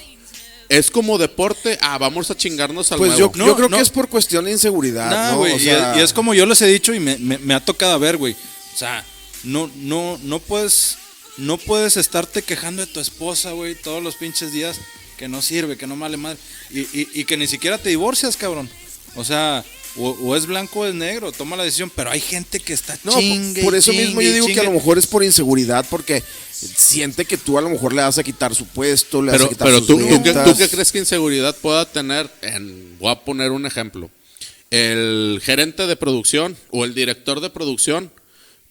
es 0.70 0.90
como 0.90 1.18
deporte, 1.18 1.78
ah, 1.82 1.98
vamos 1.98 2.32
a 2.32 2.38
chingarnos 2.38 2.92
al 2.94 2.98
Pues 2.98 3.18
yo, 3.18 3.30
creo 3.32 3.70
que 3.70 3.80
es 3.80 3.90
por 3.90 4.08
cuestión 4.08 4.46
de 4.46 4.52
inseguridad, 4.52 5.34
¿no? 5.34 5.46
y, 5.48 5.70
es, 6.00 6.14
como 6.14 6.34
yo 6.34 6.46
les 6.46 6.62
he 6.62 6.68
dicho 6.68 6.94
y 6.94 7.00
me, 7.02 7.54
ha 7.54 7.60
tocado 7.60 8.00
ver, 8.00 8.16
güey. 8.16 8.34
O 8.74 8.78
sea, 8.78 9.04
no, 9.44 9.70
no, 9.76 10.18
no 10.24 10.40
puedes 10.40 10.98
no 11.38 11.58
puedes 11.58 11.98
estarte 11.98 12.42
quejando 12.42 12.86
de 12.86 12.92
tu 12.92 13.00
esposa, 13.02 13.52
güey, 13.52 13.76
todos 13.76 14.02
los 14.02 14.16
pinches 14.16 14.54
días 14.54 14.78
que 15.18 15.28
no 15.28 15.42
sirve, 15.42 15.78
que 15.78 15.88
no 15.88 15.98
vale 15.98 16.16
madre. 16.16 16.40
Y, 16.70 16.80
y, 16.80 17.10
y 17.14 17.26
que 17.26 17.36
ni 17.36 17.48
siquiera 17.48 17.78
te 17.78 17.90
divorcias, 17.90 18.38
cabrón. 18.38 18.70
O 19.16 19.26
sea, 19.26 19.66
o, 19.98 20.10
o 20.12 20.36
es 20.36 20.46
blanco 20.46 20.80
o 20.82 20.86
es 20.86 20.94
negro, 20.94 21.32
toma 21.32 21.56
la 21.56 21.64
decisión. 21.64 21.92
Pero 21.96 22.12
hay 22.12 22.20
gente 22.22 22.60
que 22.60 22.74
está 22.74 22.98
No, 23.04 23.12
por- 23.12 23.22
chingue, 23.22 23.64
por 23.64 23.76
eso 23.76 23.92
chingue, 23.92 24.06
mismo 24.08 24.22
yo 24.22 24.34
digo 24.34 24.48
que 24.48 24.60
a 24.60 24.64
lo 24.64 24.72
mejor 24.72 24.98
es 24.98 25.08
por 25.08 25.24
inseguridad, 25.24 25.86
porque 25.90 26.24
siente 26.52 27.26
que 27.26 27.38
tú 27.38 27.58
a 27.58 27.62
lo 27.62 27.70
mejor 27.70 27.94
le 27.94 28.02
vas 28.02 28.18
a 28.18 28.24
quitar 28.24 28.54
su 28.56 28.66
puesto, 28.68 29.22
le 29.22 29.32
vas 29.32 29.38
Pero, 29.40 29.46
a 29.46 29.50
quitar 29.50 29.68
pero 29.68 29.78
sus 29.80 29.88
tú, 29.88 29.98
¿tú, 29.98 30.24
qué, 30.24 30.34
tú 30.34 30.58
qué 30.58 30.70
crees 30.70 30.92
que 30.92 31.00
inseguridad 31.00 31.56
pueda 31.56 31.86
tener? 31.86 32.30
En, 32.42 32.98
voy 33.00 33.12
a 33.12 33.16
poner 33.16 33.52
un 33.52 33.66
ejemplo. 33.66 34.10
El 34.70 35.42
gerente 35.44 35.86
de 35.88 35.96
producción 35.98 36.56
o 36.70 36.86
el 36.86 36.94
director 36.94 37.42
de 37.42 37.50
producción 37.50 38.12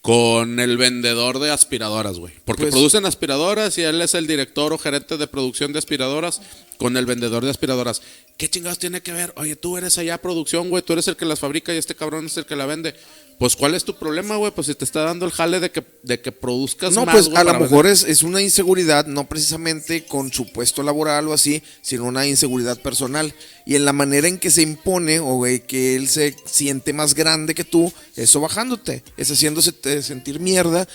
con 0.01 0.59
el 0.59 0.77
vendedor 0.77 1.37
de 1.39 1.51
aspiradoras, 1.51 2.17
güey. 2.17 2.33
Porque 2.43 2.63
Pues- 2.63 2.71
producen 2.73 3.05
aspiradoras 3.05 3.77
y 3.77 3.83
él 3.83 4.01
es 4.01 4.15
el 4.15 4.25
director 4.25 4.73
o 4.73 4.79
gerente 4.79 5.17
de 5.17 5.27
producción 5.27 5.73
de 5.73 5.79
aspiradoras 5.79 6.41
con 6.77 6.97
el 6.97 7.05
vendedor 7.05 7.43
de 7.43 7.51
aspiradoras. 7.51 8.01
¿Qué 8.37 8.49
chingados 8.49 8.79
tiene 8.79 9.01
que 9.01 9.11
ver? 9.13 9.31
Oye, 9.37 9.55
tú 9.55 9.77
eres 9.77 9.99
allá 9.99 10.17
producción, 10.17 10.69
güey. 10.69 10.81
Tú 10.81 10.93
eres 10.93 11.07
el 11.07 11.15
que 11.15 11.25
las 11.25 11.39
fabrica 11.39 11.71
y 11.73 11.77
este 11.77 11.93
cabrón 11.93 12.25
es 12.25 12.37
el 12.37 12.47
que 12.47 12.55
la 12.55 12.65
vende. 12.65 12.95
Pues, 13.37 13.55
¿cuál 13.55 13.75
es 13.75 13.83
tu 13.83 13.95
problema, 13.95 14.35
güey? 14.37 14.51
Pues 14.51 14.67
si 14.67 14.75
te 14.75 14.85
está 14.85 15.01
dando 15.03 15.25
el 15.25 15.31
jale 15.31 15.59
de 15.59 15.71
que, 15.71 15.83
de 16.03 16.19
que 16.21 16.31
produzcas 16.31 16.93
No, 16.93 17.05
más, 17.05 17.13
pues 17.15 17.25
güey, 17.27 17.37
a 17.37 17.43
lo 17.43 17.59
mejor 17.59 17.85
es, 17.87 18.03
es 18.03 18.23
una 18.23 18.41
inseguridad, 18.41 19.05
no 19.05 19.27
precisamente 19.27 20.05
con 20.05 20.31
su 20.31 20.51
puesto 20.51 20.81
laboral 20.83 21.27
o 21.27 21.33
así, 21.33 21.61
sino 21.81 22.05
una 22.05 22.25
inseguridad 22.27 22.79
personal. 22.81 23.33
Y 23.65 23.75
en 23.75 23.85
la 23.85 23.93
manera 23.93 24.27
en 24.27 24.37
que 24.37 24.51
se 24.51 24.61
impone 24.61 25.19
o 25.19 25.35
güey, 25.35 25.61
que 25.61 25.95
él 25.95 26.07
se 26.07 26.35
siente 26.45 26.93
más 26.93 27.13
grande 27.13 27.53
que 27.53 27.63
tú, 27.63 27.91
eso 28.15 28.41
bajándote, 28.41 29.03
es 29.17 29.29
haciéndose 29.29 29.73
sentir 30.01 30.39
mierda. 30.39 30.87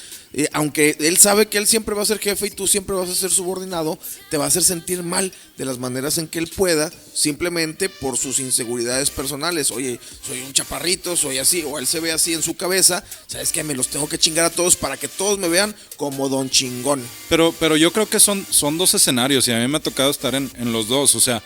Aunque 0.52 0.96
él 1.00 1.16
sabe 1.16 1.46
que 1.46 1.56
él 1.56 1.66
siempre 1.66 1.94
va 1.94 2.02
a 2.02 2.06
ser 2.06 2.18
jefe 2.18 2.48
y 2.48 2.50
tú 2.50 2.66
siempre 2.66 2.94
vas 2.94 3.08
a 3.08 3.14
ser 3.14 3.30
subordinado, 3.30 3.98
te 4.30 4.36
va 4.36 4.44
a 4.44 4.48
hacer 4.48 4.62
sentir 4.62 5.02
mal 5.02 5.32
de 5.56 5.64
las 5.64 5.78
maneras 5.78 6.18
en 6.18 6.28
que 6.28 6.38
él 6.38 6.48
pueda, 6.48 6.92
simplemente 7.14 7.88
por 7.88 8.18
sus 8.18 8.38
inseguridades 8.38 9.10
personales. 9.10 9.70
Oye, 9.70 9.98
soy 10.26 10.42
un 10.42 10.52
chaparrito, 10.52 11.16
soy 11.16 11.38
así, 11.38 11.62
o 11.66 11.78
él 11.78 11.86
se 11.86 12.00
ve 12.00 12.12
así 12.12 12.34
en 12.34 12.42
su 12.42 12.54
cabeza, 12.54 13.02
¿sabes 13.26 13.52
qué? 13.52 13.64
Me 13.64 13.74
los 13.74 13.88
tengo 13.88 14.08
que 14.08 14.18
chingar 14.18 14.44
a 14.44 14.50
todos 14.50 14.76
para 14.76 14.98
que 14.98 15.08
todos 15.08 15.38
me 15.38 15.48
vean 15.48 15.74
como 15.96 16.28
don 16.28 16.50
chingón. 16.50 17.02
Pero, 17.30 17.54
pero 17.58 17.76
yo 17.76 17.92
creo 17.92 18.06
que 18.06 18.20
son, 18.20 18.46
son 18.50 18.76
dos 18.76 18.92
escenarios 18.92 19.48
y 19.48 19.52
a 19.52 19.58
mí 19.58 19.68
me 19.68 19.78
ha 19.78 19.82
tocado 19.82 20.10
estar 20.10 20.34
en, 20.34 20.50
en 20.56 20.72
los 20.72 20.88
dos. 20.88 21.14
O 21.14 21.20
sea, 21.20 21.42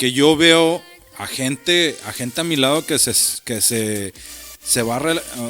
que 0.00 0.12
yo 0.12 0.34
veo 0.34 0.82
a 1.18 1.26
gente, 1.26 1.94
a 2.06 2.12
gente 2.14 2.40
a 2.40 2.44
mi 2.44 2.56
lado 2.56 2.86
que 2.86 2.98
se, 2.98 3.12
que 3.44 3.60
se, 3.60 4.14
se, 4.64 4.80
va, 4.80 4.98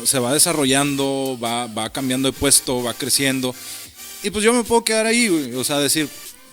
se 0.04 0.18
va 0.18 0.34
desarrollando, 0.34 1.38
va, 1.40 1.68
va 1.68 1.92
cambiando 1.92 2.32
de 2.32 2.36
puesto, 2.36 2.82
va 2.82 2.92
creciendo. 2.94 3.54
Y 4.24 4.30
pues 4.30 4.44
yo 4.44 4.52
me 4.52 4.64
puedo 4.64 4.82
quedar 4.82 5.06
ahí. 5.06 5.28
O 5.54 5.62
sea, 5.62 5.78
decir, 5.78 6.08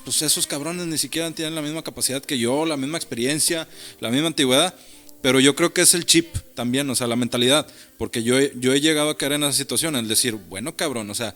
pues 0.06 0.22
esos 0.22 0.46
cabrones 0.46 0.86
ni 0.86 1.00
siquiera 1.00 1.32
tienen 1.32 1.56
la 1.56 1.64
misma 1.64 1.82
capacidad 1.84 2.24
que 2.24 2.38
yo, 2.38 2.68
la 2.68 2.78
misma 2.78 3.00
experiencia, 3.00 3.68
la 4.00 4.12
misma 4.12 4.28
antigüedad. 4.28 4.76
Pero 5.24 5.40
yo 5.40 5.56
creo 5.56 5.74
que 5.74 5.82
es 5.82 5.96
el 5.96 6.06
chip 6.06 6.28
también, 6.54 6.88
o 6.92 6.96
sea, 6.96 7.08
la 7.08 7.16
mentalidad. 7.16 7.66
Porque 7.98 8.22
yo, 8.22 8.38
he- 8.38 8.54
yo 8.58 8.74
he 8.74 8.80
llegado 8.80 9.10
a 9.10 9.18
caer 9.18 9.32
en 9.32 9.44
esa 9.44 9.54
situación, 9.54 9.96
el 9.96 10.08
decir, 10.08 10.36
bueno, 10.36 10.76
cabrón, 10.76 11.10
o 11.10 11.16
sea, 11.16 11.34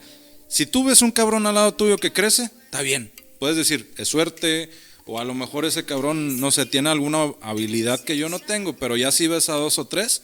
si 0.48 0.68
tú 0.68 0.84
ves 0.84 1.02
un 1.02 1.10
cabrón 1.10 1.48
al 1.48 1.56
lado 1.56 1.74
tuyo 1.74 1.98
que 1.98 2.14
crece, 2.14 2.44
está 2.66 2.84
bien. 2.84 3.12
Puedes 3.40 3.58
decir, 3.58 3.92
es 3.98 4.08
suerte, 4.08 4.70
o 5.06 5.20
a 5.20 5.24
lo 5.26 5.34
mejor 5.34 5.66
ese 5.66 5.86
cabrón, 5.86 6.40
no 6.40 6.52
sé, 6.52 6.66
tiene 6.66 6.90
alguna 6.90 7.34
habilidad 7.42 8.00
que 8.04 8.18
yo 8.18 8.30
no 8.30 8.40
tengo, 8.40 8.76
pero 8.76 8.96
ya 8.98 9.12
si 9.12 9.28
ves 9.28 9.50
a 9.50 9.54
dos 9.54 9.80
o 9.80 9.86
tres, 9.86 10.22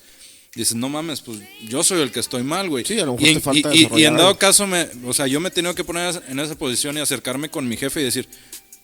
dices, 0.55 0.75
no 0.75 0.89
mames, 0.89 1.21
pues 1.21 1.39
yo 1.67 1.83
soy 1.83 2.01
el 2.01 2.11
que 2.11 2.19
estoy 2.19 2.43
mal, 2.43 2.69
güey. 2.69 2.83
Sí, 2.85 2.99
a 2.99 3.05
lo 3.05 3.13
mejor 3.13 3.27
y, 3.29 3.33
te 3.35 3.39
falta 3.41 3.59
y- 3.59 3.77
y- 3.77 3.79
y 3.79 3.83
desarrollar 3.83 4.11
en 4.11 4.17
dado 4.17 4.37
caso, 4.39 4.65
me, 4.67 4.87
o 5.05 5.13
sea, 5.13 5.27
yo 5.27 5.39
me 5.39 5.49
he 5.49 5.51
tenido 5.51 5.75
que 5.75 5.83
poner 5.83 6.21
en 6.27 6.39
esa 6.39 6.55
posición 6.55 6.97
y 6.97 6.99
acercarme 7.01 7.49
con 7.49 7.67
mi 7.67 7.77
jefe 7.77 8.01
y 8.01 8.03
decir, 8.03 8.27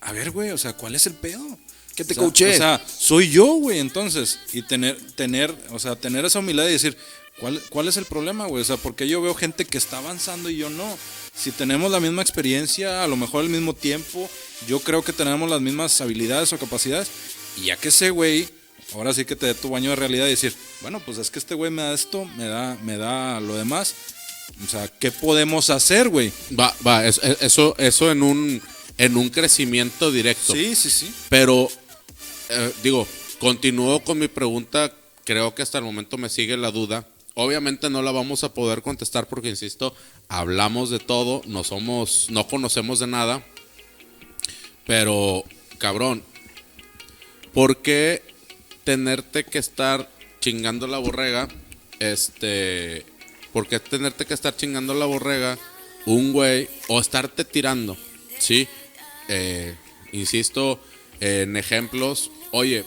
a 0.02 0.12
ver, 0.12 0.32
güey, 0.32 0.52
o 0.52 0.58
sea, 0.58 0.74
¿cuál 0.74 0.96
es 0.96 1.08
el 1.08 1.14
pedo? 1.14 1.46
Que 1.96 2.04
te 2.04 2.14
O 2.14 2.16
sea, 2.16 2.24
coaché. 2.24 2.54
O 2.54 2.58
sea, 2.58 2.82
soy 2.88 3.30
yo, 3.30 3.46
güey, 3.54 3.78
entonces. 3.80 4.40
Y 4.52 4.64
tener, 4.64 4.98
tener, 5.16 5.56
o 5.72 5.78
sea, 5.80 5.96
tener 5.96 6.26
esa 6.26 6.40
humildad 6.40 6.68
y 6.68 6.72
decir, 6.72 6.98
¿cuál, 7.40 7.62
cuál 7.70 7.88
es 7.88 7.98
el 7.98 8.06
problema, 8.06 8.48
güey? 8.48 8.62
O 8.64 8.66
sea, 8.66 8.78
porque 8.78 9.08
yo 9.08 9.22
veo 9.22 9.36
gente 9.36 9.64
que 9.66 9.78
está 9.78 10.00
avanzando 10.00 10.50
y 10.50 10.58
yo 10.58 10.70
no. 10.72 10.98
Si 11.36 11.52
tenemos 11.52 11.92
la 11.92 12.00
misma 12.00 12.22
experiencia, 12.22 13.04
a 13.04 13.08
lo 13.08 13.16
mejor 13.16 13.44
el 13.44 13.50
mismo 13.50 13.74
tiempo, 13.74 14.30
yo 14.68 14.80
creo 14.80 15.04
que 15.04 15.14
tenemos 15.14 15.50
las 15.50 15.62
mismas 15.62 16.00
habilidades 16.00 16.54
o 16.54 16.58
capacidades. 16.60 17.10
Y 17.58 17.66
ya 17.66 17.76
que 17.78 17.90
ese 17.90 18.12
güey, 18.12 18.48
ahora 18.94 19.14
sí 19.14 19.26
que 19.26 19.36
te 19.36 19.48
dé 19.48 19.54
tu 19.56 19.70
baño 19.70 19.90
de 19.90 19.96
realidad 19.96 20.28
y 20.28 20.32
decir, 20.32 20.54
bueno, 20.82 21.00
pues 21.00 21.18
es 21.18 21.32
que 21.32 21.40
este 21.40 21.56
güey 21.56 21.72
me 21.72 21.82
da 21.82 21.94
esto, 21.94 22.26
me 22.38 22.46
da, 22.48 22.78
me 22.84 22.98
da 22.98 23.40
lo 23.40 23.56
demás. 23.56 23.94
O 24.64 24.70
sea, 24.70 24.88
¿qué 24.88 25.12
podemos 25.12 25.70
hacer, 25.70 26.10
güey? 26.10 26.32
Va, 26.58 26.76
va, 26.86 27.06
es- 27.08 27.20
es- 27.24 27.42
eso, 27.42 27.76
eso 27.80 28.12
en 28.12 28.22
un, 28.22 28.62
en 28.98 29.18
un 29.18 29.30
crecimiento 29.30 30.12
directo. 30.12 30.54
Sí, 30.54 30.76
sí, 30.76 30.90
sí. 30.92 31.12
Pero, 31.30 31.70
eh, 32.50 32.72
digo, 32.84 33.08
continúo 33.40 34.04
con 34.04 34.20
mi 34.20 34.28
pregunta. 34.28 34.94
Creo 35.26 35.56
que 35.56 35.62
hasta 35.62 35.78
el 35.80 35.84
momento 35.86 36.18
me 36.18 36.30
sigue 36.30 36.58
la 36.58 36.70
duda. 36.70 37.08
Obviamente 37.36 37.90
no 37.90 38.02
la 38.04 38.12
vamos 38.12 38.44
a 38.44 38.54
poder 38.54 38.84
contestar 38.84 39.28
porque, 39.28 39.50
insisto, 39.50 39.96
hablamos 40.28 40.92
de 40.92 41.00
todo, 41.00 41.42
no 41.46 41.64
somos, 41.64 42.28
no 42.30 42.48
conocemos 42.48 43.00
de 43.00 43.08
nada. 43.08 43.44
Pero, 44.86 45.44
cabrón, 45.80 46.24
¿por 47.54 47.78
qué 47.78 48.22
tenerte 48.84 49.46
que 49.46 49.58
estar 49.58 50.10
chingando 50.42 50.86
la 50.86 51.00
borrega? 51.00 51.48
Este, 52.00 53.04
¿por 53.52 53.68
qué 53.68 53.80
tenerte 53.80 54.26
que 54.26 54.36
estar 54.36 54.56
chingando 54.56 54.94
la 54.94 55.06
borrega 55.06 55.58
un 56.06 56.34
güey 56.34 56.70
o 56.88 57.00
estarte 57.00 57.46
tirando? 57.46 57.98
Sí, 58.38 58.68
eh, 59.28 59.76
insisto 60.12 60.80
en 61.20 61.58
ejemplos. 61.58 62.30
Oye, 62.52 62.86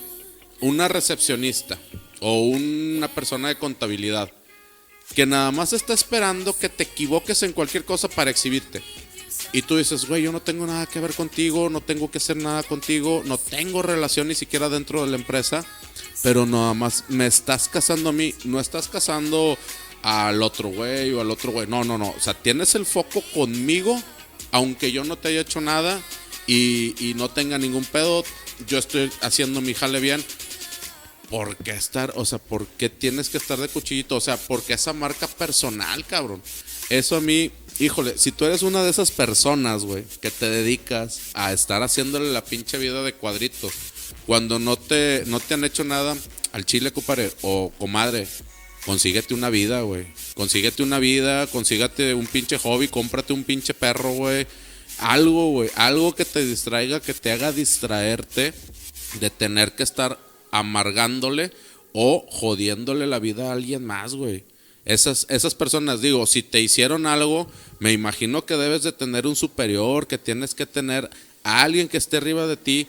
una 0.61 0.87
recepcionista 0.87 1.79
o 2.21 2.43
una 2.43 3.09
persona 3.09 3.49
de 3.49 3.57
contabilidad 3.57 4.31
que 5.15 5.27
nada 5.27 5.51
más 5.51 5.73
está 5.73 5.95
esperando 5.95 6.57
que 6.57 6.69
te 6.69 6.85
equivoques 6.85 7.43
en 7.43 7.53
cualquier 7.53 7.85
cosa 7.85 8.09
para 8.09 8.31
exhibirte. 8.31 8.83
Y 9.53 9.63
tú 9.63 9.77
dices, 9.77 10.07
güey, 10.07 10.23
yo 10.23 10.33
no 10.33 10.41
tengo 10.41 10.67
nada 10.67 10.87
que 10.87 11.01
ver 11.01 11.15
contigo, 11.15 11.71
no 11.71 11.81
tengo 11.81 12.11
que 12.11 12.19
hacer 12.19 12.37
nada 12.37 12.63
contigo, 12.63 13.23
no 13.25 13.39
tengo 13.39 13.83
relación 13.83 14.29
ni 14.29 14.35
siquiera 14.35 14.69
dentro 14.69 15.05
de 15.05 15.11
la 15.11 15.17
empresa, 15.17 15.65
pero 16.23 16.47
nada 16.47 16.75
más 16.75 17.05
me 17.09 17.27
estás 17.27 17.69
casando 17.69 18.11
a 18.11 18.13
mí, 18.13 18.35
no 18.45 18.61
estás 18.61 18.89
casando 18.89 19.57
al 20.03 20.43
otro 20.43 20.69
güey 20.69 21.13
o 21.13 21.21
al 21.21 21.31
otro 21.31 21.53
güey, 21.53 21.67
no, 21.67 21.85
no, 21.85 21.97
no, 21.99 22.11
o 22.11 22.21
sea, 22.21 22.35
tienes 22.35 22.75
el 22.75 22.87
foco 22.87 23.23
conmigo, 23.33 24.01
aunque 24.53 24.93
yo 24.93 25.05
no 25.05 25.17
te 25.17 25.29
haya 25.29 25.41
hecho 25.41 25.61
nada 25.61 26.01
y, 26.47 26.95
y 26.99 27.15
no 27.15 27.31
tenga 27.31 27.59
ningún 27.59 27.85
pedo, 27.85 28.25
yo 28.67 28.79
estoy 28.79 29.11
haciendo 29.21 29.61
mi 29.61 29.75
jale 29.75 30.01
bien, 30.01 30.25
¿por 31.31 31.57
qué 31.57 31.73
estar, 31.73 32.13
o 32.17 32.25
sea, 32.25 32.39
por 32.39 32.67
qué 32.67 32.89
tienes 32.89 33.29
que 33.29 33.39
estar 33.39 33.59
de 33.59 33.69
cuchillito? 33.69 34.17
O 34.17 34.21
sea, 34.21 34.37
porque 34.37 34.75
esa 34.75 34.93
marca 34.93 35.27
personal, 35.27 36.05
cabrón. 36.07 36.43
Eso 36.89 37.17
a 37.17 37.21
mí, 37.21 37.51
híjole, 37.79 38.17
si 38.17 38.33
tú 38.33 38.45
eres 38.45 38.63
una 38.63 38.83
de 38.83 38.91
esas 38.91 39.11
personas, 39.11 39.85
güey, 39.85 40.05
que 40.21 40.31
te 40.31 40.49
dedicas 40.49 41.21
a 41.35 41.53
estar 41.53 41.83
haciéndole 41.83 42.33
la 42.33 42.45
pinche 42.45 42.79
vida 42.79 43.03
de 43.03 43.13
cuadritos, 43.13 43.73
cuando 44.27 44.59
no 44.59 44.77
te, 44.77 45.25
no 45.27 45.41
te 45.41 45.55
han 45.55 45.65
hecho 45.65 45.85
nada 45.85 46.17
al 46.53 46.65
chile, 46.65 46.93
compadre, 46.93 47.33
o 47.43 47.73
comadre, 47.79 48.27
consíguete 48.85 49.35
una 49.35 49.51
vida, 49.51 49.83
güey. 49.83 50.07
Consíguete 50.35 50.83
una 50.83 50.99
vida, 50.99 51.47
consígate 51.49 52.15
un 52.15 52.27
pinche 52.27 52.59
hobby, 52.59 52.89
cómprate 52.89 53.33
un 53.33 53.45
pinche 53.45 53.75
perro, 53.75 54.13
güey. 54.13 54.47
Algo, 54.99 55.51
güey, 55.51 55.71
algo 55.75 56.15
que 56.15 56.25
te 56.25 56.45
distraiga, 56.45 57.01
que 57.01 57.13
te 57.13 57.33
haga 57.33 57.53
distraerte 57.53 58.55
de 59.21 59.31
tener 59.31 59.75
que 59.75 59.83
estar 59.83 60.19
amargándole 60.51 61.53
o 61.93 62.27
jodiéndole 62.31 63.07
la 63.07 63.19
vida 63.19 63.49
a 63.49 63.53
alguien 63.53 63.85
más, 63.85 64.15
güey. 64.15 64.45
Esas, 64.85 65.27
esas 65.31 65.55
personas, 65.55 66.01
digo, 66.01 66.27
si 66.27 66.43
te 66.43 66.61
hicieron 66.61 67.07
algo, 67.07 67.49
me 67.81 67.93
imagino 67.93 68.47
que 68.47 68.57
debes 68.57 68.83
de 68.83 68.93
tener 68.93 69.27
un 69.27 69.35
superior, 69.35 70.07
que 70.07 70.19
tienes 70.19 70.55
que 70.55 70.67
tener 70.67 71.11
a 71.43 71.63
alguien 71.63 71.89
que 71.89 71.97
esté 71.97 72.19
arriba 72.19 72.47
de 72.47 72.57
ti. 72.57 72.87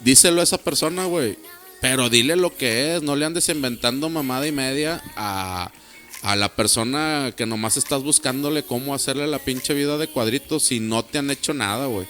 Díselo 0.00 0.40
a 0.40 0.44
esa 0.44 0.58
persona, 0.58 1.06
güey. 1.06 1.38
Pero 1.80 2.10
dile 2.10 2.36
lo 2.36 2.54
que 2.54 2.96
es, 2.96 3.02
no 3.02 3.16
le 3.16 3.24
andes 3.24 3.48
inventando 3.48 4.08
mamada 4.10 4.46
y 4.46 4.52
media 4.52 5.02
a, 5.16 5.72
a 6.22 6.36
la 6.36 6.54
persona 6.54 7.32
que 7.36 7.46
nomás 7.46 7.76
estás 7.76 8.02
buscándole 8.02 8.62
cómo 8.62 8.94
hacerle 8.94 9.26
la 9.26 9.38
pinche 9.38 9.74
vida 9.74 9.98
de 9.98 10.08
cuadritos 10.08 10.62
si 10.62 10.80
no 10.80 11.04
te 11.04 11.18
han 11.18 11.30
hecho 11.30 11.54
nada, 11.54 11.86
güey. 11.86 12.06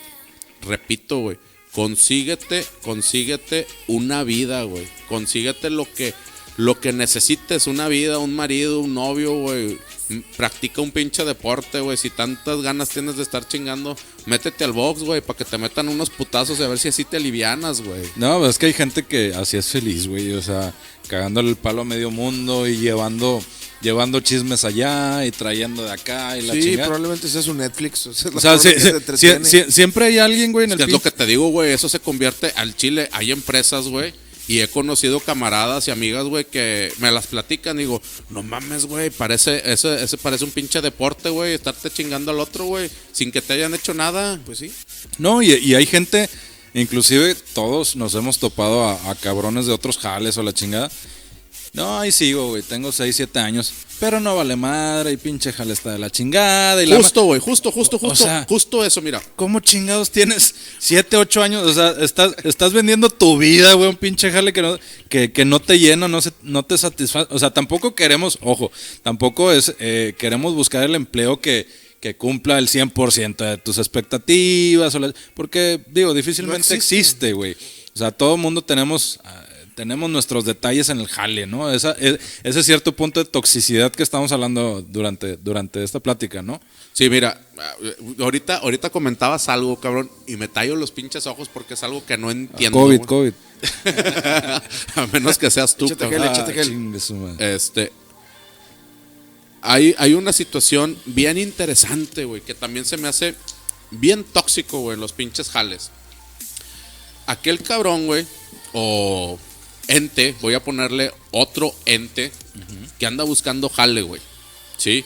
Repito, 0.63 1.19
güey. 1.21 1.39
Consíguete, 1.73 2.67
consíguete 2.83 3.67
una 3.87 4.25
vida, 4.25 4.63
güey. 4.65 4.87
Consíguete 5.09 5.71
lo 5.71 5.91
que, 5.91 6.13
lo 6.59 6.79
que 6.79 6.93
necesites, 6.93 7.67
una 7.67 7.89
vida, 7.89 8.19
un 8.19 8.37
marido, 8.37 8.81
un 8.81 8.93
novio, 8.93 9.33
güey. 9.35 9.79
Practica 10.37 10.83
un 10.83 10.91
pinche 10.91 11.25
deporte, 11.25 11.81
güey. 11.81 11.97
Si 11.97 12.11
tantas 12.11 12.61
ganas 12.61 12.91
tienes 12.91 13.17
de 13.17 13.23
estar 13.23 13.49
chingando, 13.49 13.97
métete 14.27 14.65
al 14.65 14.73
box, 14.73 15.03
güey, 15.03 15.23
para 15.23 15.39
que 15.39 15.47
te 15.47 15.57
metan 15.57 15.89
unos 15.89 16.11
putazos 16.11 16.61
y 16.61 16.63
a 16.63 16.69
ver 16.69 16.79
si 16.79 16.89
así 16.89 17.05
te 17.05 17.17
alivianas, 17.17 17.81
güey. 17.81 18.03
No, 18.17 18.47
es 18.47 18.59
que 18.59 18.67
hay 18.67 18.75
gente 18.75 19.05
que 19.05 19.33
así 19.35 19.57
es 19.57 19.69
feliz, 19.69 20.07
güey. 20.07 20.33
O 20.33 20.43
sea, 20.43 20.75
cagándole 21.09 21.49
el 21.49 21.57
palo 21.57 21.83
a 21.83 21.87
medio 21.87 22.11
mundo 22.11 22.69
y 22.69 22.77
llevando 22.77 23.43
llevando 23.83 24.21
chismes 24.21 24.65
allá 24.65 25.25
y 25.27 25.31
trayendo 25.33 25.83
de 25.85 25.91
acá 25.91 26.39
y 26.39 26.43
la 26.43 26.55
Sí, 26.55 26.63
chingada. 26.63 26.87
probablemente 26.87 27.29
sea 27.29 27.43
su 27.43 27.53
Netflix. 27.55 28.07
O 28.07 28.15
sea, 28.15 28.31
O 28.35 28.41
sea, 28.41 28.59
sí, 28.59 28.71
sí, 29.17 29.29
sí, 29.43 29.65
siempre 29.69 30.07
hay 30.07 30.19
alguien, 30.19 30.53
güey, 30.53 30.65
en 30.65 30.71
Es 30.73 30.75
el 30.75 30.79
que 30.79 30.85
es 30.85 30.93
lo 30.93 31.01
que 31.01 31.11
te 31.11 31.27
digo, 31.27 31.49
güey. 31.49 31.73
Eso 31.73 31.89
se 31.89 32.01
convierte 32.01 32.53
al 32.57 32.77
chile. 32.77 33.09
Hay 33.13 33.33
empresas, 33.33 33.87
güey. 33.89 34.15
Y 34.49 34.59
he 34.61 34.69
conocido 34.69 35.21
camaradas 35.21 35.87
y 35.87 35.93
amigas, 35.93 36.25
güey, 36.25 36.45
que 36.45 36.93
me 36.99 37.11
las 37.13 37.29
platican. 37.29 37.77
Digo, 37.77 38.03
no 38.29 38.43
mames, 38.43 38.87
güey. 38.87 39.11
Parece, 39.11 39.63
ese, 39.73 40.03
ese 40.03 40.19
parece 40.19 40.45
un 40.45 40.51
pinche 40.51 40.81
deporte, 40.81 41.29
güey. 41.31 41.55
Estarte 41.55 41.91
chingando 41.91 42.33
al 42.33 42.41
otro, 42.41 42.65
güey. 42.65 42.91
Sin 43.13 43.31
que 43.31 43.41
te 43.41 43.53
hayan 43.53 43.73
hecho 43.75 43.95
nada. 43.95 44.41
Pues 44.45 44.59
sí. 44.59 44.73
No, 45.19 45.43
y, 45.43 45.53
y 45.55 45.75
hay 45.77 45.87
gente, 45.87 46.29
inclusive 46.75 47.37
todos 47.55 47.95
nos 47.97 48.15
hemos 48.15 48.39
topado 48.39 48.85
a, 48.85 49.11
a 49.11 49.15
cabrones 49.15 49.67
de 49.67 49.73
otros 49.73 49.97
jales 49.99 50.37
o 50.37 50.43
la 50.43 50.53
chingada. 50.53 50.91
No, 51.75 51.99
ahí 51.99 52.13
sigo, 52.13 52.49
güey, 52.49 52.63
tengo 52.63 52.93
6, 52.93 53.17
7 53.17 53.39
años, 53.39 53.73
pero 53.99 54.21
no 54.21 54.37
vale 54.37 54.57
madre 54.57 55.13
y 55.13 55.17
pinche 55.17 55.55
jale 55.55 55.73
está 55.73 55.93
de 55.93 55.99
la 55.99 56.11
chingada. 56.11 56.83
Y 56.83 56.87
la 56.87 56.97
Justo, 56.97 57.23
güey. 57.25 57.41
Justo, 57.41 57.73
justo, 57.73 57.97
O 57.97 58.01
justo. 58.01 58.25
sea- 58.25 58.45
justo 58.47 58.85
eso, 58.85 59.01
mira. 59.01 59.23
¿Cómo 59.37 59.59
chingados 59.61 60.11
tienes 60.11 60.55
7, 60.79 61.17
8 61.17 61.43
años? 61.43 61.63
O 61.67 61.73
sea, 61.73 61.95
estás, 62.05 62.35
estás 62.45 62.75
vendiendo 62.75 63.09
tu 63.09 63.39
vida, 63.39 63.73
güey, 63.73 63.89
un 63.89 63.97
pinche 63.97 64.31
jale 64.31 64.53
que 64.53 64.61
no, 64.61 64.79
que, 65.09 65.33
que 65.33 65.47
no 65.47 65.61
te 65.61 65.79
llena, 65.79 66.09
no, 66.09 66.21
se, 66.21 66.33
no 66.43 66.63
te 66.63 66.77
satisface. 66.77 67.29
O 67.33 67.39
sea, 67.39 67.55
tampoco 67.55 67.95
queremos, 67.95 68.37
ojo, 68.43 68.71
tampoco 69.03 69.51
es, 69.51 69.75
eh, 69.79 70.15
queremos 70.19 70.55
buscar 70.55 70.83
el 70.85 70.95
empleo 70.95 71.41
que, 71.41 71.67
que 72.01 72.17
cumpla 72.19 72.59
el 72.59 72.69
100% 72.69 73.37
de 73.49 73.57
tus 73.57 73.79
expectativas. 73.79 74.95
o 74.95 74.99
la- 74.99 75.15
porque, 75.35 75.81
digo, 75.89 76.13
difícilmente 76.13 76.59
No 76.69 76.75
existe. 76.75 76.99
existe, 76.99 77.33
güey. 77.33 77.57
O 77.95 77.99
sea, 77.99 78.11
todo 78.11 78.37
mundo 78.37 78.61
tenemos... 78.63 79.19
Tenemos 79.75 80.11
nuestros 80.11 80.45
detalles 80.45 80.91
en 80.91 81.01
el 81.01 81.09
jale, 81.09 81.47
¿no? 81.47 81.71
Esa, 81.73 81.97
e- 81.99 82.19
ese 82.43 82.63
cierto 82.63 82.95
punto 82.95 83.25
de 83.25 83.31
toxicidad 83.31 83.91
que 83.91 84.03
estamos 84.03 84.31
hablando 84.31 84.83
durante, 84.83 85.37
durante 85.39 85.83
esta 85.83 85.99
plática, 85.99 86.43
¿no? 86.43 86.61
Sí, 86.93 87.09
mira, 87.09 87.41
ahorita, 88.19 88.59
ahorita 88.59 88.91
comentabas 88.91 89.49
algo, 89.49 89.81
cabrón, 89.81 90.11
y 90.27 90.37
me 90.37 90.49
tallo 90.49 90.77
los 90.77 90.91
pinches 90.91 91.27
ojos 91.27 91.49
porque 91.49 91.75
es 91.75 91.83
algo 91.83 92.05
que 92.05 92.19
no 92.19 92.31
entiendo. 92.31 92.79
COVID. 92.79 93.01
COVID. 93.03 93.33
A 94.97 95.07
menos 95.13 95.39
que 95.39 95.51
seas 95.51 95.75
tú, 95.77 95.87
Échate 95.87 96.01
cabrón. 96.05 96.21
gel, 96.23 96.33
échate 96.33 96.53
gel. 96.53 96.93
Ah, 96.95 97.01
su 97.01 97.15
madre. 97.15 97.55
Este. 97.55 97.93
Hay, 99.63 99.95
hay 99.99 100.15
una 100.15 100.33
situación 100.33 100.99
bien 101.07 101.39
interesante, 101.39 102.25
güey, 102.25 102.41
que 102.43 102.55
también 102.55 102.85
se 102.85 102.97
me 102.97 103.09
hace 103.09 103.35
bien 103.91 104.25
tóxico, 104.25 104.81
güey, 104.81 104.97
en 104.97 105.01
los 105.01 105.13
pinches 105.13 105.49
jales. 105.51 105.91
Aquel 107.27 107.63
cabrón, 107.63 108.07
güey, 108.07 108.27
o 108.73 109.39
ente, 109.93 110.35
voy 110.41 110.55
a 110.55 110.65
ponerle 110.65 111.13
otro 111.31 111.75
ente 111.87 112.33
que 112.99 113.07
anda 113.07 113.25
buscando 113.25 113.69
jale, 113.69 114.03
güey. 114.03 114.21
¿Sí? 114.77 115.05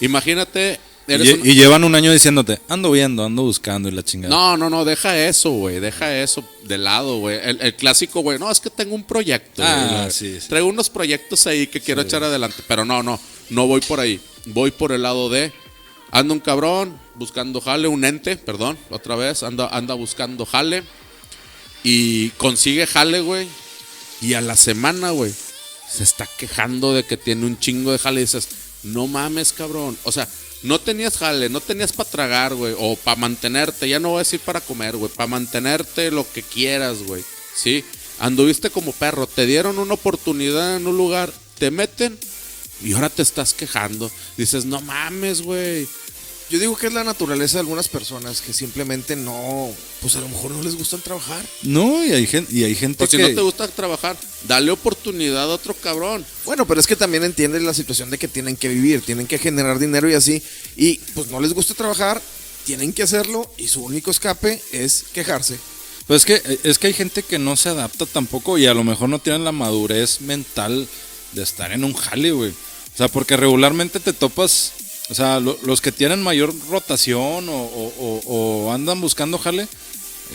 Imagínate. 0.00 0.78
eres 1.06 1.38
Y, 1.44 1.54
llevan 1.54 1.84
un 1.84 1.94
año 1.94 2.12
diciéndote, 2.12 2.60
ando 2.68 2.90
viendo, 2.90 3.24
ando 3.24 3.42
buscando 3.42 3.88
y 3.88 3.92
la 3.92 4.02
chingada. 4.02 4.34
no, 4.34 4.56
no, 4.56 4.70
no, 4.70 4.84
deja 4.84 5.18
eso, 5.18 5.50
güey. 5.50 5.80
Deja 5.80 6.16
eso 6.16 6.44
de 6.62 6.78
lado, 6.78 7.18
güey. 7.18 7.38
El, 7.42 7.60
el 7.60 7.74
clásico, 7.74 8.20
güey. 8.20 8.38
No, 8.38 8.50
es 8.50 8.60
que 8.60 8.70
tengo 8.70 8.94
un 8.94 9.04
proyecto. 9.04 9.62
Ah, 9.64 10.08
sí. 10.10 10.38
Traigo 10.48 10.68
unos 10.68 10.88
proyectos 10.90 11.46
ahí 11.46 11.66
que 11.66 11.80
quiero 11.80 12.02
echar 12.02 12.22
adelante. 12.22 12.62
Pero 12.66 12.84
no, 12.84 13.02
no. 13.02 13.20
No 13.50 13.66
voy 13.66 13.80
por 13.80 14.00
ahí. 14.00 14.20
Voy 14.46 14.70
por 14.70 14.92
el 14.92 15.02
lado 15.02 15.28
de. 15.28 15.52
Anda 16.12 16.34
un 16.34 16.40
cabrón 16.40 16.98
buscando 17.14 17.60
jale, 17.60 17.86
un 17.86 18.04
ente, 18.04 18.36
perdón, 18.36 18.76
otra 18.90 19.14
vez. 19.16 19.42
Anda, 19.42 19.68
anda 19.68 19.94
buscando 19.94 20.46
jale. 20.46 20.82
Y 21.82 22.30
consigue 22.30 22.86
jale, 22.86 23.20
güey. 23.20 23.48
Y 24.20 24.34
a 24.34 24.40
la 24.40 24.56
semana, 24.56 25.10
güey, 25.10 25.32
se 25.90 26.02
está 26.02 26.26
quejando 26.38 26.94
de 26.94 27.04
que 27.04 27.16
tiene 27.16 27.46
un 27.46 27.58
chingo 27.58 27.92
de 27.92 27.98
jale. 27.98 28.20
Y 28.20 28.24
dices, 28.24 28.48
no 28.82 29.06
mames, 29.06 29.52
cabrón. 29.52 29.96
O 30.04 30.12
sea, 30.12 30.28
no 30.62 30.78
tenías 30.80 31.16
jale, 31.16 31.48
no 31.48 31.60
tenías 31.60 31.92
para 31.92 32.10
tragar, 32.10 32.54
güey. 32.54 32.74
O 32.78 32.96
para 32.96 33.16
mantenerte. 33.16 33.88
Ya 33.88 33.98
no 33.98 34.10
voy 34.10 34.16
a 34.16 34.20
decir 34.20 34.40
para 34.40 34.60
comer, 34.60 34.96
güey. 34.96 35.10
Para 35.10 35.26
mantenerte 35.26 36.10
lo 36.10 36.30
que 36.30 36.42
quieras, 36.42 37.02
güey. 37.02 37.24
¿Sí? 37.54 37.84
Anduviste 38.18 38.70
como 38.70 38.92
perro. 38.92 39.26
Te 39.26 39.46
dieron 39.46 39.78
una 39.78 39.94
oportunidad 39.94 40.76
en 40.76 40.86
un 40.86 40.96
lugar. 40.96 41.32
Te 41.58 41.70
meten. 41.70 42.18
Y 42.82 42.92
ahora 42.92 43.10
te 43.10 43.22
estás 43.22 43.54
quejando. 43.54 44.10
Dices, 44.36 44.64
no 44.64 44.80
mames, 44.80 45.42
güey. 45.42 45.88
Yo 46.50 46.58
digo 46.58 46.76
que 46.76 46.88
es 46.88 46.92
la 46.92 47.04
naturaleza 47.04 47.54
de 47.54 47.60
algunas 47.60 47.88
personas 47.88 48.40
que 48.40 48.52
simplemente 48.52 49.14
no, 49.14 49.70
pues 50.00 50.16
a 50.16 50.20
lo 50.20 50.28
mejor 50.28 50.50
no 50.50 50.62
les 50.62 50.74
gusta 50.74 50.96
el 50.96 51.02
trabajar. 51.02 51.46
No, 51.62 52.04
y 52.04 52.10
hay 52.10 52.26
gente, 52.26 52.52
y 52.52 52.64
hay 52.64 52.74
gente 52.74 52.98
Pues 52.98 53.10
si 53.10 53.18
que... 53.18 53.22
no 53.22 53.28
te 53.28 53.40
gusta 53.40 53.68
trabajar, 53.68 54.16
dale 54.48 54.72
oportunidad 54.72 55.44
a 55.44 55.54
otro 55.54 55.74
cabrón. 55.74 56.26
Bueno, 56.44 56.66
pero 56.66 56.80
es 56.80 56.88
que 56.88 56.96
también 56.96 57.22
entienden 57.22 57.64
la 57.64 57.72
situación 57.72 58.10
de 58.10 58.18
que 58.18 58.26
tienen 58.26 58.56
que 58.56 58.68
vivir, 58.68 59.00
tienen 59.02 59.28
que 59.28 59.38
generar 59.38 59.78
dinero 59.78 60.10
y 60.10 60.14
así. 60.14 60.42
Y 60.76 60.98
pues 61.14 61.28
no 61.30 61.40
les 61.40 61.52
gusta 61.52 61.74
trabajar, 61.74 62.20
tienen 62.64 62.92
que 62.92 63.04
hacerlo 63.04 63.48
y 63.56 63.68
su 63.68 63.84
único 63.84 64.10
escape 64.10 64.60
es 64.72 65.04
quejarse. 65.12 65.56
Pues 66.08 66.24
es 66.24 66.26
que, 66.26 66.58
es 66.64 66.78
que 66.80 66.88
hay 66.88 66.92
gente 66.92 67.22
que 67.22 67.38
no 67.38 67.54
se 67.54 67.68
adapta 67.68 68.06
tampoco 68.06 68.58
y 68.58 68.66
a 68.66 68.74
lo 68.74 68.82
mejor 68.82 69.08
no 69.08 69.20
tienen 69.20 69.44
la 69.44 69.52
madurez 69.52 70.20
mental 70.20 70.88
de 71.30 71.42
estar 71.44 71.70
en 71.70 71.84
un 71.84 71.94
jale, 71.94 72.32
güey. 72.32 72.50
O 72.50 72.96
sea, 72.96 73.06
porque 73.06 73.36
regularmente 73.36 74.00
te 74.00 74.12
topas, 74.12 74.72
o 75.10 75.14
sea, 75.14 75.40
lo- 75.40 75.58
los 75.64 75.80
que 75.80 75.92
tienen 75.92 76.22
mayor 76.22 76.54
rotación 76.70 77.48
o, 77.48 77.52
o- 77.52 77.92
o- 77.98 78.22
o 78.66 78.72
andan 78.72 79.00
buscando 79.00 79.38
jale, 79.38 79.66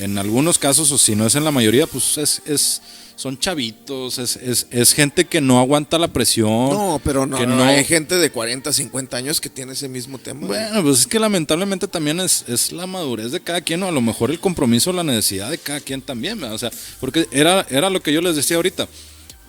en 0.02 0.18
algunos 0.18 0.60
casos, 0.60 0.92
o 0.92 0.98
si 0.98 1.16
no 1.16 1.26
es 1.26 1.36
en 1.36 1.44
la 1.46 1.52
mayoría, 1.52 1.88
pues 1.88 2.18
es, 2.18 2.42
es 2.46 2.82
son 3.16 3.40
chavitos, 3.40 4.18
es, 4.20 4.36
es, 4.36 4.68
es 4.72 4.94
gente 4.94 5.24
que 5.24 5.40
no 5.40 5.58
aguanta 5.62 5.98
la 5.98 6.10
presión. 6.10 6.50
No, 6.70 7.00
pero 7.02 7.26
no, 7.26 7.38
que 7.38 7.48
no, 7.48 7.64
hay 7.64 7.86
gente 7.86 8.16
de 8.18 8.30
40, 8.30 8.74
50 8.74 9.16
años 9.16 9.40
que 9.40 9.50
tiene 9.50 9.72
ese 9.72 9.88
mismo 9.88 10.18
tema. 10.18 10.46
Bueno, 10.46 10.84
pues 10.84 11.00
es 11.00 11.08
que 11.08 11.18
lamentablemente 11.18 11.88
también 11.88 12.20
es, 12.20 12.44
es 12.50 12.74
la 12.74 12.86
madurez 12.88 13.32
de 13.32 13.40
cada 13.40 13.62
quien, 13.62 13.82
o 13.84 13.88
a 13.88 13.92
lo 13.94 14.02
mejor 14.02 14.32
el 14.32 14.40
compromiso, 14.42 14.92
la 14.92 15.04
necesidad 15.04 15.50
de 15.50 15.58
cada 15.58 15.80
quien 15.80 16.02
también, 16.02 16.38
¿verdad? 16.42 16.56
o 16.56 16.60
sea, 16.60 16.72
porque 17.00 17.26
era, 17.32 17.66
era 17.70 17.90
lo 17.90 18.02
que 18.04 18.12
yo 18.12 18.20
les 18.20 18.36
decía 18.36 18.58
ahorita. 18.58 18.90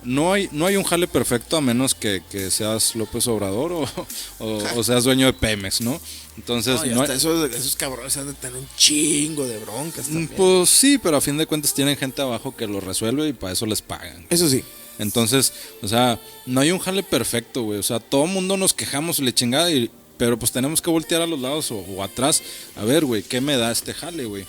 No 0.07 0.31
hay, 0.33 0.47
no 0.53 0.65
hay 0.65 0.77
un 0.77 0.83
jale 0.83 1.07
perfecto 1.07 1.57
a 1.57 1.61
menos 1.61 1.93
que, 1.93 2.23
que 2.31 2.49
seas 2.49 2.95
López 2.95 3.27
Obrador 3.27 3.73
o, 3.73 3.83
o- 4.39 4.63
o 4.75 4.83
seas 4.83 5.03
dueño 5.03 5.25
de 5.25 5.33
Pemex, 5.33 5.81
¿no? 5.81 5.99
Entonces, 6.37 6.75
No, 6.85 7.01
hay- 7.01 7.11
esos, 7.11 7.51
esos 7.53 7.75
cabrones 7.75 8.15
han 8.15 8.27
de 8.27 8.33
tener 8.33 8.57
un 8.57 8.67
chingo 8.77 9.45
de 9.45 9.59
broncas 9.59 10.05
también. 10.05 10.29
pues 10.29 10.69
sí, 10.69 10.97
pero 10.97 11.17
a 11.17 11.21
fin 11.21 11.37
de 11.37 11.45
cuentas 11.45 11.73
tienen 11.73 11.97
gente 11.97 12.21
abajo 12.21 12.55
que 12.55 12.67
lo 12.67 12.79
resuelve 12.79 13.27
y 13.27 13.33
para 13.33 13.53
eso 13.53 13.65
les 13.65 13.81
pagan. 13.81 14.25
Eso 14.29 14.47
sí. 14.47 14.63
Entonces, 14.99 15.51
o 15.81 15.87
sea, 15.87 16.19
no 16.45 16.61
hay 16.61 16.71
un 16.71 16.79
jale 16.79 17.03
perfecto, 17.03 17.63
güey. 17.63 17.77
O 17.79 17.83
sea, 17.83 17.99
todo 17.99 18.27
mundo 18.27 18.55
nos 18.57 18.73
quejamos 18.73 19.19
le 19.19 19.33
chingada, 19.33 19.69
y, 19.71 19.91
pero 20.17 20.39
pues 20.39 20.51
tenemos 20.51 20.81
que 20.81 20.89
voltear 20.89 21.21
a 21.21 21.27
los 21.27 21.39
lados 21.39 21.69
o, 21.71 21.77
o 21.79 22.01
atrás. 22.01 22.41
A 22.77 22.83
ver, 22.85 23.03
güey, 23.05 23.23
¿qué 23.23 23.41
me 23.41 23.57
da 23.57 23.71
este 23.71 23.93
jale, 23.93 24.25
güey? 24.25 24.45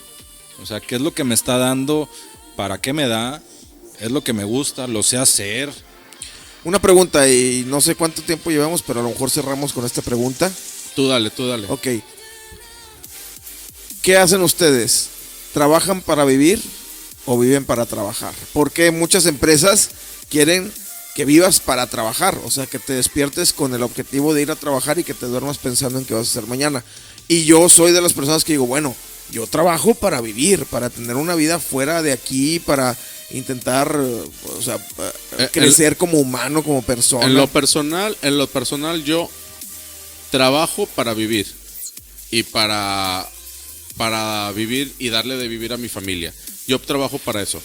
O 0.62 0.66
sea, 0.66 0.80
¿qué 0.80 0.94
es 0.96 1.00
lo 1.00 1.12
que 1.12 1.24
me 1.24 1.34
está 1.34 1.58
dando? 1.58 2.08
¿Para 2.56 2.80
qué 2.80 2.92
me 2.92 3.08
da? 3.08 3.42
¿Es 4.00 4.10
lo 4.10 4.22
que 4.22 4.32
me 4.32 4.44
gusta? 4.44 4.86
¿Lo 4.86 5.02
sé 5.02 5.16
hacer? 5.16 5.72
Una 6.64 6.80
pregunta 6.80 7.28
y 7.28 7.64
no 7.66 7.80
sé 7.80 7.94
cuánto 7.94 8.22
tiempo 8.22 8.50
llevamos, 8.50 8.82
pero 8.82 9.00
a 9.00 9.02
lo 9.02 9.10
mejor 9.10 9.30
cerramos 9.30 9.72
con 9.72 9.84
esta 9.84 10.02
pregunta. 10.02 10.50
Tú 10.94 11.08
dale, 11.08 11.30
tú 11.30 11.46
dale. 11.46 11.66
Ok. 11.68 11.88
¿Qué 14.02 14.16
hacen 14.16 14.42
ustedes? 14.42 15.08
¿Trabajan 15.52 16.00
para 16.02 16.24
vivir 16.24 16.62
o 17.26 17.38
viven 17.38 17.64
para 17.64 17.86
trabajar? 17.86 18.34
Porque 18.52 18.90
muchas 18.90 19.26
empresas 19.26 19.90
quieren 20.28 20.72
que 21.14 21.24
vivas 21.24 21.58
para 21.58 21.88
trabajar, 21.88 22.38
o 22.44 22.50
sea, 22.50 22.66
que 22.66 22.78
te 22.78 22.92
despiertes 22.92 23.52
con 23.52 23.74
el 23.74 23.82
objetivo 23.82 24.34
de 24.34 24.42
ir 24.42 24.50
a 24.52 24.56
trabajar 24.56 25.00
y 25.00 25.04
que 25.04 25.14
te 25.14 25.26
duermas 25.26 25.58
pensando 25.58 25.98
en 25.98 26.04
qué 26.04 26.14
vas 26.14 26.28
a 26.28 26.30
hacer 26.30 26.48
mañana. 26.48 26.84
Y 27.26 27.44
yo 27.44 27.68
soy 27.68 27.90
de 27.90 28.00
las 28.00 28.12
personas 28.12 28.44
que 28.44 28.52
digo, 28.52 28.66
bueno, 28.66 28.94
yo 29.30 29.46
trabajo 29.46 29.94
para 29.94 30.20
vivir, 30.20 30.64
para 30.66 30.90
tener 30.90 31.16
una 31.16 31.34
vida 31.34 31.58
fuera 31.58 32.02
de 32.02 32.12
aquí, 32.12 32.60
para 32.60 32.96
intentar, 33.30 33.94
o 33.94 34.62
sea, 34.62 34.76
Eh, 35.38 35.48
crecer 35.52 35.96
como 35.96 36.18
humano, 36.18 36.62
como 36.62 36.82
persona. 36.82 37.26
En 37.26 37.34
lo 37.34 37.46
personal, 37.46 38.16
en 38.22 38.38
lo 38.38 38.46
personal 38.46 39.04
yo 39.04 39.28
trabajo 40.30 40.86
para 40.86 41.14
vivir 41.14 41.46
y 42.30 42.42
para 42.42 43.28
para 43.96 44.52
vivir 44.52 44.94
y 44.98 45.08
darle 45.08 45.36
de 45.36 45.48
vivir 45.48 45.72
a 45.72 45.76
mi 45.76 45.88
familia. 45.88 46.32
Yo 46.66 46.78
trabajo 46.78 47.18
para 47.18 47.42
eso. 47.42 47.60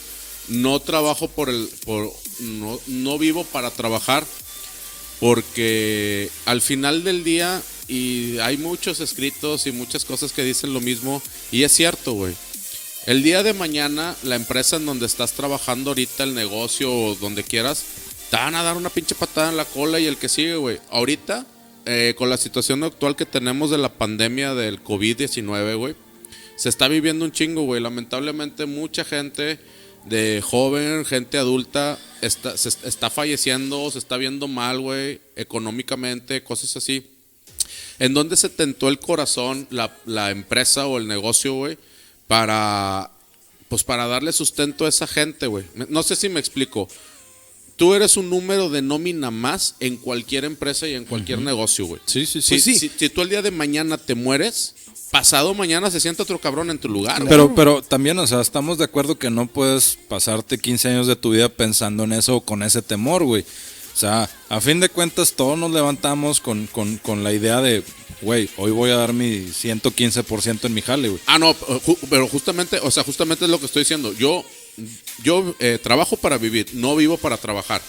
No 0.47 0.79
trabajo 0.79 1.27
por 1.27 1.49
el 1.49 1.69
por 1.85 2.11
no, 2.39 2.79
no 2.87 3.17
vivo 3.17 3.43
para 3.45 3.71
trabajar 3.71 4.25
porque 5.19 6.29
al 6.45 6.61
final 6.61 7.03
del 7.03 7.23
día 7.23 7.61
y 7.93 8.39
hay 8.39 8.57
muchos 8.57 8.99
escritos 9.01 9.67
y 9.67 9.71
muchas 9.71 10.03
cosas 10.03 10.33
que 10.33 10.43
dicen 10.43 10.73
lo 10.73 10.81
mismo 10.81 11.21
y 11.51 11.61
es 11.61 11.71
cierto, 11.71 12.13
güey. 12.13 12.33
El 13.05 13.21
día 13.21 13.43
de 13.43 13.53
mañana, 13.53 14.15
la 14.23 14.35
empresa 14.35 14.77
en 14.77 14.87
donde 14.87 15.05
estás 15.05 15.33
trabajando 15.33 15.91
ahorita, 15.91 16.23
el 16.23 16.33
negocio 16.33 16.91
o 16.91 17.15
donde 17.15 17.43
quieras, 17.43 17.85
te 18.31 18.37
van 18.37 18.55
a 18.55 18.63
dar 18.63 18.77
una 18.77 18.89
pinche 18.89 19.13
patada 19.13 19.51
en 19.51 19.57
la 19.57 19.65
cola 19.65 19.99
y 19.99 20.07
el 20.07 20.17
que 20.17 20.27
sigue, 20.27 20.55
güey. 20.55 20.79
Ahorita, 20.89 21.45
eh, 21.85 22.15
con 22.17 22.31
la 22.31 22.37
situación 22.37 22.83
actual 22.83 23.15
que 23.15 23.27
tenemos 23.27 23.69
de 23.69 23.77
la 23.77 23.93
pandemia 23.93 24.55
del 24.55 24.83
COVID-19, 24.83 25.77
güey, 25.77 25.95
se 26.55 26.69
está 26.69 26.87
viviendo 26.87 27.25
un 27.25 27.31
chingo, 27.31 27.61
güey. 27.61 27.79
Lamentablemente, 27.79 28.65
mucha 28.65 29.05
gente 29.05 29.59
de 30.05 30.41
joven, 30.43 31.05
gente 31.05 31.37
adulta, 31.37 31.99
está, 32.21 32.55
está 32.55 33.11
falleciendo, 33.11 33.91
se 33.91 33.99
está 33.99 34.17
viendo 34.17 34.47
mal, 34.47 34.79
güey, 34.79 35.21
económicamente, 35.35 36.43
cosas 36.43 36.75
así. 36.75 37.12
¿En 37.99 38.13
dónde 38.13 38.35
se 38.37 38.49
tentó 38.49 38.89
el 38.89 38.99
corazón, 38.99 39.67
la, 39.69 39.95
la 40.05 40.31
empresa 40.31 40.87
o 40.87 40.97
el 40.97 41.07
negocio, 41.07 41.53
güey, 41.53 41.77
para, 42.27 43.11
pues 43.69 43.83
para 43.83 44.07
darle 44.07 44.31
sustento 44.33 44.85
a 44.85 44.89
esa 44.89 45.07
gente, 45.07 45.47
güey? 45.47 45.65
No 45.89 46.03
sé 46.03 46.15
si 46.15 46.29
me 46.29 46.39
explico. 46.39 46.87
Tú 47.75 47.93
eres 47.95 48.17
un 48.17 48.29
número 48.29 48.69
de 48.69 48.81
nómina 48.81 49.31
más 49.31 49.75
en 49.79 49.97
cualquier 49.97 50.45
empresa 50.45 50.87
y 50.87 50.93
en 50.93 51.05
cualquier 51.05 51.39
negocio, 51.39 51.85
güey. 51.85 52.01
Sí, 52.05 52.25
sí, 52.25 52.41
Si, 52.41 52.59
sí. 52.59 52.75
si- 52.77 52.89
si 52.89 53.09
tú 53.09 53.21
el 53.21 53.29
día 53.29 53.41
de 53.41 53.49
mañana 53.51 53.97
te 53.97 54.13
mueres, 54.15 54.75
pasado 55.09 55.53
mañana 55.55 55.89
se 55.89 55.99
sienta 55.99 56.23
otro 56.23 56.39
cabrón 56.39 56.69
en 56.69 56.77
tu 56.77 56.87
lugar. 56.87 57.23
Pero, 57.27 57.53
pero 57.55 57.81
también, 57.81 58.17
o 58.19 58.27
sea, 58.27 58.41
estamos 58.41 58.77
de 58.77 58.83
acuerdo 58.85 59.17
que 59.17 59.29
no 59.31 59.47
puedes 59.47 59.97
pasarte 60.07 60.59
15 60.59 60.89
años 60.89 61.07
de 61.07 61.15
tu 61.15 61.31
vida 61.31 61.49
pensando 61.49 62.03
en 62.03 62.13
eso 62.13 62.37
o 62.37 62.41
con 62.41 62.61
ese 62.63 62.81
temor, 62.83 63.23
güey. 63.23 63.43
O 63.93 63.97
sea, 63.97 64.29
a 64.49 64.59
fin 64.59 64.79
de 64.79 64.89
cuentas, 64.89 65.33
todos 65.33 65.57
nos 65.57 65.71
levantamos 65.71 66.39
con, 66.39 66.67
con, 66.67 66.97
con 66.97 67.23
la 67.23 67.31
idea 67.31 67.61
de, 67.61 67.83
güey, 68.21 68.49
hoy 68.57 68.71
voy 68.71 68.89
a 68.89 68.95
dar 68.95 69.13
mi 69.13 69.45
115% 69.45 70.65
en 70.65 70.73
mi 70.73 70.81
jale, 70.81 71.09
güey. 71.09 71.21
Ah, 71.27 71.37
no, 71.37 71.55
pero 72.09 72.27
justamente, 72.27 72.79
o 72.81 72.89
sea, 72.89 73.03
justamente 73.03 73.45
es 73.45 73.51
lo 73.51 73.59
que 73.59 73.67
estoy 73.67 73.81
diciendo. 73.83 74.11
Yo, 74.13 74.43
yo 75.21 75.55
eh, 75.59 75.79
trabajo 75.81 76.17
para 76.17 76.37
vivir, 76.37 76.67
no 76.73 76.95
vivo 76.95 77.17
para 77.17 77.37
trabajar. 77.37 77.81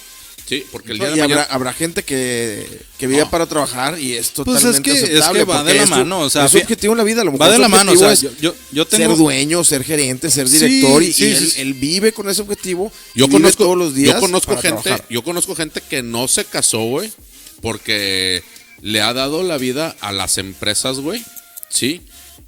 Sí, 0.46 0.62
porque 0.70 0.92
el 0.92 0.98
día 0.98 1.08
de 1.10 1.16
y 1.16 1.20
habrá, 1.20 1.36
mañana. 1.36 1.54
habrá 1.54 1.72
gente 1.72 2.02
que, 2.02 2.66
que 2.98 3.06
vive 3.06 3.22
No. 3.22 3.30
para 3.30 3.46
trabajar 3.46 3.98
y 3.98 4.12
es 4.12 4.28
Pues 4.30 4.46
totalmente 4.46 4.70
es 4.76 4.80
que- 4.82 4.90
es 4.92 4.96
que 4.98 5.04
aceptable, 5.16 5.44
va 5.44 5.64
de 5.64 5.74
la 5.74 5.86
mano, 5.86 6.20
o 6.20 6.28
sea, 6.30 6.44
es 6.44 6.54
objetivo 6.54 6.92
en 6.92 6.98
la 6.98 7.04
vida. 7.04 7.22
A 7.22 7.24
lo 7.24 7.32
va 7.32 7.38
mejor 7.38 7.48
de 7.50 7.56
su 7.56 7.62
la 7.62 7.68
mano, 7.68 7.92
o 7.92 7.96
sea, 7.96 8.12
yo- 8.14 8.30
yo- 8.40 8.54
yo 8.70 8.86
tengo- 8.86 9.08
ser 9.14 9.16
dueño, 9.16 9.64
ser 9.64 9.84
gerente, 9.84 10.30
ser 10.30 10.46
Sí, 10.48 10.58
director 10.58 11.02
y, 11.02 11.12
sí, 11.14 11.24
y 11.24 11.28
sí, 11.36 11.44
él, 11.44 11.50
sí. 11.50 11.60
él 11.62 11.74
vive 11.74 12.12
con 12.12 12.28
ese 12.28 12.42
objetivo. 12.42 12.92
Yo 13.14 13.24
y 13.24 13.28
vive 13.28 13.40
conozco, 13.40 13.64
todos 13.64 13.78
los 13.78 13.94
días. 13.94 14.14
yo 14.16 14.20
conozco 14.20 14.48
para 14.54 14.60
gente, 14.60 14.82
trabajar. 14.82 15.06
yo 15.08 15.24
conozco 15.24 15.54
gente 15.54 15.80
que 15.80 16.02
no 16.02 16.28
se 16.28 16.44
casó, 16.44 16.80
güey, 16.84 17.10
porque 17.62 18.42
le 18.82 19.00
ha 19.00 19.14
dado 19.14 19.42
la 19.42 19.56
vida 19.56 19.96
a 20.00 20.12
las 20.12 20.36
empresas, 20.38 20.98
güey. 21.00 21.24
Sí. 21.70 22.02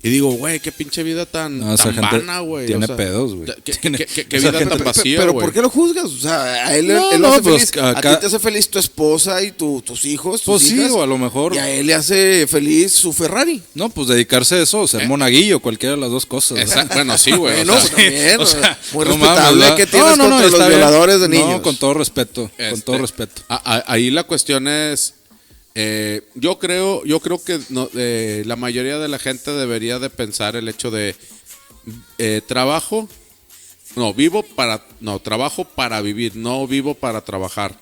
Y 0.06 0.10
digo, 0.10 0.30
güey, 0.32 0.60
qué 0.60 0.70
pinche 0.70 1.02
vida 1.02 1.26
tan, 1.26 1.58
No, 1.58 1.74
esa 1.74 1.84
tan 1.84 1.94
gente 1.94 2.18
vana, 2.18 2.38
güey. 2.40 2.66
tiene 2.66 2.84
O 2.84 2.86
sea, 2.86 2.96
pedos, 2.96 3.34
güey. 3.34 3.48
Qué, 3.64 3.72
Tiene- 3.72 3.98
qué- 3.98 4.06
qué- 4.06 4.24
qué 4.26 4.36
esa 4.36 4.50
vida 4.50 4.58
gente- 4.60 4.76
tan 4.76 4.84
vacía, 4.84 5.18
pero 5.18 5.32
güey. 5.32 5.44
¿por 5.46 5.52
qué 5.54 5.62
lo 5.62 5.68
juzgas? 5.70 6.04
O 6.04 6.18
sea, 6.18 6.42
a 6.68 6.76
él, 6.76 6.86
No, 6.86 7.10
él 7.10 7.20
lo 7.20 7.28
no, 7.28 7.34
hace 7.34 7.42
pues, 7.42 7.70
feliz. 7.72 7.84
acá- 7.84 8.10
A 8.10 8.14
ti 8.14 8.20
te 8.20 8.26
hace 8.26 8.38
feliz 8.38 8.68
tu 8.70 8.78
esposa 8.78 9.42
y 9.42 9.50
tu- 9.52 9.82
tus 9.82 10.04
hijos. 10.04 10.42
tus 10.42 10.62
Pues 10.62 10.62
sí, 10.62 10.78
o 10.90 11.02
a 11.02 11.06
lo 11.06 11.18
mejor- 11.18 11.54
Y 11.54 11.58
a 11.58 11.68
él 11.70 11.86
le 11.88 11.94
hace 11.94 12.46
feliz 12.46 12.92
su 12.92 13.12
Ferrari. 13.12 13.60
No, 13.74 13.88
pues 13.88 14.06
dedicarse 14.08 14.54
a 14.54 14.62
eso, 14.62 14.86
ser 14.86 15.08
monaguillo, 15.08 15.58
cualquiera 15.60 15.96
de 15.96 16.00
las 16.00 16.10
dos 16.10 16.24
cosas. 16.24 16.56
¿no? 16.58 16.62
Exacto, 16.62 16.94
Bueno, 16.94 17.18
sí, 17.18 17.32
güey. 17.32 17.54
o 17.62 17.64
Bueno, 17.66 17.80
sea, 17.80 17.90
pues, 17.90 17.90
también, 18.04 18.40
O 18.40 18.46
sea, 18.46 18.78
muy 18.92 19.04
no 19.04 19.10
respetable 19.12 19.74
que 19.76 19.86
tienes 19.86 20.18
contra 20.18 20.40
los 20.48 20.68
violadores 20.68 21.20
de 21.20 21.28
niños. 21.28 21.48
No, 21.50 21.62
con 21.62 21.76
todo 21.76 21.94
respeto, 21.94 22.50
con 22.56 22.64
Este, 22.66 22.80
todo 22.82 22.98
respeto. 22.98 23.42
a- 23.48 23.56
a- 23.76 23.84
ahí 23.92 24.10
la 24.10 24.22
cuestión 24.24 24.68
es, 24.68 25.14
eh, 25.78 26.22
yo 26.34 26.58
creo, 26.58 27.04
yo 27.04 27.20
creo 27.20 27.44
que 27.44 27.60
no, 27.68 27.90
eh, 27.94 28.42
la 28.46 28.56
mayoría 28.56 28.98
de 28.98 29.08
la 29.08 29.18
gente 29.18 29.50
debería 29.50 29.98
de 29.98 30.08
pensar 30.08 30.56
el 30.56 30.68
hecho 30.68 30.90
de 30.90 31.14
eh, 32.16 32.40
trabajo, 32.46 33.06
no 33.94 34.14
vivo 34.14 34.42
para, 34.42 34.86
no 35.00 35.18
trabajo 35.18 35.66
para 35.66 36.00
vivir, 36.00 36.34
no 36.34 36.66
vivo 36.66 36.94
para 36.94 37.20
trabajar. 37.20 37.78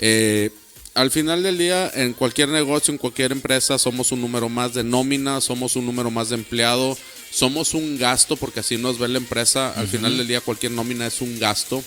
Eh, 0.00 0.50
al 0.94 1.10
final 1.10 1.42
del 1.42 1.58
día, 1.58 1.90
en 1.92 2.12
cualquier 2.12 2.48
negocio, 2.48 2.92
en 2.92 2.98
cualquier 2.98 3.32
empresa, 3.32 3.76
somos 3.76 4.12
un 4.12 4.20
número 4.20 4.48
más 4.48 4.74
de 4.74 4.84
nómina, 4.84 5.40
somos 5.40 5.74
un 5.74 5.84
número 5.84 6.12
más 6.12 6.28
de 6.28 6.36
empleado, 6.36 6.96
somos 7.32 7.74
un 7.74 7.98
gasto, 7.98 8.36
porque 8.36 8.60
así 8.60 8.76
nos 8.76 9.00
ve 9.00 9.08
la 9.08 9.18
empresa. 9.18 9.72
Al 9.72 9.88
final 9.88 10.16
del 10.16 10.28
día, 10.28 10.40
cualquier 10.40 10.70
nómina 10.70 11.08
es 11.08 11.20
un 11.20 11.40
gasto. 11.40 11.82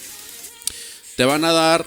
Te 1.16 1.24
van 1.24 1.46
a 1.46 1.54
dar 1.54 1.86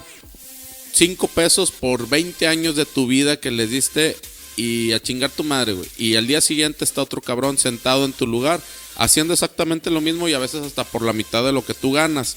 5 0.99 1.29
pesos 1.29 1.71
por 1.71 2.09
20 2.09 2.45
años 2.45 2.75
de 2.75 2.85
tu 2.85 3.07
vida 3.07 3.39
que 3.39 3.51
les 3.51 3.69
diste 3.69 4.17
y 4.57 4.91
a 4.91 5.01
chingar 5.01 5.31
tu 5.31 5.45
madre, 5.45 5.71
güey. 5.71 5.87
Y 5.97 6.15
al 6.17 6.27
día 6.27 6.41
siguiente 6.41 6.83
está 6.83 7.01
otro 7.01 7.21
cabrón 7.21 7.57
sentado 7.57 8.03
en 8.03 8.11
tu 8.11 8.27
lugar 8.27 8.59
haciendo 8.97 9.33
exactamente 9.33 9.91
lo 9.91 10.01
mismo 10.01 10.27
y 10.27 10.33
a 10.33 10.39
veces 10.39 10.61
hasta 10.61 10.83
por 10.83 11.03
la 11.03 11.13
mitad 11.13 11.45
de 11.45 11.53
lo 11.53 11.65
que 11.65 11.73
tú 11.73 11.93
ganas. 11.93 12.35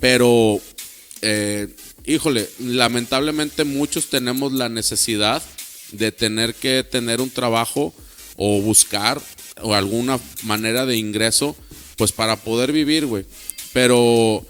Pero, 0.00 0.60
eh, 1.22 1.68
híjole, 2.04 2.50
lamentablemente 2.58 3.62
muchos 3.62 4.10
tenemos 4.10 4.52
la 4.52 4.68
necesidad 4.68 5.40
de 5.92 6.10
tener 6.10 6.56
que 6.56 6.82
tener 6.82 7.20
un 7.20 7.30
trabajo 7.30 7.94
o 8.34 8.60
buscar 8.60 9.22
o 9.62 9.72
alguna 9.72 10.18
manera 10.42 10.84
de 10.84 10.96
ingreso, 10.96 11.54
pues 11.96 12.10
para 12.10 12.34
poder 12.34 12.72
vivir, 12.72 13.06
güey. 13.06 13.24
Pero 13.72 14.44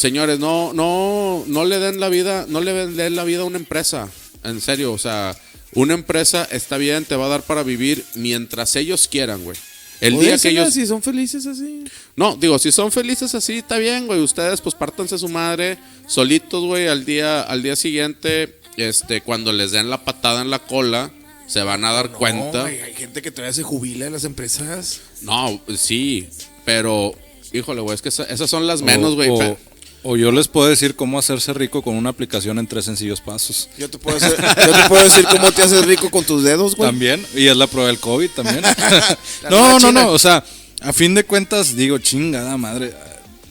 Señores, 0.00 0.38
no, 0.38 0.72
no, 0.72 1.44
no 1.46 1.64
le 1.66 1.78
den 1.78 2.00
la 2.00 2.08
vida, 2.08 2.46
no 2.48 2.62
le 2.62 2.72
den 2.72 3.14
la 3.16 3.24
vida 3.24 3.42
a 3.42 3.44
una 3.44 3.58
empresa. 3.58 4.08
En 4.42 4.62
serio, 4.62 4.94
o 4.94 4.98
sea, 4.98 5.36
una 5.74 5.92
empresa 5.92 6.48
está 6.50 6.78
bien, 6.78 7.04
te 7.04 7.16
va 7.16 7.26
a 7.26 7.28
dar 7.28 7.42
para 7.42 7.62
vivir 7.62 8.02
mientras 8.14 8.74
ellos 8.76 9.08
quieran, 9.08 9.44
güey. 9.44 9.58
El 10.00 10.18
día 10.18 10.38
que 10.38 10.48
ellos. 10.48 10.72
Si 10.72 10.86
son 10.86 11.02
felices 11.02 11.44
así. 11.46 11.84
No, 12.16 12.34
digo, 12.34 12.58
si 12.58 12.72
son 12.72 12.90
felices 12.90 13.34
así, 13.34 13.58
está 13.58 13.76
bien, 13.76 14.06
güey. 14.06 14.20
Ustedes, 14.20 14.62
pues 14.62 14.74
pártanse 14.74 15.18
su 15.18 15.28
madre 15.28 15.76
solitos, 16.06 16.64
güey. 16.64 16.88
Al 16.88 17.04
día, 17.04 17.42
al 17.42 17.62
día 17.62 17.76
siguiente, 17.76 18.58
este, 18.78 19.20
cuando 19.20 19.52
les 19.52 19.70
den 19.72 19.90
la 19.90 20.02
patada 20.02 20.40
en 20.40 20.48
la 20.48 20.60
cola, 20.60 21.10
se 21.46 21.62
van 21.62 21.84
a 21.84 21.92
dar 21.92 22.10
cuenta. 22.12 22.60
No, 22.60 22.64
hay, 22.64 22.78
hay 22.78 22.94
gente 22.94 23.20
que 23.20 23.30
todavía 23.30 23.52
se 23.52 23.62
jubila 23.64 24.06
en 24.06 24.14
las 24.14 24.24
empresas. 24.24 25.02
No, 25.20 25.60
sí, 25.76 26.26
pero, 26.64 27.12
híjole, 27.52 27.82
güey, 27.82 27.94
es 27.94 28.00
que 28.00 28.08
esa- 28.08 28.24
esas 28.24 28.48
son 28.48 28.66
las 28.66 28.80
menos, 28.80 29.12
O- 29.12 29.16
güey. 29.16 29.28
O, 29.28 29.58
o 30.02 30.16
yo 30.16 30.32
les 30.32 30.48
puedo 30.48 30.68
decir 30.68 30.96
cómo 30.96 31.18
hacerse 31.18 31.52
rico 31.52 31.82
con 31.82 31.94
una 31.96 32.10
aplicación 32.10 32.58
en 32.58 32.66
tres 32.66 32.84
sencillos 32.86 33.20
pasos. 33.20 33.68
Yo 33.78 33.88
te 33.90 33.98
puedo, 33.98 34.16
hacer- 34.16 34.36
yo 34.36 34.72
te 34.72 34.88
puedo 34.88 35.04
decir 35.04 35.24
cómo 35.30 35.52
te 35.52 35.62
haces 35.62 35.84
rico 35.84 36.10
con 36.10 36.24
tus 36.24 36.42
dedos, 36.42 36.74
güey. 36.76 36.88
También, 36.90 37.24
y 37.34 37.46
es 37.46 37.56
la 37.56 37.66
prueba 37.66 37.88
del 37.88 37.98
COVID 37.98 38.30
también. 38.30 38.62
no, 39.50 39.78
no, 39.78 39.92
no, 39.92 40.08
o 40.10 40.18
sea, 40.18 40.44
a 40.80 40.92
fin 40.92 41.14
de 41.14 41.24
cuentas, 41.24 41.76
digo, 41.76 41.98
chingada 41.98 42.56
madre. 42.56 42.94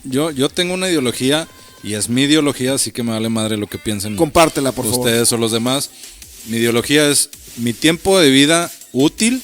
Yo, 0.04 0.32
yo 0.32 0.50
tengo 0.50 0.74
una 0.74 0.90
ideología, 0.90 1.48
y 1.84 1.94
es 1.94 2.10
mi 2.10 2.24
ideología, 2.24 2.74
así 2.74 2.92
que 2.92 3.04
me 3.04 3.12
vale 3.12 3.30
madre 3.30 3.56
lo 3.58 3.68
que 3.68 3.78
piensen 3.78 4.16
Compártela, 4.16 4.72
por 4.72 4.86
favor. 4.86 5.00
ustedes 5.08 5.32
o 5.32 5.38
los 5.38 5.52
demás. 5.52 5.90
Mi 6.48 6.58
ideología 6.58 7.08
es 7.10 7.30
mi 7.58 7.74
tiempo 7.74 8.20
de 8.20 8.30
vida 8.32 8.72
útil, 8.92 9.42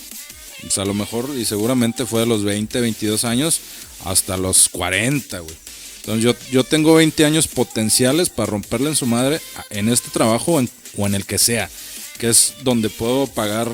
o 0.68 0.72
sea, 0.72 0.84
a 0.84 0.88
lo 0.88 0.94
mejor, 0.94 1.30
y 1.38 1.46
seguramente 1.46 2.06
fue 2.06 2.22
de 2.22 2.26
los 2.26 2.44
20, 2.44 2.82
22 2.82 3.26
años 3.26 3.60
hasta 4.06 4.38
los 4.38 4.70
40, 4.70 5.40
güey. 5.40 5.56
Entonces 6.06 6.24
yo, 6.24 6.36
yo 6.52 6.64
tengo 6.64 6.94
20 6.96 7.26
años 7.26 7.48
potenciales 7.48 8.30
para 8.30 8.48
romperle 8.48 8.90
en 8.90 8.96
su 8.96 9.06
madre 9.08 9.42
en 9.72 9.90
este 9.90 10.10
trabajo 10.12 10.54
o 10.54 10.60
en, 10.60 10.70
o 10.98 11.08
en 11.08 11.16
el 11.16 11.26
que 11.26 11.38
sea, 11.40 11.70
que 12.20 12.30
es 12.30 12.54
donde 12.64 12.90
puedo 12.90 13.26
pagar 13.28 13.68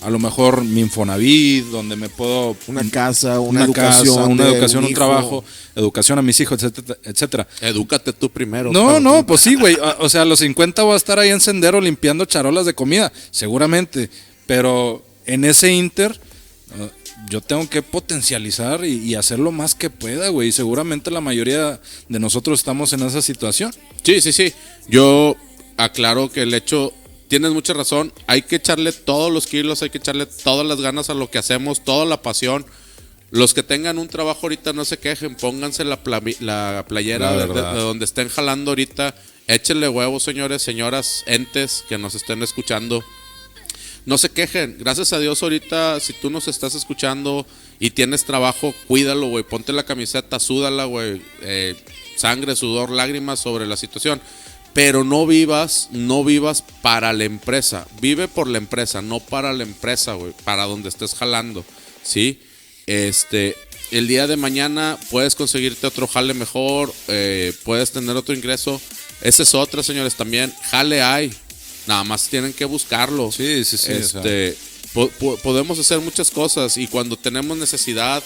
a 0.00 0.10
lo 0.10 0.18
mejor 0.20 0.62
mi 0.62 0.80
Infonavit, 0.82 1.64
donde 1.66 1.96
me 1.96 2.08
puedo 2.08 2.56
Una 2.68 2.88
casa, 2.88 3.40
una, 3.40 3.48
una 3.60 3.64
educación. 3.64 4.14
casa, 4.16 4.26
una 4.28 4.46
educación, 4.46 4.84
un 4.84 4.94
trabajo, 4.94 5.42
educación 5.74 6.18
a 6.20 6.22
mis 6.22 6.38
hijos, 6.38 6.62
etcétera, 6.62 6.98
etcétera. 7.02 7.48
Edúcate 7.62 8.12
tú 8.12 8.30
primero. 8.30 8.70
No, 8.72 9.00
no, 9.00 9.26
pues 9.26 9.40
sí, 9.40 9.56
güey. 9.56 9.76
O- 9.98 10.08
sea, 10.08 10.22
a 10.22 10.24
los 10.24 10.38
50 10.38 10.82
voy 10.84 10.92
a 10.94 10.96
estar 10.96 11.18
ahí 11.18 11.30
en 11.30 11.40
Sendero 11.40 11.80
limpiando 11.80 12.26
charolas 12.26 12.64
de 12.66 12.74
comida, 12.74 13.10
seguramente. 13.32 14.08
Pero 14.46 15.04
en 15.26 15.44
ese 15.44 15.72
inter, 15.72 16.20
yo 17.30 17.40
tengo 17.40 17.68
que 17.68 17.82
potencializar 17.82 18.84
y, 18.84 18.94
y 19.10 19.14
hacer 19.14 19.38
lo 19.38 19.52
más 19.52 19.74
que 19.74 19.90
pueda, 19.90 20.28
güey. 20.30 20.52
Seguramente 20.52 21.10
la 21.10 21.20
mayoría 21.20 21.80
de 22.08 22.18
nosotros 22.18 22.60
estamos 22.60 22.92
en 22.92 23.02
esa 23.02 23.22
situación. 23.22 23.72
Sí, 24.02 24.20
sí, 24.20 24.32
sí. 24.32 24.52
Yo 24.88 25.36
aclaro 25.76 26.30
que 26.30 26.42
el 26.42 26.54
hecho, 26.54 26.92
tienes 27.28 27.52
mucha 27.52 27.72
razón, 27.74 28.12
hay 28.26 28.42
que 28.42 28.56
echarle 28.56 28.92
todos 28.92 29.32
los 29.32 29.46
kilos, 29.46 29.82
hay 29.82 29.90
que 29.90 29.98
echarle 29.98 30.26
todas 30.26 30.66
las 30.66 30.80
ganas 30.80 31.10
a 31.10 31.14
lo 31.14 31.30
que 31.30 31.38
hacemos, 31.38 31.84
toda 31.84 32.04
la 32.06 32.22
pasión. 32.22 32.64
Los 33.30 33.52
que 33.52 33.62
tengan 33.62 33.98
un 33.98 34.08
trabajo 34.08 34.40
ahorita 34.44 34.72
no 34.72 34.84
se 34.86 34.98
quejen, 34.98 35.34
pónganse 35.36 35.84
la, 35.84 36.02
pla- 36.02 36.22
la 36.40 36.84
playera 36.88 37.32
La 37.32 37.36
de, 37.42 37.46
de- 37.46 37.52
verdad. 37.52 37.74
de 37.74 37.80
donde 37.80 38.04
estén 38.06 38.28
jalando 38.30 38.70
ahorita. 38.70 39.14
Échenle 39.46 39.88
huevos, 39.88 40.22
señores, 40.22 40.62
señoras, 40.62 41.24
entes 41.26 41.84
que 41.88 41.98
nos 41.98 42.14
estén 42.14 42.42
escuchando. 42.42 43.02
No 44.08 44.16
se 44.16 44.30
quejen. 44.30 44.76
Gracias 44.78 45.12
a 45.12 45.18
Dios 45.18 45.42
ahorita, 45.42 46.00
si 46.00 46.14
tú 46.14 46.30
nos 46.30 46.48
estás 46.48 46.74
escuchando 46.74 47.46
y 47.78 47.90
tienes 47.90 48.24
trabajo, 48.24 48.74
cuídalo, 48.86 49.26
güey. 49.26 49.44
Ponte 49.44 49.74
la 49.74 49.84
camiseta, 49.84 50.40
súdala, 50.40 50.86
güey. 50.86 51.20
Eh, 51.42 51.76
sangre, 52.16 52.56
sudor, 52.56 52.88
lágrimas 52.88 53.38
sobre 53.38 53.66
la 53.66 53.76
situación. 53.76 54.18
Pero 54.72 55.04
no 55.04 55.26
vivas, 55.26 55.90
no 55.92 56.24
vivas 56.24 56.64
para 56.80 57.12
la 57.12 57.24
empresa. 57.24 57.86
Vive 58.00 58.28
por 58.28 58.48
la 58.48 58.56
empresa, 58.56 59.02
no 59.02 59.20
para 59.20 59.52
la 59.52 59.64
empresa, 59.64 60.14
güey. 60.14 60.32
Para 60.42 60.64
donde 60.64 60.88
estés 60.88 61.14
jalando, 61.14 61.62
¿sí? 62.02 62.40
Este, 62.86 63.56
el 63.90 64.08
día 64.08 64.26
de 64.26 64.38
mañana 64.38 64.96
puedes 65.10 65.34
conseguirte 65.34 65.86
otro 65.86 66.08
jale 66.08 66.32
mejor, 66.32 66.94
eh, 67.08 67.52
puedes 67.62 67.92
tener 67.92 68.16
otro 68.16 68.34
ingreso. 68.34 68.80
Esa 69.20 69.42
es 69.42 69.54
otra, 69.54 69.82
señores, 69.82 70.14
también. 70.14 70.50
Jale 70.70 71.02
hay. 71.02 71.30
Nada 71.88 72.04
más 72.04 72.28
tienen 72.28 72.52
que 72.52 72.64
buscarlo. 72.66 73.32
Sí, 73.32 73.64
sí, 73.64 73.76
sí. 73.78 73.92
Este, 73.92 74.56
po- 74.92 75.08
po- 75.18 75.36
podemos 75.38 75.78
hacer 75.78 75.98
muchas 76.00 76.30
cosas 76.30 76.76
y 76.76 76.86
cuando 76.86 77.16
tenemos 77.16 77.56
necesidad, 77.58 78.22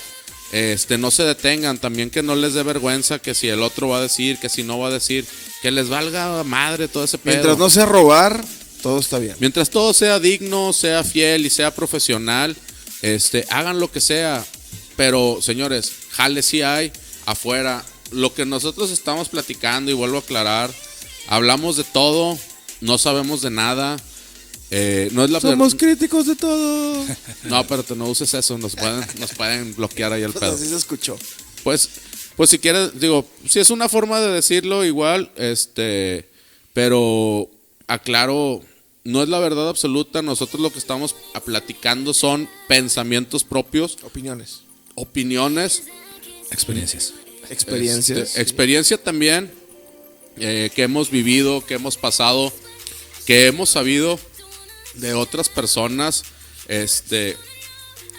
Este, 0.50 0.98
no 0.98 1.10
se 1.10 1.22
detengan, 1.22 1.78
también 1.78 2.10
que 2.10 2.22
no 2.22 2.34
les 2.36 2.52
dé 2.52 2.62
vergüenza 2.62 3.18
que 3.18 3.34
si 3.34 3.48
el 3.48 3.62
otro 3.62 3.88
va 3.88 3.96
a 3.96 4.02
decir, 4.02 4.36
que 4.38 4.50
si 4.50 4.62
no 4.62 4.78
va 4.78 4.88
a 4.88 4.90
decir, 4.90 5.24
que 5.62 5.70
les 5.70 5.88
valga 5.88 6.44
madre 6.44 6.88
todo 6.88 7.04
ese 7.04 7.16
pedo. 7.16 7.32
Mientras 7.36 7.56
no 7.56 7.70
sea 7.70 7.86
robar, 7.86 8.44
todo 8.82 8.98
está 9.00 9.18
bien. 9.18 9.34
Mientras 9.40 9.70
todo 9.70 9.94
sea 9.94 10.20
digno, 10.20 10.74
sea 10.74 11.04
fiel 11.04 11.46
y 11.46 11.50
sea 11.50 11.74
profesional, 11.74 12.54
este, 13.00 13.46
hagan 13.48 13.80
lo 13.80 13.90
que 13.90 14.02
sea. 14.02 14.44
Pero, 14.94 15.38
señores, 15.40 15.90
jale 16.10 16.42
si 16.42 16.60
hay 16.60 16.92
afuera. 17.24 17.82
Lo 18.10 18.34
que 18.34 18.44
nosotros 18.44 18.90
estamos 18.90 19.30
platicando, 19.30 19.90
y 19.90 19.94
vuelvo 19.94 20.18
a 20.18 20.20
aclarar, 20.20 20.70
hablamos 21.28 21.78
de 21.78 21.84
todo, 21.84 22.38
no 22.82 22.98
sabemos 22.98 23.40
de 23.42 23.50
nada. 23.50 23.96
Eh, 24.70 25.10
no 25.12 25.24
es 25.24 25.30
la 25.30 25.40
Somos 25.40 25.74
críticos 25.74 26.26
de 26.26 26.36
todo. 26.36 27.04
No, 27.44 27.66
pero 27.66 27.82
tú 27.82 27.94
no 27.96 28.06
uses 28.06 28.32
eso, 28.34 28.56
nos 28.58 28.74
pueden, 28.76 29.04
nos 29.18 29.32
pueden 29.32 29.74
bloquear 29.74 30.12
ahí 30.12 30.22
el 30.22 30.32
pedo. 30.32 30.54
Así 30.54 30.66
se 30.66 30.76
escuchó. 30.76 31.18
Pues, 31.64 31.88
pues 32.36 32.50
si 32.50 32.58
quieres, 32.58 32.98
digo, 32.98 33.26
si 33.48 33.60
es 33.60 33.70
una 33.70 33.88
forma 33.88 34.20
de 34.20 34.30
decirlo 34.30 34.84
igual, 34.84 35.30
este, 35.36 36.28
pero 36.72 37.48
aclaro, 37.86 38.62
no 39.04 39.22
es 39.22 39.28
la 39.28 39.38
verdad 39.40 39.68
absoluta, 39.68 40.22
nosotros 40.22 40.60
lo 40.62 40.72
que 40.72 40.78
estamos 40.78 41.14
platicando 41.44 42.14
son 42.14 42.48
pensamientos 42.68 43.44
propios, 43.44 43.98
Opiniones. 44.02 44.60
opiniones, 44.94 45.82
Experiencias. 46.50 47.12
Experiencias. 47.50 48.18
este, 48.18 48.40
experiencia 48.42 49.02
también 49.02 49.50
eh, 50.38 50.70
que 50.74 50.84
hemos 50.84 51.10
vivido, 51.10 51.64
que 51.66 51.74
hemos 51.74 51.96
pasado, 51.96 52.52
que 53.26 53.46
hemos 53.46 53.70
sabido 53.70 54.18
de 54.94 55.14
otras 55.14 55.48
personas, 55.48 56.24
este, 56.68 57.36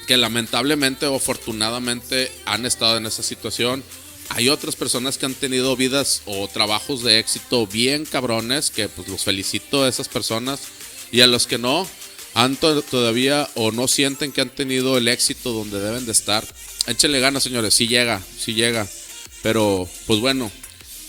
que 0.08 0.18
lamentablemente 0.18 1.06
o 1.08 1.16
afortunadamente 1.16 2.32
han 2.46 2.66
estado 2.66 2.98
en 2.98 3.06
esa 3.06 3.24
situación. 3.24 3.84
Hay 4.30 4.50
otras 4.50 4.76
personas 4.76 5.18
que 5.18 5.26
han 5.26 5.36
tenido 5.36 5.76
vidas 5.76 6.22
o 6.26 6.48
trabajos 6.48 7.04
de 7.04 7.20
éxito 7.20 7.68
bien 7.68 8.06
cabrones, 8.06 8.72
que 8.72 8.88
pues 8.90 9.08
los 9.08 9.24
felicito 9.24 9.84
a 9.84 9.90
esas 9.90 10.08
personas. 10.08 10.62
Y 11.12 11.22
a 11.22 11.28
los 11.28 11.46
que 11.46 11.60
no, 11.60 11.88
han 12.34 12.56
to- 12.56 12.82
todavía 12.82 13.48
o 13.54 13.72
no 13.72 13.88
sienten 13.88 14.32
que 14.32 14.42
han 14.42 14.50
tenido 14.50 14.98
el 14.98 15.08
éxito 15.08 15.52
donde 15.52 15.80
deben 15.80 16.06
de 16.06 16.12
estar. 16.14 16.44
Échenle 16.88 17.20
ganas, 17.20 17.44
señores, 17.44 17.76
si 17.76 17.88
llega, 17.88 18.22
si 18.40 18.54
llega. 18.56 18.88
Pero, 19.44 19.88
pues 20.08 20.20
bueno, 20.20 20.52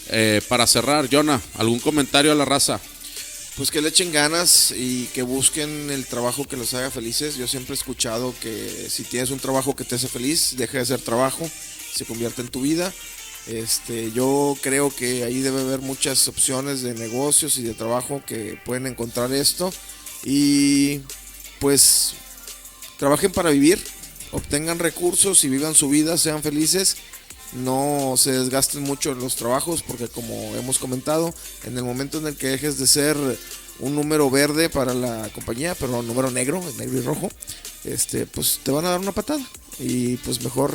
eh, 0.08 0.42
para 0.48 0.66
cerrar, 0.66 1.08
Jonah, 1.10 1.40
¿algún 1.54 1.78
comentario 1.80 2.32
a 2.32 2.34
la 2.34 2.44
raza? 2.44 2.80
Pues 3.56 3.70
que 3.70 3.80
le 3.80 3.88
echen 3.88 4.10
ganas 4.10 4.72
y 4.76 5.06
que 5.14 5.22
busquen 5.22 5.88
el 5.90 6.06
trabajo 6.06 6.44
que 6.44 6.56
los 6.56 6.74
haga 6.74 6.90
felices. 6.90 7.36
Yo 7.36 7.46
siempre 7.46 7.74
he 7.74 7.78
escuchado 7.78 8.34
que 8.40 8.88
si 8.90 9.04
tienes 9.04 9.30
un 9.30 9.38
trabajo 9.38 9.76
que 9.76 9.84
te 9.84 9.94
hace 9.94 10.08
feliz, 10.08 10.56
deja 10.56 10.78
de 10.78 10.86
ser 10.86 11.00
trabajo, 11.00 11.48
se 11.94 12.04
convierte 12.04 12.42
en 12.42 12.48
tu 12.48 12.62
vida. 12.62 12.92
Este, 13.46 14.10
yo 14.10 14.56
creo 14.60 14.90
que 14.94 15.22
ahí 15.22 15.40
debe 15.40 15.60
haber 15.60 15.80
muchas 15.80 16.26
opciones 16.26 16.82
de 16.82 16.94
negocios 16.94 17.56
y 17.58 17.62
de 17.62 17.74
trabajo 17.74 18.22
que 18.26 18.58
pueden 18.64 18.88
encontrar 18.88 19.32
esto. 19.32 19.72
Y 20.24 21.00
pues 21.60 22.14
trabajen 22.98 23.30
para 23.30 23.50
vivir, 23.50 23.80
obtengan 24.32 24.80
recursos 24.80 25.44
y 25.44 25.48
vivan 25.48 25.76
su 25.76 25.88
vida, 25.88 26.18
sean 26.18 26.42
felices. 26.42 26.96
No 27.52 28.14
se 28.16 28.32
desgasten 28.32 28.82
mucho 28.82 29.12
en 29.12 29.20
los 29.20 29.36
trabajos 29.36 29.82
porque 29.82 30.08
como 30.08 30.34
hemos 30.56 30.78
comentado, 30.78 31.32
en 31.64 31.76
el 31.78 31.84
momento 31.84 32.18
en 32.18 32.26
el 32.26 32.36
que 32.36 32.48
dejes 32.48 32.78
de 32.78 32.86
ser 32.86 33.16
un 33.78 33.94
número 33.94 34.28
verde 34.30 34.68
para 34.68 34.92
la 34.94 35.28
compañía, 35.34 35.74
pero 35.76 35.98
un 36.00 36.06
número 36.06 36.30
negro, 36.30 36.62
negro 36.78 36.98
y 36.98 37.02
rojo, 37.02 37.30
este, 37.84 38.26
pues 38.26 38.60
te 38.62 38.70
van 38.72 38.84
a 38.86 38.90
dar 38.90 39.00
una 39.00 39.12
patada. 39.12 39.44
Y 39.78 40.16
pues 40.18 40.42
mejor 40.42 40.74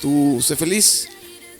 tú 0.00 0.40
sé 0.44 0.54
feliz, 0.56 1.08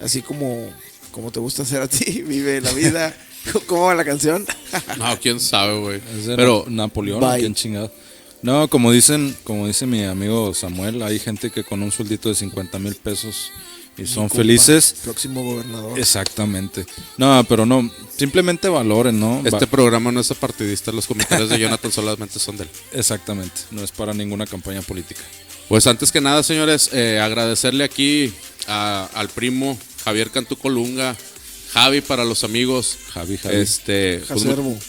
así 0.00 0.22
como, 0.22 0.68
como 1.10 1.30
te 1.32 1.40
gusta 1.40 1.62
hacer 1.62 1.82
a 1.82 1.88
ti, 1.88 2.22
vive 2.26 2.60
la 2.60 2.72
vida. 2.72 3.16
¿Cómo 3.66 3.86
va 3.86 3.94
la 3.94 4.04
canción? 4.04 4.46
No, 4.98 5.18
quién 5.20 5.40
sabe, 5.40 5.78
güey. 5.80 6.00
Pero, 6.36 6.64
Na- 6.68 6.84
Napoleón, 6.84 7.20
Bye. 7.20 7.40
¿quién 7.40 7.54
chingado? 7.54 7.92
No, 8.42 8.68
como 8.68 8.92
dicen, 8.92 9.36
como 9.44 9.66
dice 9.66 9.84
mi 9.86 10.04
amigo 10.04 10.54
Samuel, 10.54 11.02
hay 11.02 11.18
gente 11.18 11.50
que 11.50 11.64
con 11.64 11.82
un 11.82 11.90
sueldito 11.92 12.28
de 12.28 12.34
50 12.34 12.78
mil 12.78 12.94
pesos 12.94 13.50
y 14.00 14.06
son 14.06 14.24
Compa, 14.28 14.36
felices. 14.36 14.94
Próximo 15.04 15.42
gobernador. 15.42 15.98
Exactamente. 15.98 16.86
No, 17.16 17.44
pero 17.48 17.66
no, 17.66 17.90
simplemente 18.16 18.68
valoren, 18.68 19.20
¿no? 19.20 19.38
este 19.44 19.50
Va- 19.66 19.70
programa 19.70 20.10
no 20.10 20.20
es 20.20 20.30
apartidista, 20.30 20.90
los 20.92 21.06
comentarios 21.06 21.48
de 21.50 21.58
Jonathan 21.58 21.92
solamente 21.92 22.38
son 22.38 22.56
de 22.56 22.64
él. 22.64 22.70
Exactamente, 22.92 23.60
no 23.70 23.82
es 23.84 23.92
para 23.92 24.12
ninguna 24.14 24.46
campaña 24.46 24.82
política. 24.82 25.20
Pues 25.68 25.86
antes 25.86 26.10
que 26.10 26.20
nada, 26.20 26.42
señores, 26.42 26.90
eh, 26.92 27.20
agradecerle 27.20 27.84
aquí 27.84 28.32
a- 28.66 29.08
al 29.14 29.28
primo 29.28 29.78
Javier 30.04 30.30
Cantú 30.30 30.56
Colunga, 30.56 31.14
Javi 31.72 32.00
para 32.00 32.24
los 32.24 32.42
amigos. 32.42 32.98
Javi, 33.12 33.36
Javi. 33.36 33.54
Este, 33.56 34.24
pues, 34.26 34.44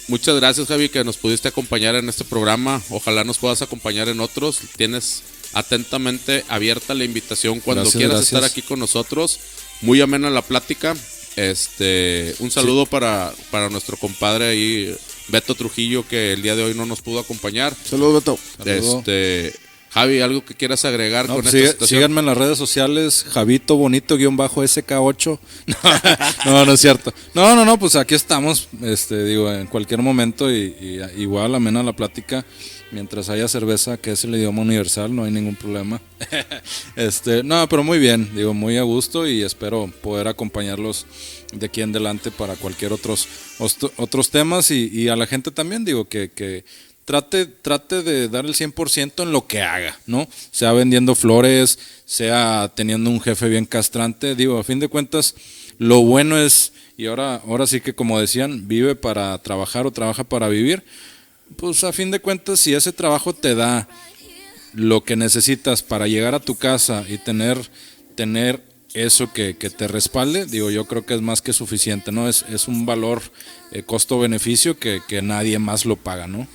muchas 0.08 0.36
gracias, 0.38 0.68
Javi, 0.68 0.90
que 0.90 1.04
nos 1.04 1.18
pudiste 1.18 1.48
acompañar 1.48 1.94
en 1.94 2.10
este 2.10 2.24
programa. 2.24 2.82
Ojalá 2.90 3.24
nos 3.24 3.38
puedas 3.38 3.62
acompañar 3.62 4.10
en 4.10 4.20
otros. 4.20 4.58
Tienes 4.78 5.22
atentamente 5.54 6.44
abierta 6.48 6.94
la 6.94 7.04
invitación 7.04 7.60
cuando 7.60 7.84
Gracias, 7.84 7.98
quieras 8.00 8.18
gracias. 8.18 8.34
estar 8.34 8.44
aquí 8.50 8.62
con 8.62 8.80
nosotros. 8.80 9.40
Muy 9.82 10.00
amena 10.02 10.30
la 10.30 10.42
plática. 10.42 10.96
Este, 11.36 12.36
un 12.40 12.52
saludo 12.52 12.86
para, 12.86 13.34
para 13.52 13.70
nuestro 13.70 13.98
compadre 13.98 14.50
ahí, 14.50 14.96
Beto 15.30 15.56
Trujillo, 15.56 16.08
que 16.08 16.34
el 16.34 16.42
día 16.42 16.56
de 16.56 16.64
hoy 16.64 16.74
no 16.74 16.86
nos 16.86 17.02
pudo 17.02 17.20
acompañar. 17.20 17.74
Saludos, 17.84 18.16
Beto. 18.24 18.40
Saludo. 18.58 19.00
Este, 19.00 19.54
Javi, 19.92 20.22
algo 20.22 20.46
que 20.46 20.54
quieras 20.54 20.86
agregar 20.86 21.28
No, 21.28 21.36
con 21.36 21.44
pues 21.44 21.54
esta 21.54 21.58
sigue- 21.60 21.72
situación. 21.74 21.98
síganme 22.00 22.20
en 22.22 22.26
las 22.28 22.38
redes 22.38 22.58
sociales, 22.58 23.26
Javito 23.30 23.76
Bonito 23.76 24.16
guion 24.18 24.38
bajo 24.38 24.64
SK8. 24.64 25.40
No, 26.46 26.66
no 26.66 26.74
es 26.74 26.80
cierto. 26.82 27.14
No, 27.34 27.56
no, 27.56 27.66
no, 27.66 27.78
pues 27.80 27.96
aquí 27.96 28.16
estamos, 28.16 28.68
este, 28.84 29.24
digo, 29.26 29.52
en 29.52 29.68
cualquier 29.68 30.02
momento 30.02 30.52
y, 30.52 30.76
y 30.80 31.22
igual 31.22 31.56
amena 31.56 31.84
la 31.84 31.94
plática. 31.94 32.46
Mientras 32.92 33.30
haya 33.30 33.48
cerveza, 33.48 33.98
que 33.98 34.12
es 34.12 34.24
el 34.26 34.36
idioma 34.36 34.62
universal, 34.62 35.16
no 35.16 35.24
hay 35.24 35.32
ningún 35.32 35.56
problema. 35.56 36.02
este, 36.96 37.42
no, 37.42 37.68
pero 37.70 37.84
muy 37.84 38.00
bien, 38.00 38.30
digo, 38.36 38.54
muy 38.54 38.78
a 38.78 38.84
gusto 38.84 39.26
y 39.28 39.44
espero 39.44 39.92
poder 40.02 40.28
acompañarlos 40.28 41.06
de 41.54 41.66
aquí 41.66 41.82
en 41.82 41.92
adelante 41.92 42.32
para 42.32 42.56
cualquier 42.56 42.92
otros, 42.92 43.28
otros 43.98 44.30
temas 44.30 44.72
y, 44.72 44.90
y 44.90 45.08
a 45.08 45.16
la 45.16 45.26
gente 45.26 45.52
también, 45.52 45.86
digo, 45.86 46.10
que, 46.10 46.32
que 46.32 46.66
trate, 47.06 47.46
trate 47.46 48.04
de 48.04 48.30
dar 48.30 48.46
el 48.46 48.54
100% 48.54 49.24
en 49.24 49.32
lo 49.32 49.48
que 49.48 49.62
haga, 49.62 50.00
¿no? 50.06 50.28
Sea 50.52 50.72
vendiendo 50.72 51.16
flores, 51.16 51.80
sea 52.06 52.72
teniendo 52.76 53.10
un 53.10 53.22
jefe 53.22 53.50
bien 53.50 53.66
castrante, 53.66 54.36
digo, 54.36 54.58
a 54.58 54.64
fin 54.64 54.80
de 54.80 54.88
cuentas, 54.88 55.36
lo 55.78 56.02
bueno 56.02 56.38
es, 56.38 56.74
y 56.98 57.08
ahora, 57.08 57.42
ahora 57.48 57.68
sí 57.68 57.82
que 57.82 57.96
como 57.96 58.20
decían, 58.20 58.68
vive 58.68 58.96
para 58.96 59.38
trabajar 59.40 59.86
o 59.88 59.92
trabaja 59.92 60.24
para 60.24 60.48
vivir, 60.48 60.84
pues 61.58 61.84
a 61.84 61.94
fin 61.94 62.12
de 62.12 62.20
cuentas, 62.20 62.60
si 62.60 62.74
ese 62.74 62.92
trabajo 62.92 63.34
te 63.34 63.56
da 63.56 63.88
lo 64.74 65.04
que 65.04 65.16
necesitas 65.16 65.84
para 65.84 66.08
llegar 66.08 66.36
a 66.36 66.40
tu 66.40 66.56
casa 66.56 67.04
y 67.08 67.18
tener, 67.18 67.70
tener 68.16 68.64
eso 68.94 69.32
que, 69.32 69.56
que 69.56 69.70
te 69.70 69.88
respalde, 69.88 70.46
digo, 70.46 70.70
yo 70.70 70.86
creo 70.86 71.06
que 71.06 71.14
es 71.14 71.22
más 71.22 71.42
que 71.42 71.54
suficiente, 71.54 72.12
¿no? 72.12 72.28
Es, 72.28 72.46
es 72.50 72.68
un 72.68 72.86
valor 72.86 73.22
eh, 73.72 73.84
costo-beneficio 73.84 74.78
que, 74.78 75.02
que 75.08 75.22
nadie 75.22 75.60
más 75.60 75.86
lo 75.86 75.96
paga, 75.96 76.28
¿no? 76.28 76.48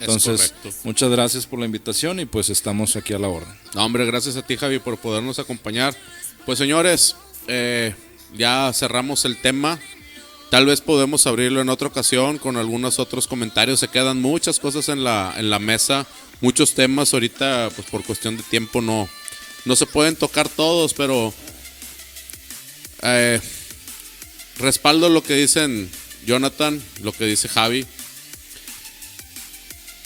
Es 0.00 0.08
Entonces, 0.08 0.54
muchas 0.84 1.10
gracias 1.10 1.46
por 1.46 1.58
la 1.58 1.66
invitación 1.66 2.20
y 2.20 2.24
pues 2.24 2.48
estamos 2.48 2.96
aquí 2.96 3.12
a 3.12 3.18
la 3.18 3.28
orden. 3.28 3.52
No, 3.74 3.84
hombre, 3.84 4.06
gracias 4.06 4.36
a 4.36 4.42
ti, 4.42 4.56
Javi, 4.56 4.78
por 4.78 4.96
podernos 4.96 5.38
acompañar. 5.38 5.94
Pues, 6.46 6.58
señores, 6.58 7.16
eh, 7.48 7.94
ya 8.34 8.72
cerramos 8.72 9.24
el 9.26 9.36
tema. 9.36 9.78
Tal 10.50 10.66
vez 10.66 10.80
podemos 10.80 11.28
abrirlo 11.28 11.60
en 11.60 11.68
otra 11.68 11.86
ocasión 11.86 12.38
con 12.38 12.56
algunos 12.56 12.98
otros 12.98 13.28
comentarios. 13.28 13.78
Se 13.78 13.86
quedan 13.86 14.20
muchas 14.20 14.58
cosas 14.58 14.88
en 14.88 15.04
la, 15.04 15.32
en 15.36 15.48
la 15.48 15.60
mesa, 15.60 16.08
muchos 16.40 16.74
temas. 16.74 17.14
Ahorita, 17.14 17.70
pues 17.76 17.88
por 17.88 18.02
cuestión 18.02 18.36
de 18.36 18.42
tiempo, 18.42 18.80
no, 18.80 19.08
no 19.64 19.76
se 19.76 19.86
pueden 19.86 20.16
tocar 20.16 20.48
todos, 20.48 20.92
pero 20.92 21.32
eh, 23.02 23.40
respaldo 24.58 25.08
lo 25.08 25.22
que 25.22 25.36
dicen 25.36 25.88
Jonathan, 26.26 26.82
lo 27.00 27.12
que 27.12 27.26
dice 27.26 27.48
Javi. 27.48 27.86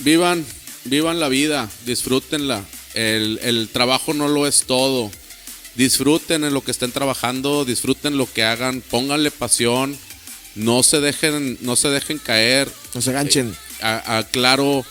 Vivan, 0.01 0.45
vivan 0.85 1.21
la 1.21 1.29
vida, 1.29 1.71
disfrútenla. 1.87 2.63
El, 2.93 3.41
el 3.43 3.71
trabajo 3.71 4.13
no 4.13 4.29
lo 4.29 4.47
es 4.47 4.65
todo. 4.67 5.11
Disfruten 5.75 6.45
en 6.45 6.53
lo 6.53 6.63
que 6.63 6.71
estén 6.71 6.93
trabajando, 6.93 7.65
disfruten 7.65 8.19
lo 8.19 8.31
que 8.31 8.45
hagan, 8.45 8.83
pónganle 8.83 9.31
pasión, 9.31 9.99
no 10.55 10.83
se 10.83 11.01
dejen, 11.01 11.59
no 11.61 11.77
se 11.77 11.89
dejen 11.89 12.19
caer. 12.19 12.71
No 12.95 13.01
se 13.01 13.13
ganchen. 13.13 13.57
A- 13.81 14.19
aclaro 14.19 14.85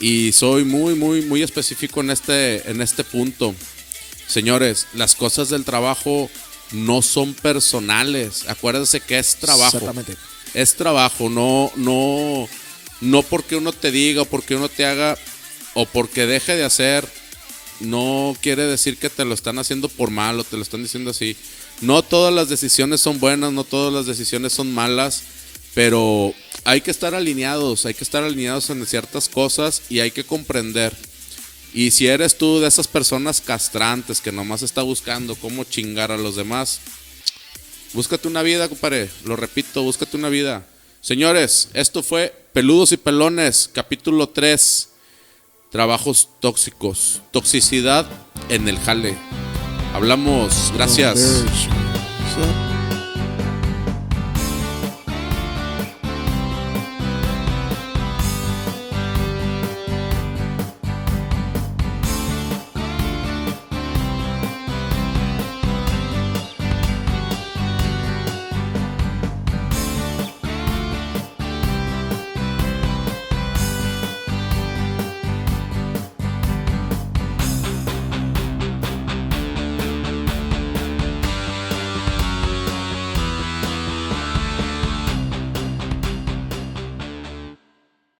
y 0.00 0.32
soy 0.32 0.64
muy, 0.64 0.94
muy, 0.94 1.22
muy 1.22 1.42
específico 1.42 2.00
en 2.00 2.10
este, 2.10 2.68
en 2.70 2.80
este 2.80 3.04
punto. 3.04 3.54
Señores, 4.26 4.86
las 4.94 5.14
cosas 5.14 5.48
del 5.50 5.64
trabajo 5.64 6.30
no 6.72 7.02
son 7.02 7.34
personales. 7.34 8.44
Acuérdense 8.48 9.00
que 9.00 9.18
es 9.18 9.36
trabajo 9.36 9.76
Exactamente. 9.78 10.16
es 10.54 10.74
trabajo, 10.74 11.28
no, 11.30 11.70
no, 11.76 12.48
no 13.00 13.22
porque 13.22 13.56
uno 13.56 13.72
te 13.72 13.90
diga 13.92 14.22
o 14.22 14.24
porque 14.24 14.56
uno 14.56 14.68
te 14.68 14.84
haga 14.84 15.16
o 15.74 15.86
porque 15.86 16.26
deje 16.26 16.56
de 16.56 16.64
hacer, 16.64 17.06
no 17.80 18.36
quiere 18.40 18.64
decir 18.64 18.96
que 18.98 19.10
te 19.10 19.24
lo 19.24 19.34
están 19.34 19.58
haciendo 19.58 19.88
por 19.88 20.10
mal 20.10 20.40
o 20.40 20.44
te 20.44 20.56
lo 20.56 20.62
están 20.62 20.82
diciendo 20.82 21.10
así. 21.10 21.36
No 21.80 22.02
todas 22.02 22.32
las 22.32 22.48
decisiones 22.48 23.00
son 23.00 23.20
buenas, 23.20 23.52
no 23.52 23.64
todas 23.64 23.92
las 23.92 24.06
decisiones 24.06 24.52
son 24.52 24.72
malas, 24.72 25.22
pero 25.74 26.34
hay 26.64 26.80
que 26.80 26.90
estar 26.90 27.14
alineados, 27.14 27.84
hay 27.84 27.94
que 27.94 28.04
estar 28.04 28.24
alineados 28.24 28.70
en 28.70 28.84
ciertas 28.86 29.28
cosas 29.28 29.82
y 29.90 30.00
hay 30.00 30.10
que 30.10 30.24
comprender. 30.24 30.96
Y 31.74 31.90
si 31.90 32.06
eres 32.06 32.38
tú 32.38 32.58
de 32.60 32.68
esas 32.68 32.88
personas 32.88 33.42
castrantes 33.42 34.22
que 34.22 34.32
nomás 34.32 34.62
está 34.62 34.80
buscando 34.80 35.36
cómo 35.36 35.64
chingar 35.64 36.10
a 36.10 36.16
los 36.16 36.34
demás, 36.34 36.80
búscate 37.92 38.26
una 38.26 38.42
vida, 38.42 38.68
compadre. 38.68 39.10
Lo 39.24 39.36
repito, 39.36 39.82
búscate 39.82 40.16
una 40.16 40.30
vida. 40.30 40.66
Señores, 41.02 41.68
esto 41.74 42.02
fue 42.02 42.34
Peludos 42.54 42.92
y 42.92 42.96
Pelones, 42.96 43.68
capítulo 43.70 44.30
3. 44.30 44.88
Trabajos 45.70 46.30
tóxicos, 46.40 47.20
toxicidad 47.30 48.08
en 48.48 48.66
el 48.66 48.78
jale. 48.78 49.45
Hablamos. 49.96 50.72
Gracias. 50.74 51.46